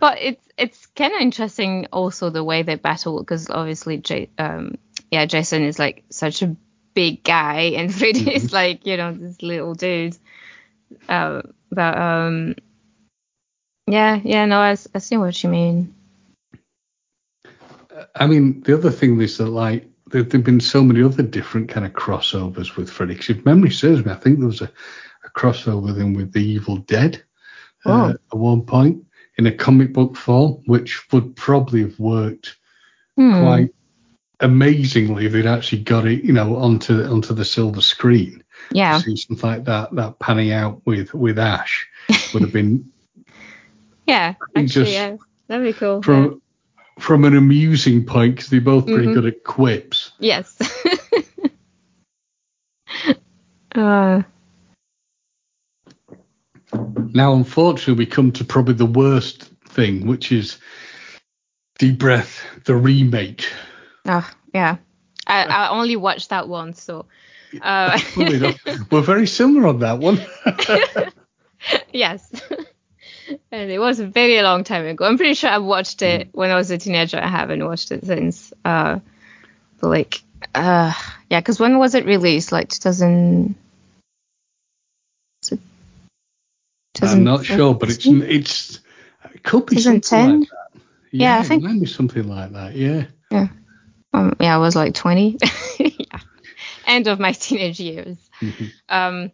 But 0.01 0.19
it's 0.21 0.49
it's 0.57 0.87
kind 0.87 1.15
of 1.15 1.21
interesting 1.21 1.87
also 1.93 2.31
the 2.31 2.43
way 2.43 2.63
they 2.63 2.77
battle 2.77 3.21
because 3.21 3.51
obviously, 3.51 3.99
J- 3.99 4.31
um, 4.39 4.79
yeah, 5.11 5.27
Jason 5.27 5.63
is 5.63 5.79
like 5.79 6.05
such 6.11 6.43
a 6.43 6.57
big 6.95 7.23
guy 7.23 7.75
and 7.77 7.95
Freddy 7.99 8.21
mm-hmm. 8.21 8.31
is 8.31 8.53
like 8.53 8.87
you 8.87 8.97
know 8.97 9.13
this 9.13 9.43
little 9.43 9.75
dude. 9.75 10.17
Uh, 11.09 11.43
but 11.71 11.99
um, 11.99 12.55
yeah, 13.87 14.21
yeah, 14.25 14.47
no, 14.47 14.59
I, 14.59 14.77
I 14.95 14.99
see 14.99 15.19
what 15.19 15.43
you 15.43 15.51
mean. 15.51 15.95
I 18.15 18.27
mean, 18.27 18.63
the 18.63 18.75
other 18.75 18.91
thing 18.91 19.21
is 19.21 19.37
that 19.39 19.47
like 19.47 19.87
there 20.11 20.23
have 20.23 20.45
been 20.45 20.61
so 20.61 20.83
many 20.83 21.03
other 21.03 21.23
different 21.23 21.69
kind 21.69 21.85
of 21.87 21.93
crossovers 21.93 22.77
with 22.77 22.91
Freddy. 22.91 23.15
Because 23.15 23.31
if 23.31 23.45
memory 23.45 23.71
serves 23.71 24.05
me, 24.05 24.13
I 24.13 24.17
think 24.17 24.39
there 24.39 24.49
was 24.49 24.63
a, 24.63 24.73
a 25.25 25.31
crossover 25.39 25.95
then 25.95 26.15
with 26.15 26.33
The 26.33 26.43
Evil 26.43 26.79
Dead 26.79 27.23
oh. 27.85 27.93
uh, 27.93 28.11
at 28.11 28.39
one 28.39 28.63
point 28.63 29.05
in 29.41 29.47
a 29.47 29.53
comic 29.53 29.95
book 29.95 30.17
form, 30.17 30.63
which 30.67 31.11
would 31.13 31.35
probably 31.35 31.81
have 31.81 31.99
worked 31.99 32.57
hmm. 33.17 33.41
quite 33.41 33.75
amazingly 34.41 35.25
if 35.25 35.33
they'd 35.33 35.47
actually 35.47 35.83
got 35.83 36.07
it, 36.07 36.23
you 36.23 36.33
know, 36.35 36.57
onto 36.57 37.03
onto 37.05 37.33
the 37.33 37.45
silver 37.45 37.81
screen. 37.81 38.45
Yeah. 38.71 38.99
To 38.99 39.05
see 39.05 39.17
something 39.17 39.49
like 39.49 39.65
that, 39.65 39.95
that 39.95 40.19
panning 40.19 40.53
out 40.53 40.83
with 40.85 41.15
with 41.15 41.39
Ash 41.39 41.89
would 42.35 42.43
have 42.43 42.53
been. 42.53 42.93
yeah, 44.07 44.35
actually, 44.55 44.67
just, 44.67 44.93
yeah, 44.93 45.17
that'd 45.49 45.65
be 45.65 45.73
cool. 45.73 46.03
From, 46.03 46.25
yeah 46.25 46.31
from 46.99 47.25
an 47.25 47.35
amusing 47.35 48.05
point 48.05 48.37
because 48.37 48.51
they're 48.51 48.61
both 48.61 48.85
pretty 48.85 49.05
mm-hmm. 49.05 49.15
good 49.15 49.25
at 49.25 49.43
quips. 49.43 50.13
Yes. 50.19 50.55
uh. 53.75 54.23
Now, 56.73 57.33
unfortunately, 57.35 58.05
we 58.05 58.07
come 58.07 58.33
to 58.33 58.45
probably 58.45 58.75
the 58.75 58.87
worst 58.87 59.45
thing, 59.69 60.07
which 60.07 60.33
is 60.33 60.59
Deep 61.79 61.99
Breath, 61.99 62.45
the 62.65 62.77
remake. 62.77 63.51
Oh, 64.07 64.29
yeah. 64.55 64.77
I, 65.27 65.45
I 65.45 65.69
only 65.71 65.97
watched 65.97 66.31
that 66.31 66.49
once, 66.49 66.83
so. 66.83 67.07
Uh. 67.61 67.99
We're 68.91 69.03
very 69.03 69.27
similar 69.27 69.69
on 69.69 69.81
that 69.81 69.99
one. 69.99 70.21
yes 71.93 72.31
and 73.53 73.71
it 73.71 73.79
was 73.79 74.01
a 74.01 74.07
very 74.07 74.41
long 74.43 74.65
time 74.65 74.87
ago. 74.87 75.05
I'm 75.05 75.17
pretty 75.17 75.35
sure 75.35 75.51
I 75.51 75.59
watched 75.59 76.03
it 76.03 76.29
mm. 76.29 76.35
when 76.35 76.51
I 76.51 76.57
was 76.57 76.71
a 76.71 76.79
teenager. 76.79 77.19
I 77.19 77.29
haven't 77.29 77.65
watched 77.65 77.93
it 77.93 78.05
since. 78.05 78.53
Uh, 78.65 79.01
but 79.81 79.89
like, 79.89 80.23
uh, 80.55 80.93
yeah, 81.29 81.41
because 81.41 81.61
when 81.61 81.79
was 81.79 81.95
it 81.95 82.07
released? 82.07 82.53
Like 82.53 82.69
2000. 82.69 83.55
I'm 87.03 87.25
not 87.25 87.45
sure, 87.45 87.75
but 87.75 87.91
it's 87.91 88.07
it's 88.07 88.81
it 89.35 89.43
could 89.43 89.67
be 89.67 89.81
something 89.81 90.41
like 90.41 90.49
that. 90.49 90.81
Yeah, 91.13 91.37
yeah 91.37 91.39
I 91.39 91.43
think 91.43 91.63
maybe 91.63 91.87
something 91.87 92.29
like 92.29 92.53
that. 92.53 92.75
Yeah. 92.75 93.07
Yeah. 93.31 93.49
Um, 94.13 94.37
yeah, 94.41 94.55
I 94.55 94.59
was 94.59 94.75
like 94.75 94.95
20. 94.95 95.39
yeah. 95.79 96.21
End 96.87 97.07
of 97.07 97.21
my 97.21 97.33
teenage 97.33 97.81
years. 97.81 98.19
Mm-hmm. 98.41 98.67
Um. 98.89 99.33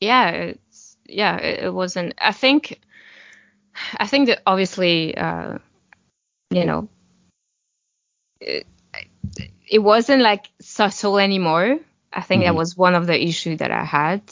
Yeah, 0.00 0.30
it's 0.30 0.96
yeah, 1.06 1.36
it, 1.36 1.64
it, 1.64 1.74
wasn't. 1.74 2.14
I 2.18 2.32
think, 2.32 2.80
I 3.98 4.06
think 4.06 4.26
that 4.28 4.42
obviously, 4.46 5.16
uh, 5.16 5.58
you 6.50 6.64
know, 6.64 6.88
it, 8.40 8.66
it 9.66 9.78
wasn't 9.78 10.22
like 10.22 10.50
subtle 10.60 11.18
anymore. 11.18 11.78
I 12.12 12.20
think 12.20 12.42
mm-hmm. 12.42 12.48
that 12.48 12.58
was 12.58 12.76
one 12.76 12.94
of 12.94 13.06
the 13.06 13.20
issues 13.20 13.58
that 13.58 13.70
I 13.70 13.84
had 13.84 14.22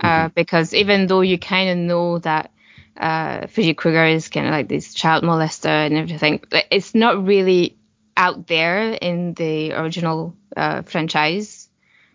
uh, 0.00 0.06
mm-hmm. 0.06 0.32
because 0.34 0.74
even 0.74 1.06
though 1.06 1.20
you 1.20 1.38
kind 1.38 1.70
of 1.70 1.76
know 1.78 2.18
that 2.18 2.50
uh, 2.96 3.46
Freddy 3.46 3.74
Krueger 3.74 4.06
is 4.06 4.28
kind 4.28 4.46
of 4.46 4.52
like 4.52 4.68
this 4.68 4.94
child 4.94 5.24
molester 5.24 5.66
and 5.66 5.94
everything, 5.94 6.42
it's 6.70 6.94
not 6.94 7.24
really 7.24 7.76
out 8.16 8.46
there 8.46 8.90
in 8.90 9.34
the 9.34 9.72
original 9.72 10.34
uh, 10.56 10.82
franchise. 10.82 11.68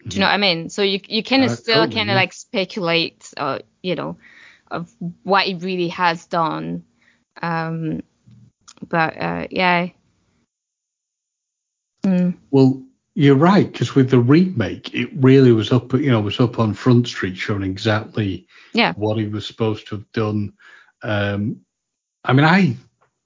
Do 0.05 0.15
you 0.15 0.19
know 0.19 0.27
what 0.27 0.33
I 0.33 0.37
mean? 0.37 0.69
So 0.69 0.81
you 0.81 0.99
you 1.07 1.23
kind 1.23 1.43
of 1.45 1.51
uh, 1.51 1.55
still 1.55 1.75
totally, 1.75 1.95
kind 1.95 2.09
of 2.09 2.13
yeah. 2.13 2.19
like 2.19 2.33
speculate, 2.33 3.33
or 3.39 3.61
you 3.81 3.95
know, 3.95 4.17
of 4.69 4.93
what 5.23 5.45
he 5.45 5.55
really 5.55 5.87
has 5.89 6.25
done. 6.25 6.83
Um, 7.41 8.03
but 8.87 9.17
uh, 9.17 9.47
yeah. 9.49 9.89
Mm. 12.05 12.35
Well, 12.51 12.83
you're 13.15 13.35
right 13.35 13.71
because 13.71 13.95
with 13.95 14.09
the 14.09 14.19
remake, 14.19 14.93
it 14.93 15.09
really 15.15 15.51
was 15.51 15.71
up, 15.71 15.93
you 15.93 16.09
know, 16.09 16.21
was 16.21 16.39
up 16.39 16.59
on 16.59 16.73
Front 16.73 17.07
Street 17.07 17.37
showing 17.37 17.63
exactly 17.63 18.47
yeah. 18.73 18.93
what 18.93 19.17
he 19.17 19.27
was 19.27 19.45
supposed 19.45 19.87
to 19.87 19.97
have 19.97 20.11
done. 20.13 20.53
Um, 21.03 21.61
I 22.23 22.33
mean, 22.33 22.45
I 22.45 22.75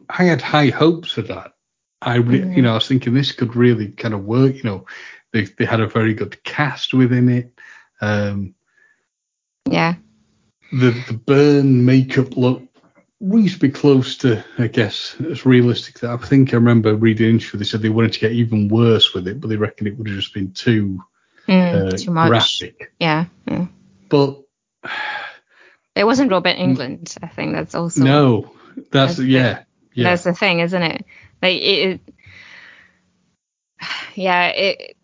I 0.09 0.23
had 0.23 0.41
high 0.41 0.67
hopes 0.67 1.11
for 1.11 1.21
that. 1.23 1.53
I 2.01 2.15
re- 2.15 2.39
mm-hmm. 2.39 2.53
you 2.53 2.61
know 2.61 2.71
I 2.71 2.75
was 2.75 2.87
thinking 2.87 3.13
this 3.13 3.31
could 3.31 3.55
really 3.55 3.89
kind 3.89 4.13
of 4.13 4.25
work. 4.25 4.55
You 4.55 4.63
know, 4.63 4.85
they 5.31 5.45
they 5.45 5.65
had 5.65 5.79
a 5.79 5.87
very 5.87 6.13
good 6.13 6.43
cast 6.43 6.93
within 6.93 7.29
it. 7.29 7.59
Um, 8.01 8.55
yeah. 9.69 9.95
The 10.73 10.91
the 11.07 11.13
burn 11.13 11.85
makeup 11.85 12.35
looked 12.35 12.66
reasonably 13.19 13.69
close 13.69 14.17
to, 14.17 14.43
I 14.57 14.67
guess, 14.67 15.15
it's 15.19 15.45
realistic. 15.45 15.99
That 15.99 16.11
I 16.11 16.17
think 16.17 16.53
I 16.53 16.57
remember 16.57 16.95
reading 16.95 17.27
an 17.27 17.33
interview. 17.33 17.59
They 17.59 17.65
said 17.65 17.81
they 17.81 17.89
wanted 17.89 18.13
to 18.13 18.19
get 18.19 18.31
even 18.31 18.67
worse 18.67 19.13
with 19.13 19.27
it, 19.27 19.41
but 19.41 19.49
they 19.49 19.55
reckon 19.55 19.87
it 19.87 19.97
would 19.97 20.07
have 20.07 20.17
just 20.17 20.33
been 20.33 20.51
too 20.51 20.99
mm, 21.47 21.93
uh, 21.93 21.97
too 21.97 22.11
much. 22.11 22.29
graphic. 22.29 22.93
Yeah, 22.99 23.25
yeah. 23.47 23.67
But 24.09 24.41
it 25.95 26.05
wasn't 26.05 26.31
Robert 26.31 26.57
Englund. 26.57 27.17
I 27.21 27.27
think 27.27 27.53
that's 27.53 27.75
also 27.75 28.03
no. 28.03 28.51
That's, 28.91 29.17
that's 29.17 29.19
yeah, 29.19 29.63
yeah. 29.93 30.03
That's 30.03 30.23
the 30.23 30.33
thing, 30.33 30.59
isn't 30.59 30.83
it? 30.83 31.05
Like 31.41 31.61
it. 31.61 32.01
Yeah, 34.15 34.47
it. 34.47 34.97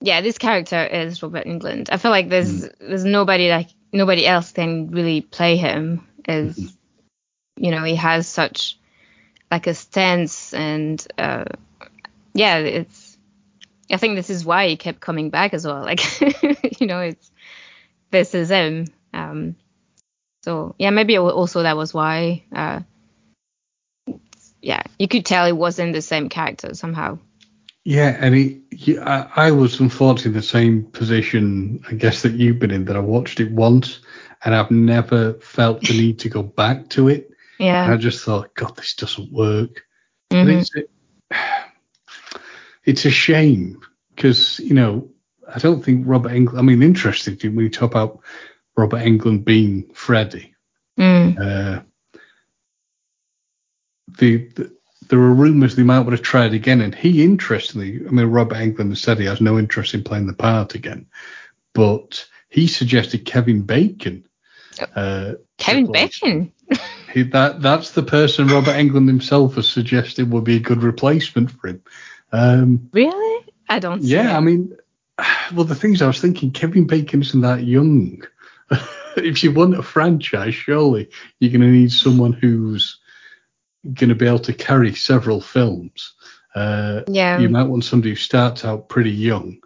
Yeah, 0.00 0.22
this 0.22 0.38
character 0.38 0.82
is 0.82 1.22
Robert 1.22 1.44
Englund. 1.44 1.88
I 1.92 1.98
feel 1.98 2.10
like 2.10 2.30
there's 2.30 2.62
mm. 2.62 2.74
there's 2.80 3.04
nobody 3.04 3.50
like 3.50 3.68
nobody 3.92 4.26
else 4.26 4.52
can 4.52 4.90
really 4.90 5.20
play 5.20 5.58
him 5.58 6.06
as 6.26 6.56
mm-hmm 6.56 6.77
you 7.58 7.70
know 7.70 7.82
he 7.84 7.96
has 7.96 8.26
such 8.26 8.78
like 9.50 9.66
a 9.66 9.74
stance 9.74 10.52
and 10.54 11.06
uh, 11.16 11.44
yeah 12.34 12.58
it's 12.58 13.16
i 13.90 13.96
think 13.96 14.16
this 14.16 14.30
is 14.30 14.44
why 14.44 14.68
he 14.68 14.76
kept 14.76 15.00
coming 15.00 15.30
back 15.30 15.54
as 15.54 15.66
well. 15.66 15.82
Like 15.84 16.20
you 16.80 16.86
know 16.86 17.00
it's 17.00 17.30
this 18.10 18.34
is 18.34 18.50
him. 18.50 18.86
Um 19.12 19.56
so 20.44 20.74
yeah 20.78 20.90
maybe 20.90 21.18
also 21.18 21.62
that 21.62 21.76
was 21.76 21.92
why 21.92 22.44
uh 22.54 22.80
yeah 24.62 24.82
you 24.98 25.08
could 25.08 25.26
tell 25.26 25.46
it 25.46 25.56
wasn't 25.56 25.94
the 25.94 26.02
same 26.02 26.28
character 26.28 26.74
somehow. 26.74 27.18
Yeah 27.84 28.16
and 28.20 28.34
he, 28.34 28.98
I, 28.98 29.48
I 29.48 29.50
was 29.50 29.80
unfortunately 29.80 30.30
in 30.30 30.36
the 30.36 30.42
same 30.42 30.84
position 30.84 31.82
i 31.90 31.94
guess 31.94 32.20
that 32.22 32.34
you've 32.34 32.58
been 32.58 32.70
in 32.70 32.84
that 32.84 32.96
i 32.96 33.00
watched 33.00 33.40
it 33.40 33.50
once 33.50 34.00
and 34.44 34.54
i've 34.54 34.70
never 34.70 35.34
felt 35.34 35.80
the 35.80 35.94
need 35.94 36.18
to 36.18 36.28
go 36.28 36.42
back 36.42 36.90
to 36.90 37.08
it 37.08 37.32
yeah. 37.58 37.84
And 37.84 37.94
I 37.94 37.96
just 37.96 38.24
thought, 38.24 38.54
God, 38.54 38.76
this 38.76 38.94
doesn't 38.94 39.32
work. 39.32 39.84
Mm-hmm. 40.30 40.50
It's, 40.50 40.74
it, 40.74 40.90
it's 42.84 43.04
a 43.04 43.10
shame 43.10 43.80
because, 44.14 44.60
you 44.60 44.74
know, 44.74 45.10
I 45.52 45.58
don't 45.58 45.84
think 45.84 46.06
Robert 46.06 46.32
Englund, 46.32 46.58
I 46.58 46.62
mean, 46.62 46.82
interestingly, 46.82 47.48
when 47.48 47.64
you 47.64 47.70
talk 47.70 47.90
about 47.90 48.20
Robert 48.76 49.00
Englund 49.00 49.44
being 49.44 49.90
Freddy, 49.94 50.54
mm. 50.98 51.38
uh, 51.38 51.82
the, 54.18 54.48
the, 54.48 54.76
there 55.08 55.18
are 55.18 55.34
rumours 55.34 55.74
they 55.74 55.82
might 55.82 56.00
want 56.00 56.16
to 56.16 56.22
try 56.22 56.46
it 56.46 56.52
again. 56.52 56.80
And 56.80 56.94
he, 56.94 57.24
interestingly, 57.24 58.00
I 58.06 58.10
mean, 58.10 58.26
Robert 58.26 58.56
Englund 58.56 58.96
said 58.98 59.18
he 59.18 59.24
has 59.24 59.40
no 59.40 59.58
interest 59.58 59.94
in 59.94 60.04
playing 60.04 60.26
the 60.26 60.34
part 60.34 60.74
again, 60.74 61.06
but 61.72 62.26
he 62.50 62.66
suggested 62.66 63.24
Kevin 63.24 63.62
Bacon. 63.62 64.26
Uh, 64.94 65.34
Kevin 65.56 65.90
Bacon? 65.90 66.52
He, 67.12 67.22
that 67.22 67.62
that's 67.62 67.92
the 67.92 68.02
person 68.02 68.48
Robert 68.48 68.74
Englund 68.74 69.08
himself 69.08 69.54
has 69.54 69.68
suggested 69.68 70.30
would 70.30 70.44
be 70.44 70.56
a 70.56 70.60
good 70.60 70.82
replacement 70.82 71.50
for 71.50 71.68
him. 71.68 71.82
Um, 72.32 72.90
really? 72.92 73.46
I 73.68 73.78
don't. 73.78 74.02
Yeah, 74.02 74.36
I 74.36 74.40
mean, 74.40 74.76
well, 75.54 75.64
the 75.64 75.74
things 75.74 76.02
I 76.02 76.06
was 76.06 76.20
thinking, 76.20 76.50
Kevin 76.50 76.86
Bacon 76.86 77.22
isn't 77.22 77.40
that 77.40 77.64
young. 77.64 78.22
if 79.16 79.42
you 79.42 79.52
want 79.52 79.78
a 79.78 79.82
franchise, 79.82 80.54
surely 80.54 81.08
you're 81.40 81.50
going 81.50 81.62
to 81.62 81.68
need 81.68 81.92
someone 81.92 82.32
who's 82.32 82.98
going 83.94 84.10
to 84.10 84.14
be 84.14 84.26
able 84.26 84.38
to 84.40 84.52
carry 84.52 84.94
several 84.94 85.40
films. 85.40 86.14
Uh, 86.54 87.02
yeah. 87.08 87.38
You 87.38 87.48
might 87.48 87.68
want 87.68 87.84
somebody 87.84 88.10
who 88.10 88.16
starts 88.16 88.64
out 88.64 88.88
pretty 88.88 89.10
young, 89.10 89.58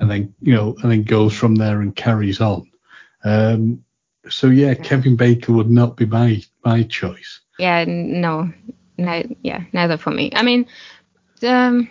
and 0.00 0.10
then 0.10 0.34
you 0.40 0.54
know, 0.54 0.76
and 0.82 0.90
then 0.90 1.04
goes 1.04 1.34
from 1.34 1.54
there 1.54 1.80
and 1.80 1.94
carries 1.94 2.40
on. 2.40 2.70
Um, 3.24 3.84
so 4.28 4.48
yeah, 4.48 4.74
Kevin 4.74 5.16
Bacon 5.16 5.56
would 5.56 5.70
not 5.70 5.96
be 5.96 6.06
my 6.06 6.42
my 6.64 6.82
choice. 6.84 7.40
Yeah, 7.58 7.84
no, 7.86 8.52
no, 8.96 9.22
yeah, 9.42 9.64
neither 9.72 9.96
for 9.96 10.10
me. 10.10 10.32
I 10.34 10.42
mean, 10.42 10.66
um, 11.42 11.90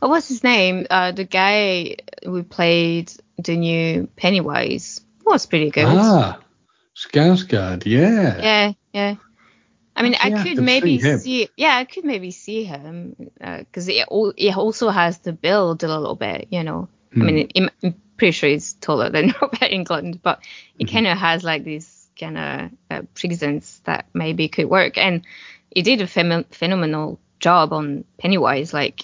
what 0.00 0.10
was 0.10 0.28
his 0.28 0.44
name? 0.44 0.86
Uh, 0.90 1.12
the 1.12 1.24
guy 1.24 1.96
who 2.24 2.42
played 2.42 3.12
the 3.38 3.56
new 3.56 4.08
Pennywise 4.16 5.00
was 5.24 5.46
pretty 5.46 5.70
good. 5.70 5.86
Ah, 5.86 6.40
Skarsgård, 6.96 7.86
yeah. 7.86 8.40
Yeah, 8.40 8.72
yeah. 8.92 9.14
I 9.96 10.02
mean, 10.02 10.16
I 10.20 10.42
could 10.42 10.62
maybe 10.62 11.00
see, 11.00 11.18
see, 11.18 11.48
yeah, 11.56 11.76
I 11.76 11.84
could 11.84 12.04
maybe 12.04 12.32
see 12.32 12.64
him 12.64 13.14
because 13.38 13.88
uh, 13.88 13.92
it, 13.92 14.34
it 14.36 14.56
also 14.56 14.90
has 14.90 15.18
the 15.18 15.32
build 15.32 15.84
a 15.84 15.88
little 15.88 16.16
bit, 16.16 16.48
you 16.50 16.64
know. 16.64 16.88
Hmm. 17.12 17.22
I 17.22 17.24
mean, 17.24 17.48
it, 17.54 17.94
pretty 18.16 18.32
sure 18.32 18.48
he's 18.48 18.72
taller 18.74 19.10
than 19.10 19.34
Robert 19.40 19.60
Englund, 19.60 20.20
but 20.22 20.40
he 20.76 20.84
mm-hmm. 20.84 20.92
kind 20.92 21.06
of 21.06 21.18
has 21.18 21.44
like 21.44 21.64
this 21.64 21.86
kind 22.18 22.38
of 22.38 22.70
uh, 22.90 23.02
presence 23.14 23.80
that 23.84 24.06
maybe 24.14 24.48
could 24.48 24.68
work. 24.68 24.98
And 24.98 25.22
he 25.70 25.82
did 25.82 26.00
a 26.00 26.06
phenomenal 26.06 27.20
job 27.40 27.72
on 27.72 28.04
Pennywise. 28.18 28.72
Like, 28.72 29.02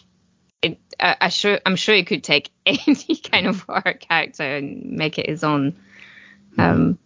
it, 0.62 0.78
I, 0.98 1.16
I 1.20 1.28
sure 1.28 1.58
I'm 1.64 1.76
sure 1.76 1.94
he 1.94 2.04
could 2.04 2.24
take 2.24 2.50
any 2.66 3.16
kind 3.16 3.46
of 3.46 3.60
horror 3.62 3.94
character 3.94 4.44
and 4.44 4.92
make 4.92 5.18
it 5.18 5.28
his 5.28 5.44
own. 5.44 5.76
Um, 6.58 6.98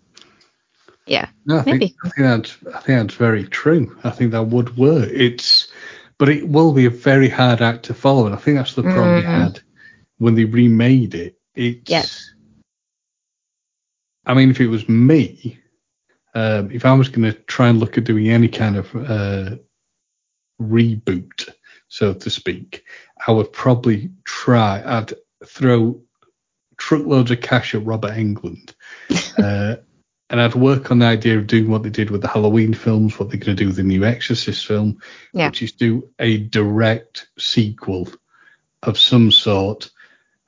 yeah, 1.06 1.28
no, 1.44 1.58
I 1.58 1.64
maybe. 1.66 1.88
Think, 1.88 1.96
I 2.04 2.08
think 2.08 2.26
that's 2.26 2.56
I 2.74 2.80
think 2.80 3.00
that's 3.00 3.14
very 3.14 3.44
true. 3.44 3.96
I 4.04 4.10
think 4.10 4.32
that 4.32 4.44
would 4.44 4.76
work. 4.76 5.10
It's, 5.12 5.68
but 6.18 6.30
it 6.30 6.48
will 6.48 6.72
be 6.72 6.86
a 6.86 6.90
very 6.90 7.28
hard 7.28 7.60
act 7.60 7.84
to 7.84 7.94
follow, 7.94 8.26
and 8.26 8.34
I 8.34 8.38
think 8.38 8.56
that's 8.56 8.74
the 8.74 8.82
problem 8.82 9.08
mm. 9.08 9.22
they 9.22 9.26
had 9.26 9.60
when 10.18 10.34
they 10.34 10.44
remade 10.44 11.14
it 11.14 11.36
it's. 11.54 11.90
Yeah. 11.90 12.04
I 14.26 14.34
mean, 14.34 14.50
if 14.50 14.60
it 14.60 14.68
was 14.68 14.88
me, 14.88 15.58
um, 16.34 16.70
if 16.70 16.84
I 16.84 16.92
was 16.94 17.08
going 17.08 17.30
to 17.30 17.38
try 17.40 17.68
and 17.68 17.78
look 17.78 17.96
at 17.96 18.04
doing 18.04 18.28
any 18.28 18.48
kind 18.48 18.76
of 18.76 18.94
uh, 18.94 19.56
reboot, 20.60 21.48
so 21.88 22.14
to 22.14 22.30
speak, 22.30 22.84
I 23.26 23.32
would 23.32 23.52
probably 23.52 24.10
try. 24.24 24.82
I'd 24.84 25.12
throw 25.46 26.00
truckloads 26.76 27.30
of 27.30 27.40
cash 27.40 27.74
at 27.74 27.84
Robert 27.84 28.12
Englund. 28.12 28.74
uh, 29.38 29.76
and 30.30 30.40
I'd 30.40 30.54
work 30.54 30.90
on 30.90 30.98
the 30.98 31.06
idea 31.06 31.38
of 31.38 31.46
doing 31.46 31.70
what 31.70 31.82
they 31.82 31.90
did 31.90 32.10
with 32.10 32.22
the 32.22 32.28
Halloween 32.28 32.74
films, 32.74 33.18
what 33.18 33.30
they're 33.30 33.38
going 33.38 33.56
to 33.56 33.62
do 33.62 33.68
with 33.68 33.76
the 33.76 33.82
new 33.82 34.04
Exorcist 34.04 34.66
film, 34.66 34.98
yeah. 35.32 35.48
which 35.48 35.62
is 35.62 35.72
do 35.72 36.08
a 36.18 36.38
direct 36.38 37.28
sequel 37.38 38.08
of 38.82 38.98
some 38.98 39.30
sort 39.30 39.90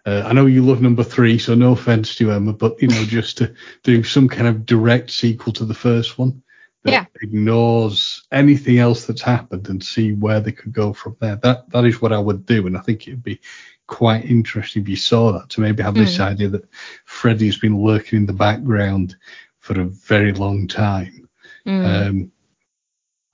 uh, 0.07 0.23
I 0.25 0.33
know 0.33 0.47
you 0.47 0.65
love 0.65 0.81
number 0.81 1.03
three, 1.03 1.37
so 1.37 1.55
no 1.55 1.73
offense 1.73 2.15
to 2.17 2.31
Emma, 2.31 2.53
but 2.53 2.81
you 2.81 2.87
know, 2.87 3.05
just 3.05 3.37
to 3.39 3.53
do 3.83 4.05
some 4.05 4.29
kind 4.29 4.47
of 4.47 4.65
direct 4.65 5.11
sequel 5.11 5.53
to 5.55 5.65
the 5.65 5.75
first 5.75 6.17
one 6.17 6.43
that 6.85 6.93
yeah. 6.93 7.05
ignores 7.21 8.25
anything 8.31 8.79
else 8.79 9.05
that's 9.05 9.23
happened 9.23 9.69
and 9.69 9.83
see 9.83 10.13
where 10.13 10.39
they 10.39 10.53
could 10.53 10.73
go 10.73 10.93
from 10.93 11.17
there. 11.21 11.37
That 11.37 11.69
that 11.71 11.85
is 11.85 12.01
what 12.01 12.13
I 12.13 12.19
would 12.19 12.47
do, 12.47 12.69
and 12.69 12.79
I 12.79 12.81
think 12.81 13.09
it'd 13.09 13.25
be 13.25 13.41
quite 13.89 14.25
interesting 14.25 14.83
if 14.83 14.89
you 14.89 14.97
saw 14.97 15.33
that 15.33 15.49
to 15.51 15.61
maybe 15.61 15.83
have 15.83 15.95
mm. 15.95 15.99
this 15.99 16.17
hmm. 16.17 16.23
idea 16.23 16.49
that 16.49 16.69
Freddy's 17.05 17.59
been 17.59 17.81
lurking 17.81 18.21
in 18.21 18.27
the 18.27 18.33
background 18.33 19.17
for 19.59 19.81
a 19.81 19.85
very 19.85 20.33
long 20.33 20.69
time. 20.69 21.29
Mm. 21.67 22.09
Um, 22.09 22.33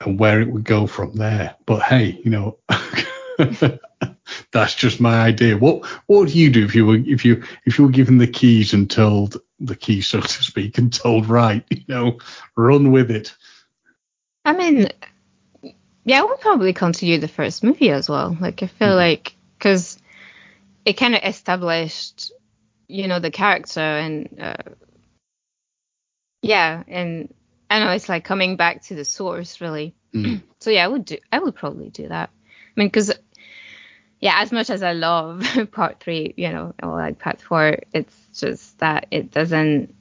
and 0.00 0.18
where 0.18 0.40
it 0.40 0.48
would 0.48 0.64
go 0.64 0.86
from 0.86 1.14
there. 1.14 1.54
But 1.66 1.82
hey, 1.82 2.20
you 2.24 2.30
know, 2.30 2.58
that's 4.52 4.74
just 4.74 5.00
my 5.00 5.20
idea. 5.20 5.56
What 5.56 5.84
what 6.06 6.18
would 6.20 6.34
you 6.34 6.50
do 6.50 6.64
if 6.64 6.74
you 6.74 6.86
were 6.86 6.96
if 6.96 7.24
you 7.24 7.42
if 7.64 7.78
you 7.78 7.86
were 7.86 7.90
given 7.90 8.18
the 8.18 8.26
keys 8.26 8.72
and 8.74 8.90
told 8.90 9.38
the 9.58 9.76
key, 9.76 10.02
so 10.02 10.20
to 10.20 10.42
speak, 10.42 10.78
and 10.78 10.92
told 10.92 11.26
right, 11.26 11.64
you 11.70 11.84
know, 11.88 12.18
run 12.56 12.92
with 12.92 13.10
it? 13.10 13.34
I 14.44 14.52
mean, 14.52 14.88
yeah, 16.04 16.20
I 16.20 16.24
would 16.24 16.40
probably 16.40 16.72
continue 16.72 17.18
the 17.18 17.28
first 17.28 17.64
movie 17.64 17.90
as 17.90 18.08
well. 18.08 18.36
Like 18.38 18.62
I 18.62 18.66
feel 18.66 18.88
mm. 18.88 18.96
like 18.96 19.34
because 19.58 19.98
it 20.84 20.94
kind 20.94 21.14
of 21.14 21.22
established, 21.24 22.32
you 22.88 23.08
know, 23.08 23.20
the 23.20 23.30
character 23.30 23.80
and 23.80 24.38
uh, 24.40 24.72
yeah, 26.42 26.82
and 26.88 27.32
I 27.70 27.80
know 27.80 27.90
it's 27.92 28.08
like 28.08 28.24
coming 28.24 28.56
back 28.56 28.82
to 28.84 28.94
the 28.94 29.04
source 29.04 29.60
really. 29.60 29.94
Mm. 30.14 30.42
so 30.60 30.70
yeah, 30.70 30.84
I 30.84 30.88
would 30.88 31.06
do. 31.06 31.16
I 31.32 31.38
would 31.38 31.54
probably 31.54 31.88
do 31.88 32.08
that. 32.08 32.30
I 32.76 32.80
mean, 32.80 32.88
because 32.88 33.12
yeah, 34.22 34.36
as 34.38 34.52
much 34.52 34.70
as 34.70 34.84
I 34.84 34.92
love 34.92 35.44
part 35.72 35.98
three, 35.98 36.32
you 36.36 36.50
know, 36.50 36.72
or 36.80 36.90
like 36.96 37.18
part 37.18 37.42
four, 37.42 37.78
it's 37.92 38.16
just 38.32 38.78
that 38.78 39.06
it 39.10 39.32
doesn't. 39.32 39.94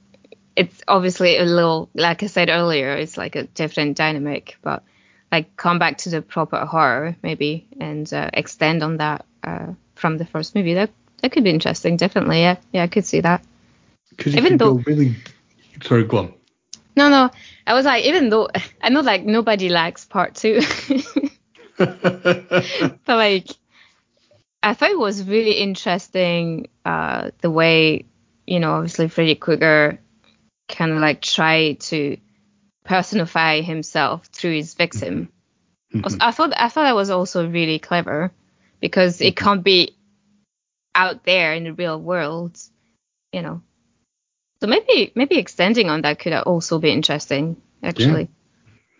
It's 0.54 0.80
obviously 0.86 1.38
a 1.38 1.44
little, 1.44 1.90
like 1.94 2.22
I 2.22 2.26
said 2.26 2.48
earlier, 2.48 2.92
it's 2.94 3.16
like 3.16 3.34
a 3.34 3.44
different 3.44 3.96
dynamic, 3.96 4.58
but 4.62 4.84
like 5.32 5.56
come 5.56 5.80
back 5.80 5.98
to 5.98 6.10
the 6.10 6.22
proper 6.22 6.64
horror 6.64 7.16
maybe 7.22 7.66
and 7.80 8.10
uh, 8.12 8.30
extend 8.32 8.82
on 8.84 8.98
that 8.98 9.24
uh, 9.42 9.72
from 9.96 10.18
the 10.18 10.24
first 10.24 10.54
movie. 10.54 10.74
That 10.74 10.90
that 11.20 11.32
could 11.32 11.42
be 11.42 11.50
interesting, 11.50 11.96
definitely. 11.96 12.42
Yeah, 12.42 12.58
yeah, 12.72 12.84
I 12.84 12.86
could 12.86 13.04
see 13.04 13.22
that. 13.22 13.42
Because 14.10 14.36
even 14.36 14.56
though 14.56 14.74
really, 14.86 15.16
sorry, 15.82 16.04
go 16.04 16.18
on. 16.18 16.34
No, 16.94 17.08
no. 17.08 17.30
I 17.66 17.74
was 17.74 17.86
like, 17.86 18.04
even 18.04 18.28
though 18.28 18.50
I 18.82 18.90
know 18.90 19.00
like 19.00 19.24
nobody 19.24 19.68
likes 19.68 20.04
part 20.04 20.36
two, 20.36 20.60
but 21.76 23.02
like 23.08 23.48
I 24.62 24.74
thought 24.74 24.90
it 24.90 24.98
was 24.98 25.26
really 25.26 25.52
interesting 25.52 26.68
uh, 26.84 27.30
the 27.40 27.50
way 27.50 28.04
you 28.46 28.60
know 28.60 28.72
obviously 28.72 29.08
Freddy 29.08 29.34
Krueger 29.34 29.98
kind 30.68 30.92
of 30.92 30.98
like 30.98 31.20
tried 31.20 31.80
to 31.80 32.16
personify 32.84 33.60
himself 33.60 34.26
through 34.26 34.54
his 34.54 34.74
victim. 34.74 35.30
Mm-hmm. 35.94 36.20
I 36.20 36.30
thought 36.30 36.52
I 36.56 36.68
thought 36.68 36.84
that 36.84 36.94
was 36.94 37.10
also 37.10 37.48
really 37.48 37.78
clever 37.78 38.32
because 38.80 39.20
it 39.20 39.34
mm-hmm. 39.34 39.44
can't 39.44 39.64
be 39.64 39.96
out 40.94 41.24
there 41.24 41.54
in 41.54 41.64
the 41.64 41.72
real 41.72 42.00
world, 42.00 42.58
you 43.32 43.42
know. 43.42 43.62
So 44.60 44.66
maybe 44.68 45.12
maybe 45.14 45.38
extending 45.38 45.90
on 45.90 46.02
that 46.02 46.18
could 46.18 46.32
also 46.32 46.78
be 46.78 46.90
interesting, 46.90 47.60
actually. 47.82 48.28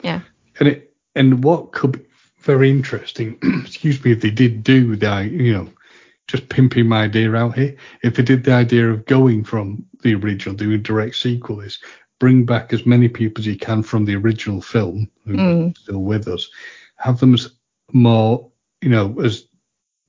Yeah. 0.02 0.20
yeah. 0.20 0.20
And 0.58 0.68
it 0.68 0.94
and 1.14 1.44
what 1.44 1.72
could 1.72 2.06
very 2.42 2.70
interesting, 2.70 3.38
excuse 3.64 4.02
me, 4.04 4.12
if 4.12 4.20
they 4.20 4.30
did 4.30 4.62
do 4.62 4.96
the 4.96 5.28
you 5.30 5.52
know 5.52 5.72
just 6.28 6.48
pimping 6.48 6.88
my 6.88 7.04
idea 7.04 7.34
out 7.34 7.54
here. 7.54 7.76
If 8.02 8.14
they 8.14 8.22
did 8.22 8.44
the 8.44 8.52
idea 8.52 8.90
of 8.90 9.04
going 9.06 9.44
from 9.44 9.84
the 10.02 10.14
original, 10.14 10.56
doing 10.56 10.82
direct 10.82 11.16
sequel, 11.16 11.60
is 11.60 11.78
bring 12.18 12.44
back 12.44 12.72
as 12.72 12.86
many 12.86 13.08
people 13.08 13.42
as 13.42 13.46
you 13.46 13.58
can 13.58 13.82
from 13.82 14.04
the 14.04 14.14
original 14.14 14.62
film 14.62 15.10
who 15.26 15.34
mm. 15.34 15.70
are 15.70 15.80
still 15.80 16.02
with 16.02 16.28
us, 16.28 16.48
have 16.96 17.18
them 17.18 17.34
as 17.34 17.50
more, 17.92 18.50
you 18.80 18.88
know, 18.88 19.20
as 19.20 19.46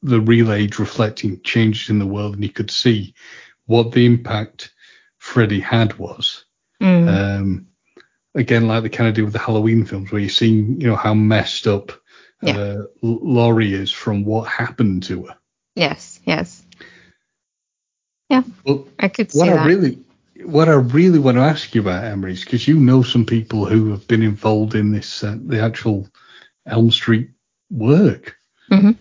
the 0.03 0.21
real 0.21 0.51
age 0.51 0.79
reflecting 0.79 1.41
changes 1.41 1.89
in 1.89 1.99
the 1.99 2.05
world, 2.05 2.35
and 2.35 2.43
you 2.43 2.51
could 2.51 2.69
see 2.69 3.13
what 3.65 3.91
the 3.91 4.05
impact 4.05 4.73
Freddy 5.17 5.59
had 5.59 5.97
was. 5.97 6.45
Mm. 6.81 7.07
Um, 7.07 7.67
again, 8.35 8.67
like 8.67 8.83
they 8.83 8.89
kind 8.89 9.09
of 9.09 9.15
do 9.15 9.23
with 9.23 9.33
the 9.33 9.39
Halloween 9.39 9.85
films, 9.85 10.11
where 10.11 10.21
you're 10.21 10.29
seeing, 10.29 10.79
you 10.79 10.87
know, 10.87 10.95
how 10.95 11.13
messed 11.13 11.67
up 11.67 11.91
yeah. 12.43 12.57
uh, 12.57 12.83
Laurie 13.01 13.73
is 13.73 13.91
from 13.91 14.25
what 14.25 14.47
happened 14.47 15.03
to 15.03 15.25
her. 15.25 15.37
Yes, 15.75 16.19
yes. 16.25 16.63
Yeah, 18.29 18.43
well, 18.65 18.87
I 18.99 19.09
could 19.09 19.31
see 19.31 19.39
what 19.39 19.47
that. 19.47 19.59
I 19.59 19.65
really, 19.65 19.99
what 20.43 20.69
I 20.69 20.73
really 20.73 21.19
want 21.19 21.37
to 21.37 21.41
ask 21.41 21.73
you 21.75 21.81
about 21.81 22.03
Emery 22.03 22.33
is 22.33 22.43
because 22.43 22.67
you 22.67 22.79
know 22.79 23.03
some 23.03 23.25
people 23.25 23.65
who 23.65 23.91
have 23.91 24.07
been 24.07 24.23
involved 24.23 24.75
in 24.75 24.91
this, 24.91 25.23
uh, 25.23 25.37
the 25.39 25.61
actual 25.61 26.07
Elm 26.65 26.91
Street 26.91 27.29
work. 27.69 28.37
Mm-hmm. 28.71 28.91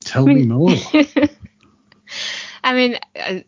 Tell 0.00 0.26
me 0.26 0.44
more. 0.44 0.70
I 2.64 2.74
mean, 2.74 2.98
uh, 3.16 3.40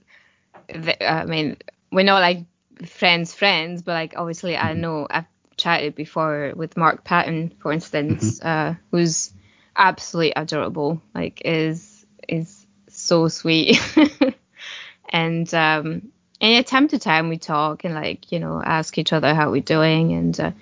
I 1.01 1.25
mean, 1.27 1.57
we're 1.93 2.05
not 2.05 2.21
like 2.21 2.45
friends, 2.87 3.35
friends, 3.35 3.83
but 3.83 3.93
like 3.93 4.15
obviously 4.17 4.55
mm-hmm. 4.55 4.67
I 4.67 4.73
know 4.73 5.07
I've 5.09 5.27
chatted 5.57 5.95
before 5.95 6.53
with 6.57 6.77
Mark 6.77 7.05
Patton, 7.05 7.55
for 7.59 7.73
instance, 7.73 8.39
mm-hmm. 8.39 8.49
uh, 8.49 8.75
who's 8.91 9.33
absolutely 9.77 10.33
adorable. 10.37 11.03
Like 11.15 11.43
is 11.45 12.07
is 12.29 12.67
so 12.89 13.29
sweet. 13.29 13.81
and 15.09 15.53
um, 15.55 16.13
and 16.41 16.67
time 16.67 16.89
to 16.89 16.99
time 16.99 17.29
we 17.29 17.39
talk 17.39 17.85
and 17.85 17.95
like 17.95 18.33
you 18.33 18.39
know 18.39 18.63
ask 18.63 18.99
each 18.99 19.13
other 19.13 19.35
how 19.35 19.51
we're 19.51 19.63
doing 19.63 20.13
and 20.13 20.41
uh, 20.41 20.53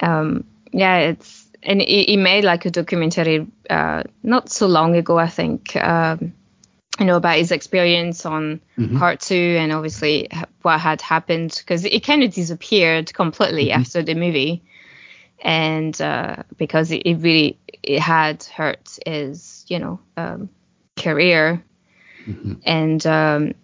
um, 0.00 0.44
yeah, 0.72 0.98
it's 0.98 1.48
and 1.62 1.80
he, 1.80 2.04
he, 2.04 2.16
made 2.16 2.44
like 2.44 2.64
a 2.64 2.70
documentary 2.70 3.46
uh, 3.70 4.02
not 4.22 4.50
so 4.50 4.66
long 4.66 4.96
ago, 4.96 5.18
I 5.18 5.28
think. 5.28 5.76
Um, 5.76 6.32
you 7.02 7.06
know 7.06 7.16
about 7.16 7.36
his 7.36 7.50
experience 7.50 8.24
on 8.24 8.60
mm-hmm. 8.78 8.96
part 8.96 9.18
two 9.18 9.56
and 9.58 9.72
obviously 9.72 10.28
what 10.62 10.78
had 10.78 11.02
happened 11.02 11.52
because 11.58 11.84
it 11.84 12.04
kind 12.04 12.22
of 12.22 12.32
disappeared 12.32 13.12
completely 13.12 13.66
mm-hmm. 13.66 13.80
after 13.80 14.02
the 14.02 14.14
movie 14.14 14.62
and 15.40 16.00
uh, 16.00 16.36
because 16.56 16.92
it, 16.92 17.02
it, 17.04 17.16
really 17.16 17.58
it 17.82 17.98
had 17.98 18.44
hurt 18.44 18.98
his 19.04 19.64
you 19.66 19.80
know 19.80 19.98
um, 20.16 20.48
career. 20.96 21.64
Mm-hmm. 22.26 22.52
And 22.64 23.06
um, 23.06 23.54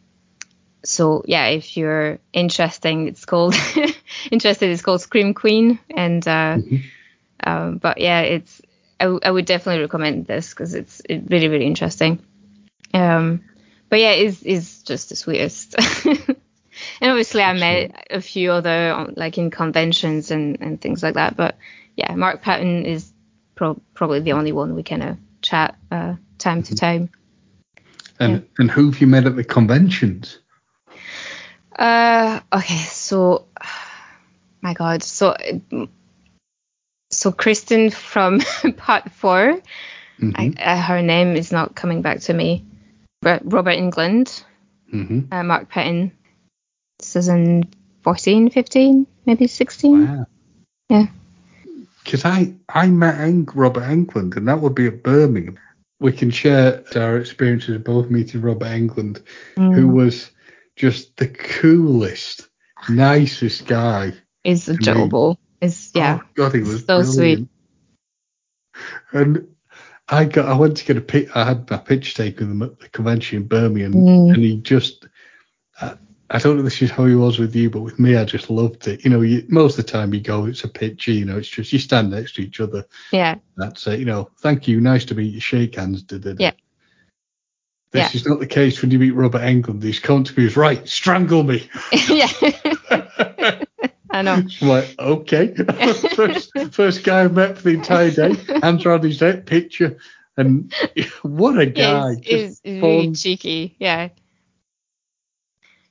so 0.84 1.22
yeah, 1.26 1.46
if 1.46 1.76
you're 1.76 2.18
interesting, 2.32 3.06
it's 3.06 3.24
called 3.24 3.54
interested. 4.32 4.70
It's 4.70 4.82
called 4.82 5.00
Scream 5.00 5.34
Queen, 5.34 5.78
and 5.96 6.26
uh, 6.26 6.56
mm-hmm. 6.56 6.76
um, 7.48 7.78
but 7.78 7.98
yeah, 7.98 8.22
it's 8.22 8.60
I, 8.98 9.04
w- 9.04 9.20
I 9.22 9.30
would 9.30 9.46
definitely 9.46 9.82
recommend 9.82 10.26
this 10.26 10.50
because 10.50 10.74
it's 10.74 11.00
it 11.08 11.30
really 11.30 11.46
really 11.46 11.66
interesting. 11.66 12.24
Um, 12.94 13.44
but 13.88 14.00
yeah, 14.00 14.12
it's 14.12 14.42
is 14.42 14.82
just 14.82 15.08
the 15.08 15.16
sweetest. 15.16 15.74
and 16.06 16.36
obviously, 17.10 17.42
I 17.42 17.52
met 17.52 18.06
a 18.10 18.20
few 18.20 18.52
other 18.52 18.92
um, 18.92 19.14
like 19.16 19.38
in 19.38 19.50
conventions 19.50 20.30
and 20.30 20.60
and 20.60 20.80
things 20.80 21.02
like 21.02 21.14
that. 21.14 21.36
But 21.36 21.56
yeah, 21.96 22.14
Mark 22.14 22.42
Patton 22.42 22.84
is 22.84 23.10
pro- 23.54 23.80
probably 23.94 24.20
the 24.20 24.32
only 24.32 24.52
one 24.52 24.74
we 24.74 24.82
kind 24.82 25.02
of 25.02 25.16
chat 25.42 25.76
uh, 25.90 26.14
time 26.38 26.62
mm-hmm. 26.62 26.74
to 26.74 26.74
time. 26.74 27.10
And 28.20 28.32
yeah. 28.32 28.40
and 28.58 28.70
who 28.70 28.90
have 28.90 29.00
you 29.00 29.06
met 29.06 29.26
at 29.26 29.36
the 29.36 29.44
conventions? 29.44 30.38
Uh, 31.76 32.40
okay, 32.52 32.78
so 32.78 33.46
my 34.60 34.74
God, 34.74 35.02
so 35.02 35.36
so 37.10 37.32
Kristen 37.32 37.90
from 37.90 38.40
part 38.76 39.10
4 39.12 39.62
mm-hmm. 40.20 40.30
I, 40.34 40.52
uh, 40.62 40.80
her 40.80 41.02
name 41.02 41.36
is 41.36 41.52
not 41.52 41.74
coming 41.74 42.02
back 42.02 42.20
to 42.20 42.34
me. 42.34 42.66
Robert 43.22 43.76
Englund, 43.76 44.44
mm-hmm. 44.92 45.32
uh, 45.32 45.42
Mark 45.42 45.68
Patton. 45.68 46.12
This 46.98 47.16
is 47.16 47.28
in 47.28 47.68
14, 48.02 48.50
15, 48.50 49.06
maybe 49.26 49.46
16. 49.46 50.06
Wow. 50.06 50.26
Yeah. 50.88 51.06
Because 52.02 52.24
I 52.24 52.54
I 52.68 52.86
met 52.86 53.54
Robert 53.54 53.82
Englund, 53.82 54.36
and 54.36 54.48
that 54.48 54.60
would 54.60 54.74
be 54.74 54.86
at 54.86 55.02
Birmingham 55.02 55.58
we 56.00 56.12
can 56.12 56.30
share 56.30 56.84
our 56.96 57.18
experiences 57.18 57.76
of 57.76 57.84
both 57.84 58.10
meeting 58.10 58.40
Robert 58.40 58.66
Englund, 58.66 59.22
mm. 59.56 59.74
who 59.74 59.88
was 59.88 60.30
just 60.76 61.16
the 61.16 61.28
coolest, 61.28 62.48
nicest 62.88 63.66
guy. 63.66 64.12
Is 64.44 64.68
adorable. 64.68 65.38
Is 65.60 65.90
yeah. 65.94 66.20
Oh 66.22 66.26
God, 66.34 66.54
he 66.54 66.60
was 66.60 66.84
so 66.84 67.02
brilliant. 67.02 67.14
sweet. 67.14 67.48
And 69.12 69.48
I 70.08 70.24
got, 70.24 70.46
I 70.46 70.56
went 70.56 70.76
to 70.78 70.84
get 70.84 70.96
a 70.96 71.02
pic. 71.02 71.36
I 71.36 71.44
had 71.44 71.70
my 71.70 71.76
pitch 71.76 72.14
taken 72.14 72.48
with 72.48 72.56
him 72.56 72.62
at 72.62 72.80
the 72.80 72.88
convention 72.88 73.38
in 73.38 73.48
Birmingham, 73.48 73.92
mm. 73.92 74.32
and 74.32 74.42
he 74.42 74.56
just, 74.56 75.06
uh, 75.80 75.96
I 76.30 76.38
don't 76.38 76.56
know 76.56 76.60
if 76.60 76.64
this 76.64 76.82
is 76.82 76.90
how 76.90 77.04
he 77.04 77.14
was 77.14 77.38
with 77.38 77.54
you, 77.54 77.68
but 77.68 77.80
with 77.80 77.98
me, 77.98 78.16
I 78.16 78.24
just 78.24 78.48
loved 78.48 78.86
it. 78.88 79.04
You 79.04 79.10
know, 79.10 79.20
you, 79.20 79.44
most 79.48 79.78
of 79.78 79.84
the 79.84 79.92
time 79.92 80.14
you 80.14 80.20
go, 80.20 80.46
it's 80.46 80.64
a 80.64 80.68
pitch, 80.68 81.08
you 81.08 81.24
know, 81.24 81.38
it's 81.38 81.48
just 81.48 81.72
you 81.72 81.78
stand 81.78 82.10
next 82.10 82.34
to 82.36 82.42
each 82.42 82.60
other. 82.60 82.86
Yeah. 83.12 83.36
That's 83.56 83.86
it. 83.86 83.98
You 83.98 84.06
know, 84.06 84.30
thank 84.40 84.66
you, 84.66 84.80
nice 84.80 85.04
to 85.06 85.14
meet 85.14 85.34
you, 85.34 85.40
shake 85.40 85.74
hands. 85.74 86.02
Da, 86.02 86.18
da, 86.18 86.32
da. 86.32 86.36
Yeah. 86.38 86.52
This 87.90 88.14
yeah. 88.14 88.20
is 88.20 88.26
not 88.26 88.40
the 88.40 88.46
case 88.46 88.82
when 88.82 88.90
you 88.90 88.98
meet 88.98 89.12
Robert 89.12 89.40
Englund. 89.40 89.82
He's 89.82 90.00
come 90.00 90.24
to 90.24 90.38
me 90.38 90.46
as 90.46 90.56
right, 90.56 90.86
strangle 90.86 91.42
me. 91.42 91.68
yeah. 92.08 92.28
I 94.18 94.22
know. 94.22 94.42
I'm 94.62 94.68
like, 94.68 94.98
okay. 94.98 95.54
first, 96.14 96.50
first 96.72 97.04
guy 97.04 97.22
I 97.22 97.28
met 97.28 97.56
for 97.56 97.64
the 97.64 97.74
entire 97.74 98.10
day, 98.10 98.34
hands 98.62 98.84
around 98.84 99.04
his 99.04 99.20
neck, 99.20 99.46
picture, 99.46 99.98
and 100.36 100.72
what 101.22 101.58
a 101.58 101.66
guy. 101.66 102.16
He's, 102.22 102.60
he's 102.62 102.82
really 102.82 103.12
cheeky. 103.14 103.76
Yeah 103.78 104.08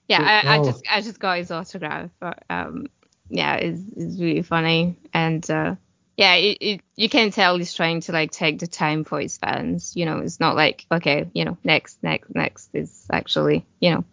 yeah, 0.08 0.42
I, 0.46 0.56
I, 0.56 0.64
just 0.64 0.84
I 0.90 1.02
just 1.02 1.20
got 1.20 1.38
his 1.38 1.52
autograph. 1.52 2.10
But, 2.20 2.44
um, 2.50 2.88
yeah, 3.30 3.56
it's, 3.56 3.82
it's 3.96 4.20
really 4.20 4.42
funny, 4.42 4.98
and 5.14 5.50
uh, 5.50 5.76
yeah, 6.16 6.36
it, 6.36 6.58
it, 6.62 6.82
you 6.96 7.10
can 7.10 7.32
tell 7.32 7.58
he's 7.58 7.74
trying 7.74 8.02
to 8.02 8.12
like 8.14 8.32
take 8.32 8.60
the 8.60 8.68
time 8.68 9.04
for 9.04 9.20
his 9.20 9.38
fans. 9.38 9.96
You 9.96 10.06
know, 10.06 10.20
it's 10.20 10.40
not 10.40 10.56
like 10.56 10.86
okay, 10.92 11.30
you 11.34 11.44
know, 11.46 11.58
next, 11.64 12.02
next, 12.04 12.34
next. 12.34 12.70
It's 12.74 13.06
actually, 13.12 13.66
you 13.82 13.92
know, 13.92 14.04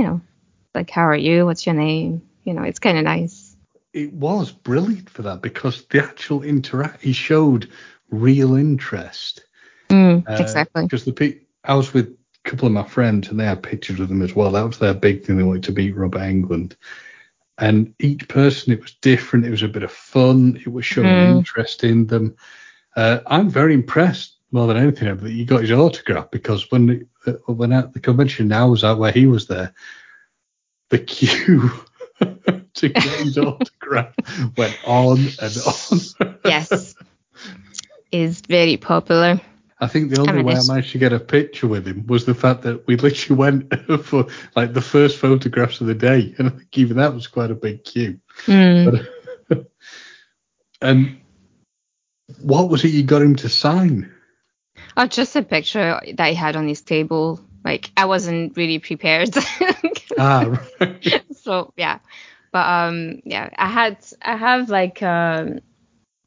you 0.00 0.06
know, 0.06 0.20
like 0.74 0.90
how 0.90 1.02
are 1.02 1.16
you? 1.16 1.46
What's 1.46 1.64
your 1.64 1.76
name? 1.76 2.22
You 2.44 2.54
know, 2.54 2.62
it's 2.62 2.78
kind 2.78 2.98
of 2.98 3.04
nice. 3.04 3.56
It 3.92 4.12
was 4.12 4.50
brilliant 4.50 5.08
for 5.08 5.22
that 5.22 5.40
because 5.40 5.86
the 5.86 6.02
actual 6.02 6.42
interact 6.42 7.02
he 7.02 7.12
showed 7.12 7.70
real 8.10 8.54
interest. 8.54 9.44
Mm, 9.88 10.28
uh, 10.28 10.42
exactly. 10.42 10.82
Because 10.82 11.04
the 11.04 11.40
I 11.64 11.74
was 11.74 11.94
with 11.94 12.08
a 12.44 12.48
couple 12.48 12.66
of 12.66 12.72
my 12.72 12.82
friends, 12.82 13.28
and 13.28 13.38
they 13.38 13.44
had 13.44 13.62
pictures 13.62 14.00
of 14.00 14.08
them 14.08 14.22
as 14.22 14.34
well. 14.34 14.50
That 14.50 14.66
was 14.66 14.78
their 14.78 14.94
big 14.94 15.24
thing. 15.24 15.36
They 15.36 15.44
wanted 15.44 15.64
to 15.64 15.72
beat 15.72 15.96
Robert 15.96 16.20
Englund. 16.20 16.76
And 17.56 17.94
each 18.00 18.28
person, 18.28 18.72
it 18.72 18.82
was 18.82 18.94
different. 19.00 19.46
It 19.46 19.50
was 19.50 19.62
a 19.62 19.68
bit 19.68 19.84
of 19.84 19.92
fun. 19.92 20.60
It 20.60 20.72
was 20.72 20.84
showing 20.84 21.06
mm. 21.06 21.38
interest 21.38 21.84
in 21.84 22.06
them. 22.06 22.36
Uh, 22.96 23.20
I'm 23.26 23.48
very 23.48 23.74
impressed 23.74 24.36
more 24.50 24.66
than 24.66 24.76
anything 24.76 25.16
that 25.16 25.32
you 25.32 25.44
got 25.44 25.62
his 25.62 25.72
autograph 25.72 26.30
because 26.30 26.70
when 26.70 27.08
uh, 27.26 27.32
when 27.46 27.72
at 27.72 27.92
the 27.92 28.00
convention 28.00 28.48
now 28.48 28.68
was 28.68 28.84
out 28.84 28.98
where 28.98 29.12
he 29.12 29.26
was 29.26 29.46
there, 29.46 29.74
the 30.90 30.98
queue 31.00 31.70
to 32.74 32.88
get 32.88 33.02
his 33.02 33.38
autograph 33.38 34.14
went 34.56 34.76
on 34.86 35.18
and 35.18 35.56
on. 35.66 36.38
yes, 36.44 36.94
is 38.12 38.40
very 38.40 38.76
popular. 38.76 39.40
I 39.80 39.86
think 39.88 40.10
the 40.10 40.20
only 40.20 40.32
I 40.32 40.36
mean, 40.36 40.46
way 40.46 40.54
I 40.54 40.62
managed 40.66 40.92
to 40.92 40.98
get 40.98 41.12
a 41.12 41.20
picture 41.20 41.66
with 41.66 41.86
him 41.86 42.06
was 42.06 42.24
the 42.24 42.34
fact 42.34 42.62
that 42.62 42.86
we 42.86 42.96
literally 42.96 43.38
went 43.38 43.74
for 44.04 44.26
like 44.54 44.72
the 44.72 44.80
first 44.80 45.18
photographs 45.18 45.80
of 45.80 45.88
the 45.88 45.94
day, 45.94 46.34
and 46.38 46.48
I 46.48 46.50
think 46.50 46.78
even 46.78 46.96
that 46.98 47.14
was 47.14 47.26
quite 47.26 47.50
a 47.50 47.54
big 47.54 47.84
queue. 47.84 48.20
Mm. 48.46 49.06
But, 49.48 49.66
and 50.80 51.20
what 52.40 52.68
was 52.68 52.84
it 52.84 52.88
you 52.88 53.02
got 53.02 53.22
him 53.22 53.36
to 53.36 53.48
sign? 53.48 54.12
Oh, 54.96 55.06
just 55.06 55.36
a 55.36 55.42
picture 55.42 56.00
that 56.14 56.28
he 56.28 56.34
had 56.34 56.56
on 56.56 56.68
his 56.68 56.80
table. 56.80 57.40
Like 57.64 57.90
I 57.96 58.04
wasn't 58.04 58.56
really 58.56 58.78
prepared. 58.78 59.34
Ah, 60.18 60.58
right. 60.80 61.24
so 61.36 61.72
yeah. 61.76 61.98
But 62.52 62.66
um 62.68 63.20
yeah, 63.24 63.50
I 63.58 63.68
had 63.68 63.98
I 64.22 64.36
have 64.36 64.68
like 64.70 65.02
um 65.02 65.60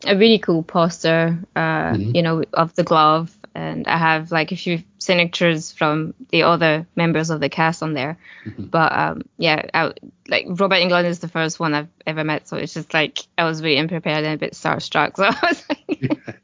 a 0.05 0.15
really 0.15 0.39
cool 0.39 0.63
poster 0.63 1.39
uh 1.55 1.93
Mhm. 1.93 2.15
you 2.15 2.21
know 2.21 2.43
of 2.53 2.75
the 2.75 2.83
glove 2.83 3.33
and 3.55 3.88
I 3.88 3.97
have 3.97 4.31
like 4.31 4.51
a 4.51 4.55
few 4.55 4.83
signatures 4.99 5.71
from 5.71 6.13
the 6.29 6.43
other 6.43 6.85
members 6.95 7.29
of 7.31 7.39
the 7.39 7.49
cast 7.49 7.81
on 7.81 7.93
there. 7.93 8.17
Mhm. 8.45 8.69
But 8.69 8.91
um 8.91 9.21
yeah, 9.38 9.65
I, 9.73 9.93
like 10.27 10.45
Robert 10.49 10.75
Englund 10.75 11.05
is 11.05 11.19
the 11.19 11.27
first 11.29 11.59
one 11.59 11.73
I've 11.73 11.88
ever 12.05 12.23
met, 12.23 12.47
so 12.47 12.57
it's 12.57 12.73
just 12.73 12.93
like 12.93 13.19
I 13.38 13.45
was 13.45 13.61
really 13.63 13.79
unprepared 13.79 14.25
and 14.25 14.33
a 14.35 14.38
bit 14.38 14.53
starstruck. 14.53 15.15
So 15.17 15.23
I 15.23 15.35
was 15.41 15.63
like, 15.69 16.41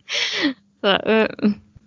so, 0.81 0.89
uh, 0.89 1.27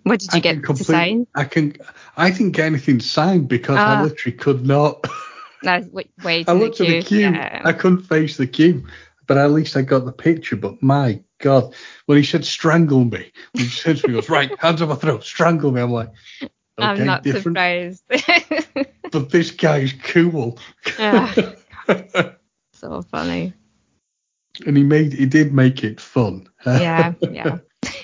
what 0.03 0.19
did 0.19 0.31
you 0.33 0.37
I 0.37 0.39
get 0.39 0.53
can 0.53 0.61
to 0.61 0.67
complete- 0.67 0.85
sign? 0.85 1.27
I 1.35 1.43
can. 1.45 1.75
I 2.15 2.29
didn't 2.31 2.51
get 2.51 2.65
anything 2.67 2.99
signed 3.01 3.47
because 3.49 3.77
I 3.77 3.99
Ah. 3.99 4.03
literally 4.03 4.37
could 4.37 4.65
not. 4.65 5.03
That's 5.63 5.87
way, 5.87 6.09
way 6.23 6.45
I 6.47 6.53
looked 6.53 6.81
at 6.81 6.87
the 6.87 7.01
queue. 7.01 7.19
Yeah. 7.31 7.61
I 7.65 7.73
couldn't 7.73 8.03
face 8.03 8.37
the 8.37 8.47
queue, 8.47 8.85
but 9.25 9.37
at 9.37 9.51
least 9.51 9.75
I 9.75 9.81
got 9.81 10.05
the 10.05 10.11
picture. 10.11 10.55
But 10.55 10.81
my 10.81 11.21
God, 11.39 11.73
when 12.05 12.17
he 12.17 12.23
said 12.23 12.45
strangle 12.45 13.05
me, 13.05 13.31
when 13.53 13.63
he 13.63 13.69
said 13.69 13.97
to 13.97 14.07
me, 14.07 14.13
he 14.13 14.19
goes, 14.19 14.29
right, 14.29 14.51
hands 14.59 14.81
on 14.81 14.89
my 14.89 14.95
throat, 14.95 15.23
strangle 15.23 15.71
me. 15.71 15.81
I'm 15.81 15.91
like, 15.91 16.11
okay, 16.41 16.51
I'm 16.79 17.05
not 17.05 17.23
different. 17.23 17.43
surprised. 17.57 18.03
But 19.09 19.29
this 19.29 19.51
guy's 19.51 19.93
cool. 20.03 20.59
Ah, 20.99 21.33
so 22.73 23.01
funny. 23.03 23.53
and 24.65 24.75
he 24.75 24.83
made, 24.83 25.13
he 25.13 25.25
did 25.25 25.53
make 25.53 25.83
it 25.83 26.01
fun. 26.01 26.49
Yeah, 26.65 27.13
yeah. 27.31 27.59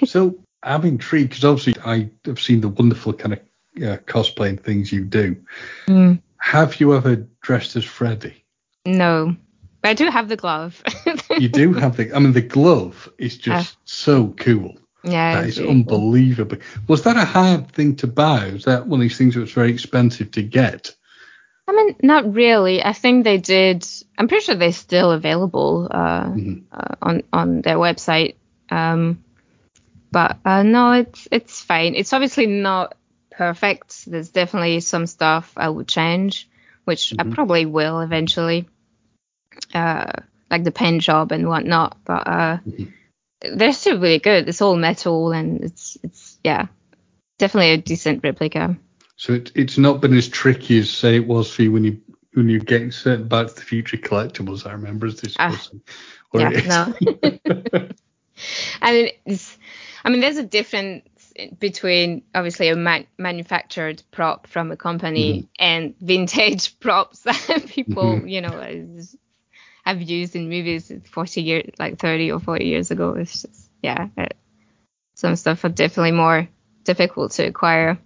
so 0.06 0.40
I'm 0.64 0.86
intrigued 0.86 1.32
because 1.32 1.44
obviously 1.44 1.76
I 1.86 2.10
have 2.24 2.40
seen 2.40 2.62
the 2.62 2.70
wonderful 2.70 3.12
kind 3.12 3.34
of 3.34 3.40
uh, 3.84 3.98
cosplaying 4.06 4.64
things 4.64 4.94
you 4.94 5.04
do. 5.04 5.36
Mm, 5.88 6.22
Have 6.44 6.80
you 6.82 6.94
ever 6.96 7.26
dressed 7.42 7.76
as 7.78 7.86
Freddy? 7.86 8.44
no, 8.86 9.36
but 9.82 9.90
I 9.90 9.94
do 9.94 10.10
have 10.10 10.28
the 10.30 10.36
glove. 10.36 10.82
You 11.40 11.50
do 11.50 11.74
have 11.74 11.96
the. 11.98 12.14
I 12.14 12.20
mean, 12.20 12.34
the 12.34 12.42
glove 12.42 13.10
is 13.18 13.38
just 13.38 13.78
so 13.86 14.28
cool. 14.38 14.78
yeah, 15.04 15.36
That 15.42 15.48
it's 15.48 15.58
is 15.58 15.66
unbelievable. 15.68 16.58
Was 16.88 17.04
that 17.04 17.18
a 17.18 17.26
hard 17.26 17.72
thing 17.72 17.96
to 17.98 18.08
buy? 18.08 18.52
Was 18.52 18.66
that 18.66 18.86
one 18.88 19.00
of 19.00 19.04
these 19.04 19.18
things 19.18 19.34
that 19.34 19.40
was 19.42 19.52
very 19.54 19.72
expensive 19.72 20.32
to 20.32 20.44
get? 20.44 20.94
I 21.68 21.72
mean, 21.72 21.96
not 22.04 22.34
really. 22.36 22.84
I 22.84 22.94
think 22.94 23.24
they 23.24 23.38
did. 23.40 23.88
I'm 24.18 24.28
pretty 24.28 24.44
sure 24.46 24.56
they're 24.56 24.74
still 24.74 25.12
available 25.12 25.88
uh, 25.90 26.26
Mhm. 26.26 26.64
uh, 26.72 26.96
on 27.02 27.24
on 27.32 27.62
their 27.62 27.78
website. 27.78 28.36
Um, 28.70 29.24
but 30.12 30.38
uh, 30.46 30.64
no, 30.64 30.92
it's 30.92 31.28
it's 31.32 31.62
fine. 31.62 31.96
It's 31.96 32.14
obviously 32.14 32.46
not 32.48 32.96
perfect. 33.38 34.06
There's 34.10 34.30
definitely 34.30 34.80
some 34.80 35.08
stuff 35.08 35.54
I 35.58 35.70
would 35.70 35.88
change, 35.88 36.48
which 36.86 37.14
I 37.20 37.24
Mhm. 37.24 37.34
probably 37.34 37.66
will 37.66 38.02
eventually, 38.02 38.68
uh, 39.74 40.12
like 40.50 40.64
the 40.64 40.72
pen 40.72 41.00
job 41.00 41.32
and 41.32 41.48
whatnot. 41.48 41.98
But 42.06 42.28
uh, 42.28 42.58
Mhm. 42.68 42.94
they're 43.56 43.74
still 43.74 44.00
really 44.00 44.20
good. 44.20 44.48
It's 44.48 44.62
all 44.62 44.76
metal 44.76 45.32
and 45.32 45.62
it's 45.64 45.98
it's 46.04 46.40
yeah, 46.44 46.68
definitely 47.40 47.72
a 47.72 47.78
decent 47.78 48.24
replica. 48.24 48.78
So 49.16 49.34
it, 49.34 49.52
it's 49.56 49.78
not 49.78 50.02
been 50.02 50.14
as 50.18 50.28
tricky 50.28 50.80
as 50.80 50.90
say 50.90 51.16
it 51.16 51.28
was 51.28 51.54
for 51.54 51.64
you 51.64 51.72
when 51.72 51.84
you 51.84 52.02
when 52.34 52.50
you're 52.50 52.60
getting 52.60 52.92
certain 52.92 53.28
Back 53.28 53.48
to 53.48 53.56
the 53.56 53.62
Future 53.62 53.98
collectibles. 53.98 54.66
I 54.66 54.74
remember 54.74 55.08
us 55.08 55.16
discussing. 55.16 55.82
Or 56.32 56.42
yeah, 56.42 56.50
it 56.50 56.66
is- 56.66 56.68
no. 56.68 56.94
I 58.82 58.92
mean, 58.92 59.10
it's, 59.26 59.58
I 60.04 60.10
mean, 60.10 60.20
there's 60.22 60.38
a 60.38 60.44
difference 60.44 61.08
between 61.60 62.24
obviously 62.36 62.70
a 62.70 62.76
man- 62.76 63.08
manufactured 63.18 64.04
prop 64.12 64.48
from 64.48 64.72
a 64.72 64.78
company 64.78 65.34
Mm-hmm. 65.34 65.46
and 65.60 65.96
vintage 66.00 66.80
props 66.82 67.22
that 67.22 67.66
people, 67.68 68.20
Mhm. 68.20 68.30
you 68.30 68.42
know, 68.42 69.02
have 69.86 70.02
used 70.02 70.36
in 70.36 70.50
movies 70.50 70.92
40 71.12 71.42
years, 71.42 71.72
like 71.80 72.00
30 72.00 72.32
or 72.32 72.40
40 72.40 72.66
years 72.66 72.92
ago. 72.92 73.16
It's 73.16 73.42
just, 73.42 73.70
yeah, 73.82 74.08
uh, 74.18 74.28
some 75.16 75.36
stuff 75.36 75.64
are 75.66 75.70
definitely 75.70 76.12
more 76.12 76.48
difficult 76.84 77.32
to 77.34 77.48
acquire. 77.48 77.98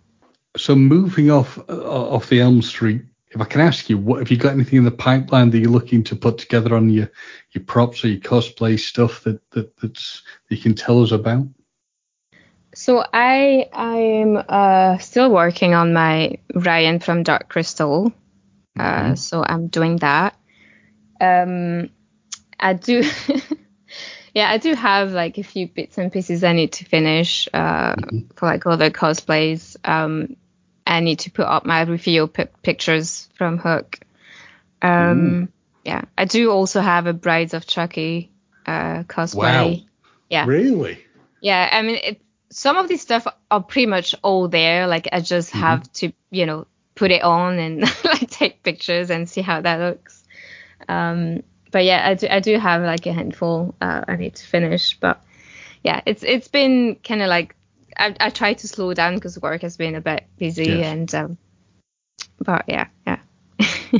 So 0.56 0.76
moving 0.76 1.30
off 1.30 1.58
uh, 1.70 2.10
off 2.10 2.30
the 2.30 2.42
Elm 2.42 2.62
Street, 2.62 3.04
if 3.30 3.42
I 3.42 3.46
can 3.46 3.62
ask 3.62 3.90
you, 3.90 3.98
what 3.98 4.20
have 4.20 4.32
you 4.32 4.38
got 4.38 4.54
anything 4.54 4.80
in 4.80 4.86
the 4.86 4.92
pipeline 4.92 5.52
that 5.52 5.60
you're 5.60 5.70
looking 5.70 6.04
to 6.06 6.16
put 6.16 6.38
together 6.38 6.76
on 6.76 6.90
your 6.90 7.12
your 7.52 7.64
props 7.64 8.04
or 8.04 8.08
your 8.08 8.22
cosplay 8.22 8.80
stuff 8.80 9.24
that, 9.24 9.40
that 9.52 9.76
that's 9.78 10.24
that 10.50 10.56
you 10.56 10.62
can 10.62 10.74
tell 10.74 11.04
us 11.04 11.12
about? 11.12 11.48
So 12.78 13.04
I 13.12 13.68
I'm 13.74 14.38
uh, 14.38 15.00
still 15.00 15.32
working 15.32 15.74
on 15.74 15.94
my 15.94 16.38
Rian 16.54 17.02
from 17.02 17.24
Dark 17.24 17.50
Crystal. 17.50 18.14
Uh, 18.78 19.14
Mhm. 19.14 19.18
so 19.18 19.44
I'm 19.44 19.66
doing 19.68 19.98
that. 19.98 20.36
Um, 21.20 21.90
I 22.60 22.74
do, 22.74 23.02
yeah, 24.36 24.48
I 24.52 24.60
do 24.60 24.76
have 24.76 25.12
like 25.12 25.40
a 25.40 25.44
few 25.44 25.68
bits 25.68 25.98
and 25.98 26.12
pieces 26.12 26.44
I 26.44 26.54
need 26.54 26.74
to 26.74 26.86
finish 26.86 27.50
uh, 27.52 27.96
Mhm. 27.96 28.30
for 28.36 28.46
like 28.46 28.68
other 28.68 28.92
cosplays. 28.92 29.76
Um, 29.84 30.36
I 30.86 31.00
need 31.00 31.20
to 31.26 31.32
put 31.32 31.48
up 31.48 31.66
my 31.66 31.82
reveal 31.82 32.28
pi 32.28 32.46
pictures 32.62 33.28
from 33.34 33.58
Hook. 33.58 34.00
Um, 34.84 35.50
yeah, 35.84 36.04
I 36.16 36.26
do 36.26 36.52
also 36.52 36.82
have 36.82 37.08
a 37.08 37.14
Brides 37.14 37.56
of 37.56 37.66
Chucky 37.66 38.30
uh, 38.68 39.02
cosplay. 39.10 39.82
Wow. 39.82 39.90
Yeah. 40.30 40.46
Really? 40.46 41.04
Yeah, 41.42 41.70
I 41.74 41.82
mean, 41.82 41.96
it, 41.96 42.22
some 42.50 42.78
of 42.78 42.88
these 42.88 43.02
stuff 43.02 43.28
are 43.52 43.62
pretty 43.64 43.88
much 43.88 44.16
all 44.24 44.48
there. 44.48 44.88
Like, 44.88 45.08
I 45.12 45.22
just 45.22 45.52
Mhm. 45.54 45.60
have 45.60 45.92
to, 45.94 46.14
you 46.32 46.46
know, 46.46 46.68
put 46.96 47.12
it 47.12 47.24
on 47.24 47.60
and 47.60 47.82
like 48.06 48.30
take 48.30 48.64
pictures 48.64 49.10
and 49.12 49.30
see 49.30 49.42
how 49.42 49.62
that 49.62 49.80
looks. 49.80 50.24
Um, 50.88 51.44
but 51.72 51.84
yeah, 51.86 52.08
I 52.08 52.14
do, 52.16 52.28
I 52.30 52.40
do 52.40 52.58
have 52.58 52.82
like 52.84 53.06
a 53.06 53.14
handful 53.14 53.76
uh, 53.82 54.04
I 54.08 54.16
need 54.16 54.36
to 54.36 54.46
finish. 54.46 55.00
But 55.00 55.22
yeah, 55.84 56.02
it's 56.06 56.24
it's 56.24 56.48
been 56.48 56.96
kind 57.04 57.22
of 57.22 57.28
like 57.30 57.56
I 57.98 58.16
I 58.20 58.30
try 58.30 58.54
to 58.54 58.68
slow 58.68 58.94
down 58.94 59.16
because 59.16 59.40
work 59.42 59.62
has 59.62 59.78
been 59.78 59.96
a 59.96 60.02
bit 60.02 60.26
busy 60.38 60.80
Yes. 60.80 60.88
and 60.94 61.14
um, 61.16 61.38
but 62.40 62.66
yeah, 62.68 62.88
yeah. 63.06 63.20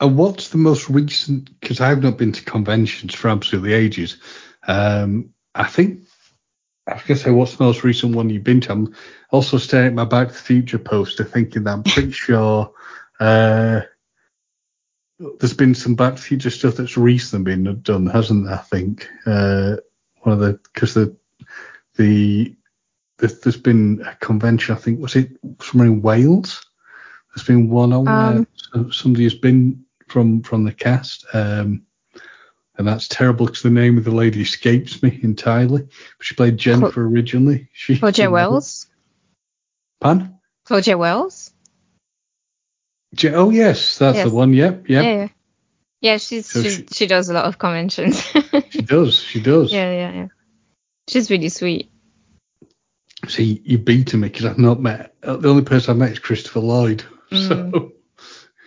And 0.00 0.16
what's 0.16 0.50
the 0.50 0.58
most 0.58 0.90
recent? 0.90 1.58
Because 1.60 1.80
I've 1.80 2.02
not 2.02 2.18
been 2.18 2.32
to 2.32 2.44
conventions 2.44 3.14
for 3.14 3.28
absolutely 3.28 3.72
ages. 3.72 4.18
Um, 4.66 5.30
I 5.54 5.64
think 5.64 6.05
I 6.86 6.94
was 6.94 7.02
gonna 7.02 7.18
say, 7.18 7.30
what's 7.30 7.56
the 7.56 7.64
most 7.64 7.82
recent 7.82 8.14
one 8.14 8.30
you've 8.30 8.44
been 8.44 8.60
to? 8.62 8.72
I'm 8.72 8.94
also 9.30 9.58
staring 9.58 9.88
at 9.88 9.94
my 9.94 10.04
Back 10.04 10.28
to 10.28 10.34
the 10.34 10.40
Future 10.40 10.78
poster, 10.78 11.24
thinking 11.24 11.64
that 11.64 11.72
I'm 11.72 11.82
pretty 11.82 12.10
sure 12.12 12.72
uh, 13.18 13.80
there's 15.18 15.54
been 15.54 15.74
some 15.74 15.94
Back 15.94 16.14
to 16.14 16.20
the 16.20 16.26
Future 16.26 16.50
stuff 16.50 16.76
that's 16.76 16.96
recently 16.96 17.56
been 17.56 17.80
done, 17.82 18.06
hasn't 18.06 18.46
there? 18.46 18.54
I 18.54 18.58
think 18.58 19.08
uh, 19.26 19.76
one 20.20 20.34
of 20.34 20.40
the 20.40 20.60
because 20.72 20.94
the 20.94 21.16
the 21.96 22.54
there's, 23.18 23.40
there's 23.40 23.56
been 23.56 24.02
a 24.06 24.14
convention. 24.16 24.74
I 24.74 24.78
think 24.78 25.00
was 25.00 25.16
it 25.16 25.30
somewhere 25.60 25.88
in 25.88 26.02
Wales. 26.02 26.64
There's 27.34 27.46
been 27.46 27.68
one 27.68 27.92
on 27.92 28.08
Um, 28.08 28.46
where 28.72 28.92
somebody 28.92 29.24
has 29.24 29.34
been 29.34 29.84
from 30.08 30.42
from 30.42 30.64
the 30.64 30.72
cast. 30.72 31.26
Um, 31.32 31.85
and 32.78 32.86
that's 32.86 33.08
terrible 33.08 33.46
because 33.46 33.62
the 33.62 33.70
name 33.70 33.98
of 33.98 34.04
the 34.04 34.10
lady 34.10 34.42
escapes 34.42 35.02
me 35.02 35.18
entirely. 35.22 35.82
But 35.82 35.90
she 36.26 36.34
played 36.34 36.58
Jennifer 36.58 37.04
originally. 37.06 37.68
She 37.72 37.98
Claudia 37.98 38.30
Wells. 38.30 38.86
Pan? 40.00 40.38
Claudia 40.64 40.98
Wells. 40.98 41.50
Je- 43.14 43.32
oh 43.34 43.50
yes, 43.50 43.98
that's 43.98 44.16
Yes. 44.16 44.28
the 44.28 44.34
one. 44.34 44.52
Yep, 44.52 44.88
yep. 44.88 45.04
Yeah. 45.04 45.12
Yeah, 45.12 45.28
yeah 46.00 46.16
she's, 46.18 46.46
So 46.46 46.62
she's 46.62 46.76
she- 46.76 46.86
she 46.92 47.06
does 47.06 47.28
a 47.30 47.32
lot 47.34 47.46
of 47.46 47.58
conventions. 47.58 48.22
She 48.70 48.82
does. 48.82 49.18
She 49.20 49.40
does. 49.40 49.72
Yeah, 49.72 49.90
yeah, 49.92 50.12
yeah. 50.12 50.26
She's 51.08 51.30
really 51.30 51.48
sweet. 51.48 51.90
See, 53.28 53.62
you 53.64 53.78
beaten 53.78 54.20
me 54.20 54.28
because 54.28 54.44
I've 54.44 54.58
not 54.58 54.80
met. 54.80 55.14
uh, 55.22 55.36
The 55.36 55.48
only 55.48 55.62
person 55.64 55.90
I've 55.92 55.96
met 55.98 56.12
is 56.12 56.18
Christopher 56.18 56.60
Lloyd. 56.60 57.04
Mm. 57.30 57.48
So, 57.48 57.92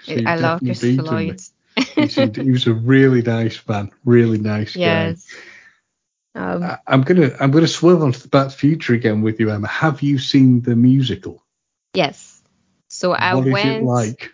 so 0.04 0.22
I 0.26 0.36
love 0.36 0.60
Christopher 0.60 1.04
Lloyd. 1.04 1.38
me. 1.38 1.38
He, 1.80 2.52
was 2.52 2.68
a 2.68 2.74
really 2.74 3.22
nice 3.22 3.60
man, 3.68 3.92
really 4.06 4.38
nice 4.38 4.76
guy. 4.76 4.82
Yes. 4.82 5.28
Um, 6.36 6.64
I, 6.64 6.78
I'm 6.88 7.02
gonna 7.02 7.32
I'm 7.40 7.52
gonna 7.52 7.68
swerve 7.68 8.02
onto 8.04 8.20
the 8.20 8.28
Back 8.28 8.52
Future 8.52 8.94
again 8.94 9.22
with 9.22 9.40
you, 9.40 9.50
Emma. 9.52 9.68
Have 9.68 10.02
you 10.02 10.18
seen 10.20 10.62
the 10.62 10.76
musical? 10.76 11.44
yes. 11.94 12.42
So 12.88 13.12
I 13.14 13.36
What 13.36 13.48
is 13.48 13.54
went. 13.54 13.82
it 13.82 13.86
like? 13.86 14.32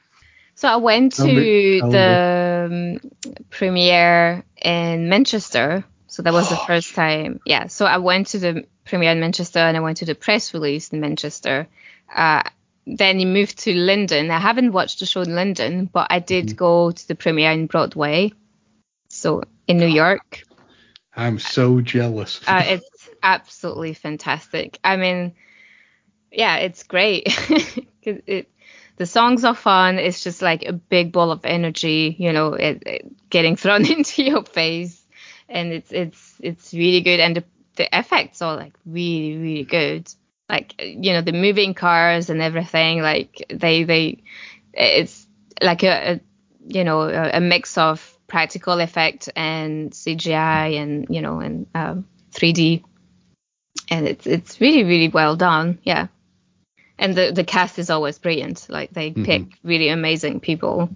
So 0.55 0.69
I 0.69 0.77
went 0.77 1.13
to 1.13 1.25
me- 1.25 1.81
the 1.81 2.99
um, 3.01 3.11
premiere 3.49 4.43
in 4.61 5.09
Manchester. 5.09 5.83
So 6.07 6.21
that 6.23 6.31
was 6.31 6.47
the 6.49 6.55
first 6.55 6.95
time. 6.95 7.41
Yeah. 7.45 7.67
So 7.67 7.85
I 7.85 7.97
went 7.97 8.27
to 8.27 8.39
the 8.39 8.65
premiere 8.85 9.11
in 9.11 9.19
Manchester 9.19 9.59
and 9.59 9.75
I 9.75 9.81
went 9.81 9.97
to 9.97 10.05
the 10.05 10.15
press 10.15 10.53
release 10.53 10.89
in 10.93 11.01
Manchester. 11.01 11.67
Uh, 12.13 12.43
then 12.86 13.19
he 13.19 13.25
moved 13.25 13.59
to 13.59 13.73
London. 13.73 14.31
I 14.31 14.39
haven't 14.39 14.71
watched 14.71 14.99
the 14.99 15.05
show 15.05 15.21
in 15.21 15.36
London, 15.36 15.89
but 15.91 16.07
I 16.09 16.19
did 16.19 16.47
mm-hmm. 16.47 16.55
go 16.55 16.91
to 16.91 17.07
the 17.07 17.15
premiere 17.15 17.51
in 17.51 17.67
Broadway. 17.67 18.31
So 19.09 19.43
in 19.67 19.77
New 19.77 19.88
York. 19.88 20.43
I'm 21.15 21.39
so 21.39 21.81
jealous. 21.81 22.41
uh, 22.47 22.63
it's 22.65 23.09
absolutely 23.23 23.93
fantastic. 23.93 24.79
I 24.83 24.97
mean, 24.97 25.33
yeah, 26.31 26.57
it's 26.57 26.83
great. 26.83 27.27
it, 28.03 28.49
the 28.97 29.05
songs 29.05 29.43
are 29.43 29.55
fun. 29.55 29.97
It's 29.97 30.23
just 30.23 30.41
like 30.41 30.63
a 30.63 30.73
big 30.73 31.11
ball 31.11 31.31
of 31.31 31.45
energy, 31.45 32.15
you 32.17 32.33
know, 32.33 32.53
it, 32.53 32.83
it 32.86 33.29
getting 33.29 33.55
thrown 33.55 33.86
into 33.86 34.23
your 34.23 34.43
face, 34.43 35.01
and 35.49 35.71
it's 35.71 35.91
it's 35.91 36.36
it's 36.39 36.73
really 36.73 37.01
good. 37.01 37.19
And 37.19 37.38
the 37.38 37.43
the 37.75 37.97
effects 37.97 38.41
are 38.41 38.55
like 38.55 38.73
really 38.86 39.38
really 39.38 39.63
good. 39.63 40.11
Like 40.49 40.75
you 40.79 41.13
know 41.13 41.21
the 41.21 41.33
moving 41.33 41.73
cars 41.73 42.29
and 42.29 42.41
everything. 42.41 43.01
Like 43.01 43.45
they 43.49 43.83
they 43.83 44.23
it's 44.73 45.25
like 45.61 45.83
a, 45.83 46.13
a 46.13 46.19
you 46.67 46.83
know 46.83 47.01
a, 47.01 47.31
a, 47.37 47.39
mix 47.39 47.77
of 47.77 48.17
practical 48.27 48.79
effect 48.79 49.29
and 49.35 49.91
CGI 49.91 50.81
and 50.81 51.07
you 51.09 51.21
know 51.21 51.39
and 51.39 51.67
um, 51.73 52.07
3D. 52.31 52.83
And 53.89 54.07
it's 54.07 54.27
it's 54.27 54.61
really 54.61 54.83
really 54.83 55.09
well 55.09 55.35
done. 55.35 55.79
Yeah 55.83 56.07
and 56.97 57.15
the 57.15 57.31
the 57.31 57.43
cast 57.43 57.79
is 57.79 57.89
always 57.89 58.19
brilliant. 58.19 58.67
Like 58.69 58.91
they 58.91 59.11
mm-hmm. 59.11 59.23
pick 59.23 59.59
really 59.63 59.89
amazing 59.89 60.39
people. 60.39 60.89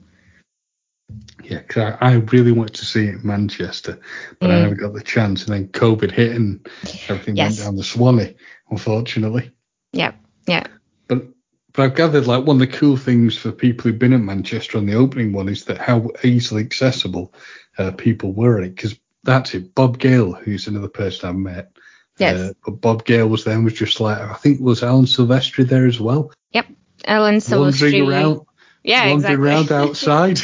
Yeah, 1.43 1.59
because 1.59 1.95
I, 1.99 2.11
I, 2.11 2.13
really 2.13 2.51
wanted 2.51 2.75
to 2.75 2.85
see 2.85 3.07
it 3.07 3.15
in 3.15 3.25
Manchester, 3.25 3.99
but 4.39 4.51
mm. 4.51 4.53
I 4.53 4.61
never 4.61 4.75
got 4.75 4.93
the 4.93 5.01
chance. 5.01 5.43
And 5.43 5.53
then 5.55 5.67
COVID 5.69 6.11
hit 6.11 6.35
and 6.35 6.67
everything 7.07 7.35
yes. 7.35 7.57
went 7.57 7.65
down 7.65 7.75
the 7.77 7.83
Swanee, 7.83 8.35
unfortunately. 8.71 9.51
Yeah, 9.93 10.13
yeah. 10.47 10.67
But 11.07 11.27
but 11.73 11.83
I've 11.83 11.95
gathered 11.95 12.27
like 12.27 12.45
one 12.45 12.61
of 12.61 12.71
the 12.71 12.77
cool 12.77 12.97
things 12.97 13.37
for 13.37 13.51
people 13.51 13.83
who've 13.83 13.99
been 13.99 14.13
at 14.13 14.21
Manchester 14.21 14.77
on 14.77 14.85
the 14.85 14.95
opening 14.95 15.33
one 15.33 15.49
is 15.49 15.65
that 15.65 15.77
how 15.77 16.09
easily 16.23 16.63
accessible 16.63 17.33
uh, 17.77 17.91
people 17.91 18.33
were 18.33 18.57
at 18.57 18.65
it. 18.65 18.75
Because 18.75 18.99
that's 19.23 19.53
it. 19.53 19.75
Bob 19.75 19.99
Gale, 19.99 20.33
who's 20.33 20.67
another 20.67 20.87
person 20.87 21.29
I've 21.29 21.35
met, 21.35 21.71
Yes. 22.19 22.37
Uh, 22.37 22.53
but 22.65 22.81
Bob 22.81 23.05
Gale 23.05 23.27
was 23.27 23.45
then 23.45 23.63
was 23.63 23.73
just 23.73 23.99
like 23.99 24.19
I 24.19 24.33
think 24.33 24.59
was 24.59 24.83
Alan 24.83 25.05
Silvestri 25.05 25.67
there 25.67 25.87
as 25.87 25.99
well. 25.99 26.31
Yep. 26.51 26.67
Alan 27.05 27.35
Silvestri. 27.35 28.03
Wandering 28.03 28.09
around. 28.09 28.41
Yeah, 28.83 29.09
wandering 29.11 29.39
exactly. 29.39 29.45
around 29.45 29.71
outside. 29.89 30.39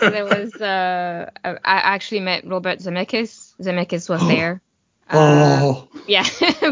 there 0.00 0.24
was 0.24 0.54
uh 0.54 1.30
I 1.44 1.54
actually 1.64 2.20
met 2.20 2.46
Robert 2.46 2.78
Zemeckis. 2.78 3.54
Zemeckis 3.60 4.08
was 4.08 4.20
there. 4.28 4.62
Oh. 5.12 5.88
Uh, 5.94 5.98
yeah. 6.06 6.26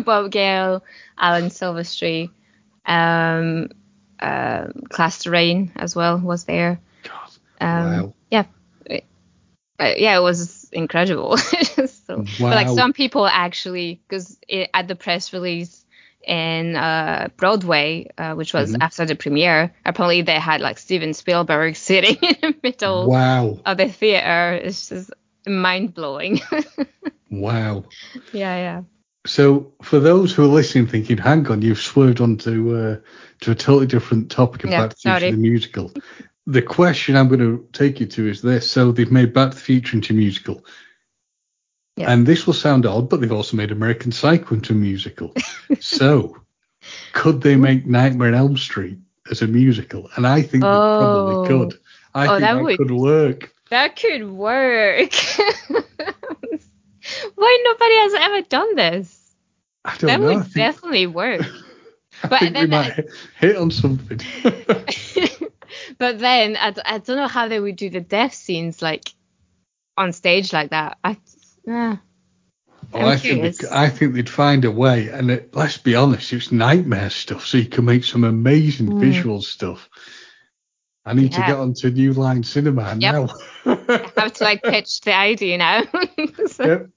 Bob 0.05 0.30
Gale, 0.30 0.82
Alan 1.18 1.51
Silvestri, 1.51 2.30
um, 2.86 3.68
uh, 4.18 4.68
Class 4.88 5.22
Terrain 5.22 5.72
as 5.76 5.95
well 5.95 6.18
was 6.18 6.45
there. 6.45 6.80
God. 7.03 7.30
Um, 7.61 7.93
wow. 7.93 8.14
Yeah. 8.30 8.45
Yeah, 9.78 10.18
it 10.18 10.22
was 10.22 10.68
incredible. 10.72 11.36
so, 11.38 12.18
wow. 12.18 12.24
but 12.38 12.55
like 12.55 12.68
some 12.68 12.93
people 12.93 13.26
actually, 13.26 14.01
because 14.07 14.38
at 14.74 14.88
the 14.88 14.95
press 14.95 15.32
release 15.32 15.86
in 16.22 16.76
uh, 16.76 17.28
Broadway, 17.36 18.11
uh, 18.18 18.34
which 18.34 18.53
was 18.53 18.72
mm-hmm. 18.72 18.82
after 18.82 19.07
the 19.07 19.14
premiere, 19.14 19.74
apparently 19.84 20.22
they 20.22 20.38
had 20.38 20.61
like 20.61 20.78
Steven 20.78 21.14
Spielberg 21.14 21.76
sitting 21.88 22.16
in 22.16 22.36
the 22.41 22.55
middle 22.62 23.09
wow. 23.09 23.59
of 23.64 23.76
the 23.78 23.88
theater. 23.88 24.61
It's 24.62 24.88
just 24.88 25.11
mind 25.47 25.95
blowing. 25.95 26.41
Wow. 27.30 27.84
Yeah, 28.32 28.56
yeah. 28.56 28.82
So 29.26 29.72
for 29.82 30.00
those 30.00 30.32
who 30.32 30.44
are 30.44 30.48
listening, 30.48 30.86
thinking, 30.86 31.18
"Hang 31.18 31.46
on, 31.48 31.62
you've 31.62 31.80
swerved 31.80 32.20
onto 32.20 32.74
uh, 32.74 32.96
to 33.42 33.50
a 33.50 33.54
totally 33.54 33.86
different 33.86 34.30
topic 34.30 34.64
about 34.64 34.94
yeah, 35.04 35.18
the 35.18 35.32
musical," 35.32 35.92
the 36.46 36.62
question 36.62 37.16
I'm 37.16 37.28
going 37.28 37.40
to 37.40 37.68
take 37.72 38.00
you 38.00 38.06
to 38.06 38.28
is 38.28 38.42
this. 38.42 38.70
So 38.70 38.92
they've 38.92 39.10
made 39.10 39.32
Back 39.32 39.50
to 39.50 39.56
the 39.56 39.62
Future 39.62 39.96
into 39.96 40.14
a 40.14 40.16
musical. 40.16 40.64
Yeah. 41.96 42.10
And 42.10 42.26
this 42.26 42.46
will 42.46 42.54
sound 42.54 42.86
odd, 42.86 43.10
but 43.10 43.20
they've 43.20 43.30
also 43.30 43.56
made 43.56 43.70
American 43.70 44.10
Psycho 44.10 44.54
into 44.54 44.72
a 44.72 44.76
musical. 44.76 45.34
so 45.80 46.36
could 47.12 47.42
they 47.42 47.56
make 47.56 47.86
Nightmare 47.86 48.28
on 48.28 48.34
Elm 48.34 48.56
Street 48.56 48.98
as 49.30 49.42
a 49.42 49.46
musical? 49.46 50.08
And 50.16 50.26
I 50.26 50.42
think 50.42 50.64
oh. 50.64 50.68
they 50.68 51.04
probably 51.04 51.34
oh. 51.34 51.46
could. 51.46 51.78
I 52.14 52.26
oh, 52.26 52.30
think 52.30 52.40
that, 52.40 52.54
that 52.54 52.62
would, 52.62 52.78
could 52.78 52.90
work. 52.90 53.54
That 53.70 53.96
could 53.96 54.30
work. 54.30 55.12
Why 57.34 57.62
nobody 57.64 57.94
has 57.96 58.14
ever 58.14 58.42
done 58.42 58.74
this? 58.76 59.34
I 59.84 59.96
don't 59.96 60.08
that 60.08 60.20
know. 60.20 60.26
would 60.26 60.42
think, 60.44 60.54
definitely 60.54 61.06
work. 61.06 61.42
I 62.22 62.28
but 62.28 62.40
then 62.40 62.54
we 62.54 62.66
might 62.66 63.04
hit 63.38 63.56
on 63.56 63.70
something. 63.70 64.20
but 65.98 66.18
then 66.18 66.56
I, 66.56 66.74
I 66.84 66.98
don't 66.98 67.16
know 67.16 67.28
how 67.28 67.48
they 67.48 67.61
would 67.61 67.76
do 67.76 67.88
the 67.88 68.00
death 68.00 68.34
scenes 68.34 68.82
like 68.82 69.11
on 69.96 70.12
stage 70.12 70.52
like 70.52 70.70
that. 70.70 70.98
I 71.02 71.16
yeah. 71.66 71.96
Well, 72.92 73.08
I 73.08 73.16
think 73.16 73.64
I 73.70 73.88
think 73.88 74.14
they'd 74.14 74.28
find 74.28 74.64
a 74.64 74.70
way, 74.70 75.08
and 75.08 75.30
it, 75.30 75.54
let's 75.54 75.78
be 75.78 75.94
honest, 75.94 76.32
it's 76.32 76.50
nightmare 76.50 77.11
stuff. 77.11 77.46
So 77.46 77.58
you 77.58 77.66
can 77.66 77.84
make 77.84 78.04
some 78.04 78.24
amazing 78.24 78.88
mm. 78.88 79.00
visual 79.00 79.42
stuff. 79.42 79.88
I 81.04 81.14
need 81.14 81.32
yeah. 81.32 81.40
to 81.40 81.52
get 81.52 81.58
onto 81.58 81.90
New 81.90 82.12
Line 82.12 82.42
Cinema 82.42 82.96
yep. 82.98 83.14
now. 83.14 83.28
I 83.64 84.11
have 84.16 84.32
to 84.34 84.44
like 84.44 84.62
pitch 84.62 85.00
the 85.02 85.14
idea 85.14 85.58
now. 85.58 85.82
so. 86.46 86.64
Yep. 86.64 86.88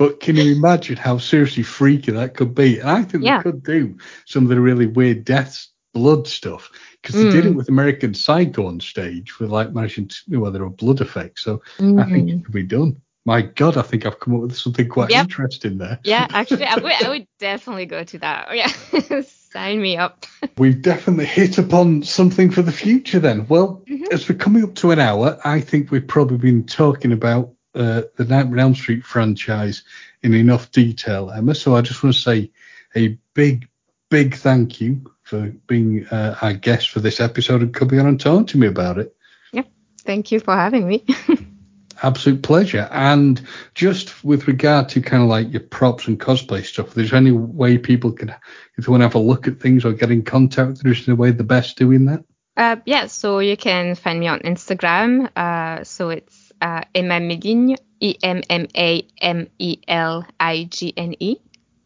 But 0.00 0.18
can 0.18 0.34
you 0.34 0.56
imagine 0.56 0.96
how 0.96 1.18
seriously 1.18 1.62
freaky 1.62 2.12
that 2.12 2.34
could 2.34 2.54
be? 2.54 2.78
And 2.78 2.88
I 2.88 3.02
think 3.02 3.22
yeah. 3.22 3.36
they 3.36 3.42
could 3.42 3.62
do 3.62 3.98
some 4.24 4.44
of 4.44 4.48
the 4.48 4.58
really 4.58 4.86
weird 4.86 5.26
deaths, 5.26 5.74
blood 5.92 6.26
stuff 6.26 6.70
because 7.02 7.16
they 7.16 7.24
mm. 7.24 7.32
did 7.32 7.44
it 7.44 7.52
mm. 7.52 7.56
with 7.56 7.68
American 7.68 8.14
Psycho 8.14 8.66
on 8.66 8.80
stage 8.80 9.38
with 9.38 9.50
like 9.50 9.74
managing 9.74 10.08
to 10.08 10.16
know, 10.28 10.48
there 10.48 10.62
were 10.62 10.70
blood 10.70 11.02
effects. 11.02 11.44
So 11.44 11.58
mm-hmm. 11.76 11.98
I 11.98 12.04
think 12.04 12.30
it 12.30 12.32
mm-hmm. 12.32 12.44
could 12.44 12.54
be 12.54 12.62
done. 12.62 13.02
My 13.26 13.42
God, 13.42 13.76
I 13.76 13.82
think 13.82 14.06
I've 14.06 14.18
come 14.18 14.36
up 14.36 14.40
with 14.40 14.56
something 14.56 14.88
quite 14.88 15.10
yep. 15.10 15.24
interesting 15.24 15.76
there. 15.76 16.00
Yeah, 16.02 16.26
actually, 16.30 16.64
I 16.64 16.76
would, 16.76 16.92
I 16.92 17.08
would 17.10 17.26
definitely 17.38 17.84
go 17.84 18.02
to 18.02 18.18
that. 18.20 18.46
Oh, 18.48 18.54
yeah, 18.54 18.72
sign 19.52 19.82
me 19.82 19.98
up. 19.98 20.24
We've 20.56 20.80
definitely 20.80 21.26
hit 21.26 21.58
upon 21.58 22.04
something 22.04 22.50
for 22.50 22.62
the 22.62 22.72
future 22.72 23.18
then. 23.18 23.46
Well, 23.48 23.82
mm-hmm. 23.86 24.04
as 24.12 24.26
we're 24.26 24.38
coming 24.38 24.64
up 24.64 24.76
to 24.76 24.92
an 24.92 24.98
hour, 24.98 25.38
I 25.44 25.60
think 25.60 25.90
we've 25.90 26.08
probably 26.08 26.38
been 26.38 26.64
talking 26.64 27.12
about 27.12 27.52
uh, 27.74 28.02
the 28.16 28.24
Nightmare 28.24 28.58
on 28.58 28.60
Elm 28.60 28.74
Street 28.74 29.04
franchise 29.04 29.82
in 30.22 30.34
enough 30.34 30.70
detail, 30.72 31.30
Emma. 31.30 31.54
So 31.54 31.76
I 31.76 31.80
just 31.80 32.02
want 32.02 32.14
to 32.14 32.20
say 32.20 32.50
a 32.96 33.18
big, 33.34 33.68
big 34.08 34.34
thank 34.34 34.80
you 34.80 35.02
for 35.22 35.52
being 35.66 36.06
uh, 36.08 36.36
our 36.42 36.52
guest 36.52 36.90
for 36.90 37.00
this 37.00 37.20
episode 37.20 37.62
and 37.62 37.72
coming 37.72 38.00
on 38.00 38.06
and 38.06 38.20
talking 38.20 38.46
to 38.46 38.58
me 38.58 38.66
about 38.66 38.98
it. 38.98 39.14
Yeah, 39.52 39.62
thank 40.02 40.32
you 40.32 40.40
for 40.40 40.54
having 40.54 40.86
me. 40.86 41.04
Absolute 42.02 42.42
pleasure. 42.42 42.88
And 42.90 43.40
just 43.74 44.24
with 44.24 44.48
regard 44.48 44.88
to 44.90 45.02
kind 45.02 45.22
of 45.22 45.28
like 45.28 45.52
your 45.52 45.60
props 45.60 46.08
and 46.08 46.18
cosplay 46.18 46.64
stuff, 46.64 46.94
there's 46.94 47.12
any 47.12 47.30
way 47.30 47.76
people 47.76 48.10
can, 48.10 48.34
if 48.78 48.86
they 48.86 48.90
want 48.90 49.02
to 49.02 49.06
have 49.06 49.14
a 49.14 49.18
look 49.18 49.46
at 49.46 49.60
things 49.60 49.84
or 49.84 49.92
get 49.92 50.10
in 50.10 50.22
contact, 50.22 50.82
there's 50.82 51.06
no 51.06 51.14
way 51.14 51.30
the 51.30 51.44
best 51.44 51.76
doing 51.76 52.06
that? 52.06 52.24
Uh, 52.56 52.76
yeah, 52.86 53.06
so 53.06 53.38
you 53.38 53.56
can 53.56 53.94
find 53.94 54.18
me 54.18 54.28
on 54.28 54.40
Instagram. 54.40 55.30
Uh, 55.36 55.84
so 55.84 56.10
it's 56.10 56.39
uh, 56.60 56.82
Emma 56.94 57.20
Meligne, 57.20 57.76
E 58.00 58.16
M 58.22 58.42
M 58.48 58.66
A 58.76 59.06
M 59.20 59.48
E 59.58 59.78
L 59.88 60.26
I 60.38 60.64
G 60.64 60.92
N 60.96 61.14
E. 61.20 61.36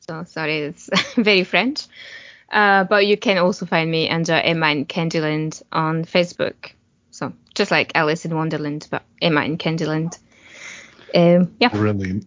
So 0.01 0.25
sorry, 0.25 0.59
it's 0.59 0.91
very 1.16 1.45
French. 1.45 1.87
Uh, 2.51 2.85
but 2.85 3.07
you 3.07 3.16
can 3.16 3.39
also 3.39 3.66
find 3.66 3.91
me 3.91 4.09
under 4.09 4.35
Emma 4.35 4.68
in 4.70 4.87
Candyland 4.87 5.62
on 5.72 6.05
Facebook. 6.05 6.72
So 7.11 7.33
just 7.55 7.70
like 7.70 7.93
Alice 7.95 8.25
in 8.25 8.35
Wonderland, 8.35 8.87
but 8.91 9.03
Emma 9.20 9.43
in 9.43 9.59
Candyland. 9.59 10.18
Um, 11.14 11.55
yeah. 11.61 11.68
Brilliant. 11.68 12.27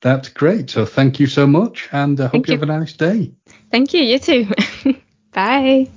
That's 0.00 0.28
great. 0.30 0.70
So 0.70 0.86
thank 0.86 1.20
you 1.20 1.26
so 1.26 1.46
much, 1.46 1.88
and 1.92 2.20
I 2.20 2.24
uh, 2.24 2.28
hope 2.28 2.48
you, 2.48 2.54
you 2.54 2.58
have 2.60 2.68
a 2.68 2.78
nice 2.78 2.94
day. 2.94 3.32
Thank 3.70 3.92
you. 3.92 4.02
You 4.02 4.18
too. 4.18 4.48
Bye. 5.32 5.90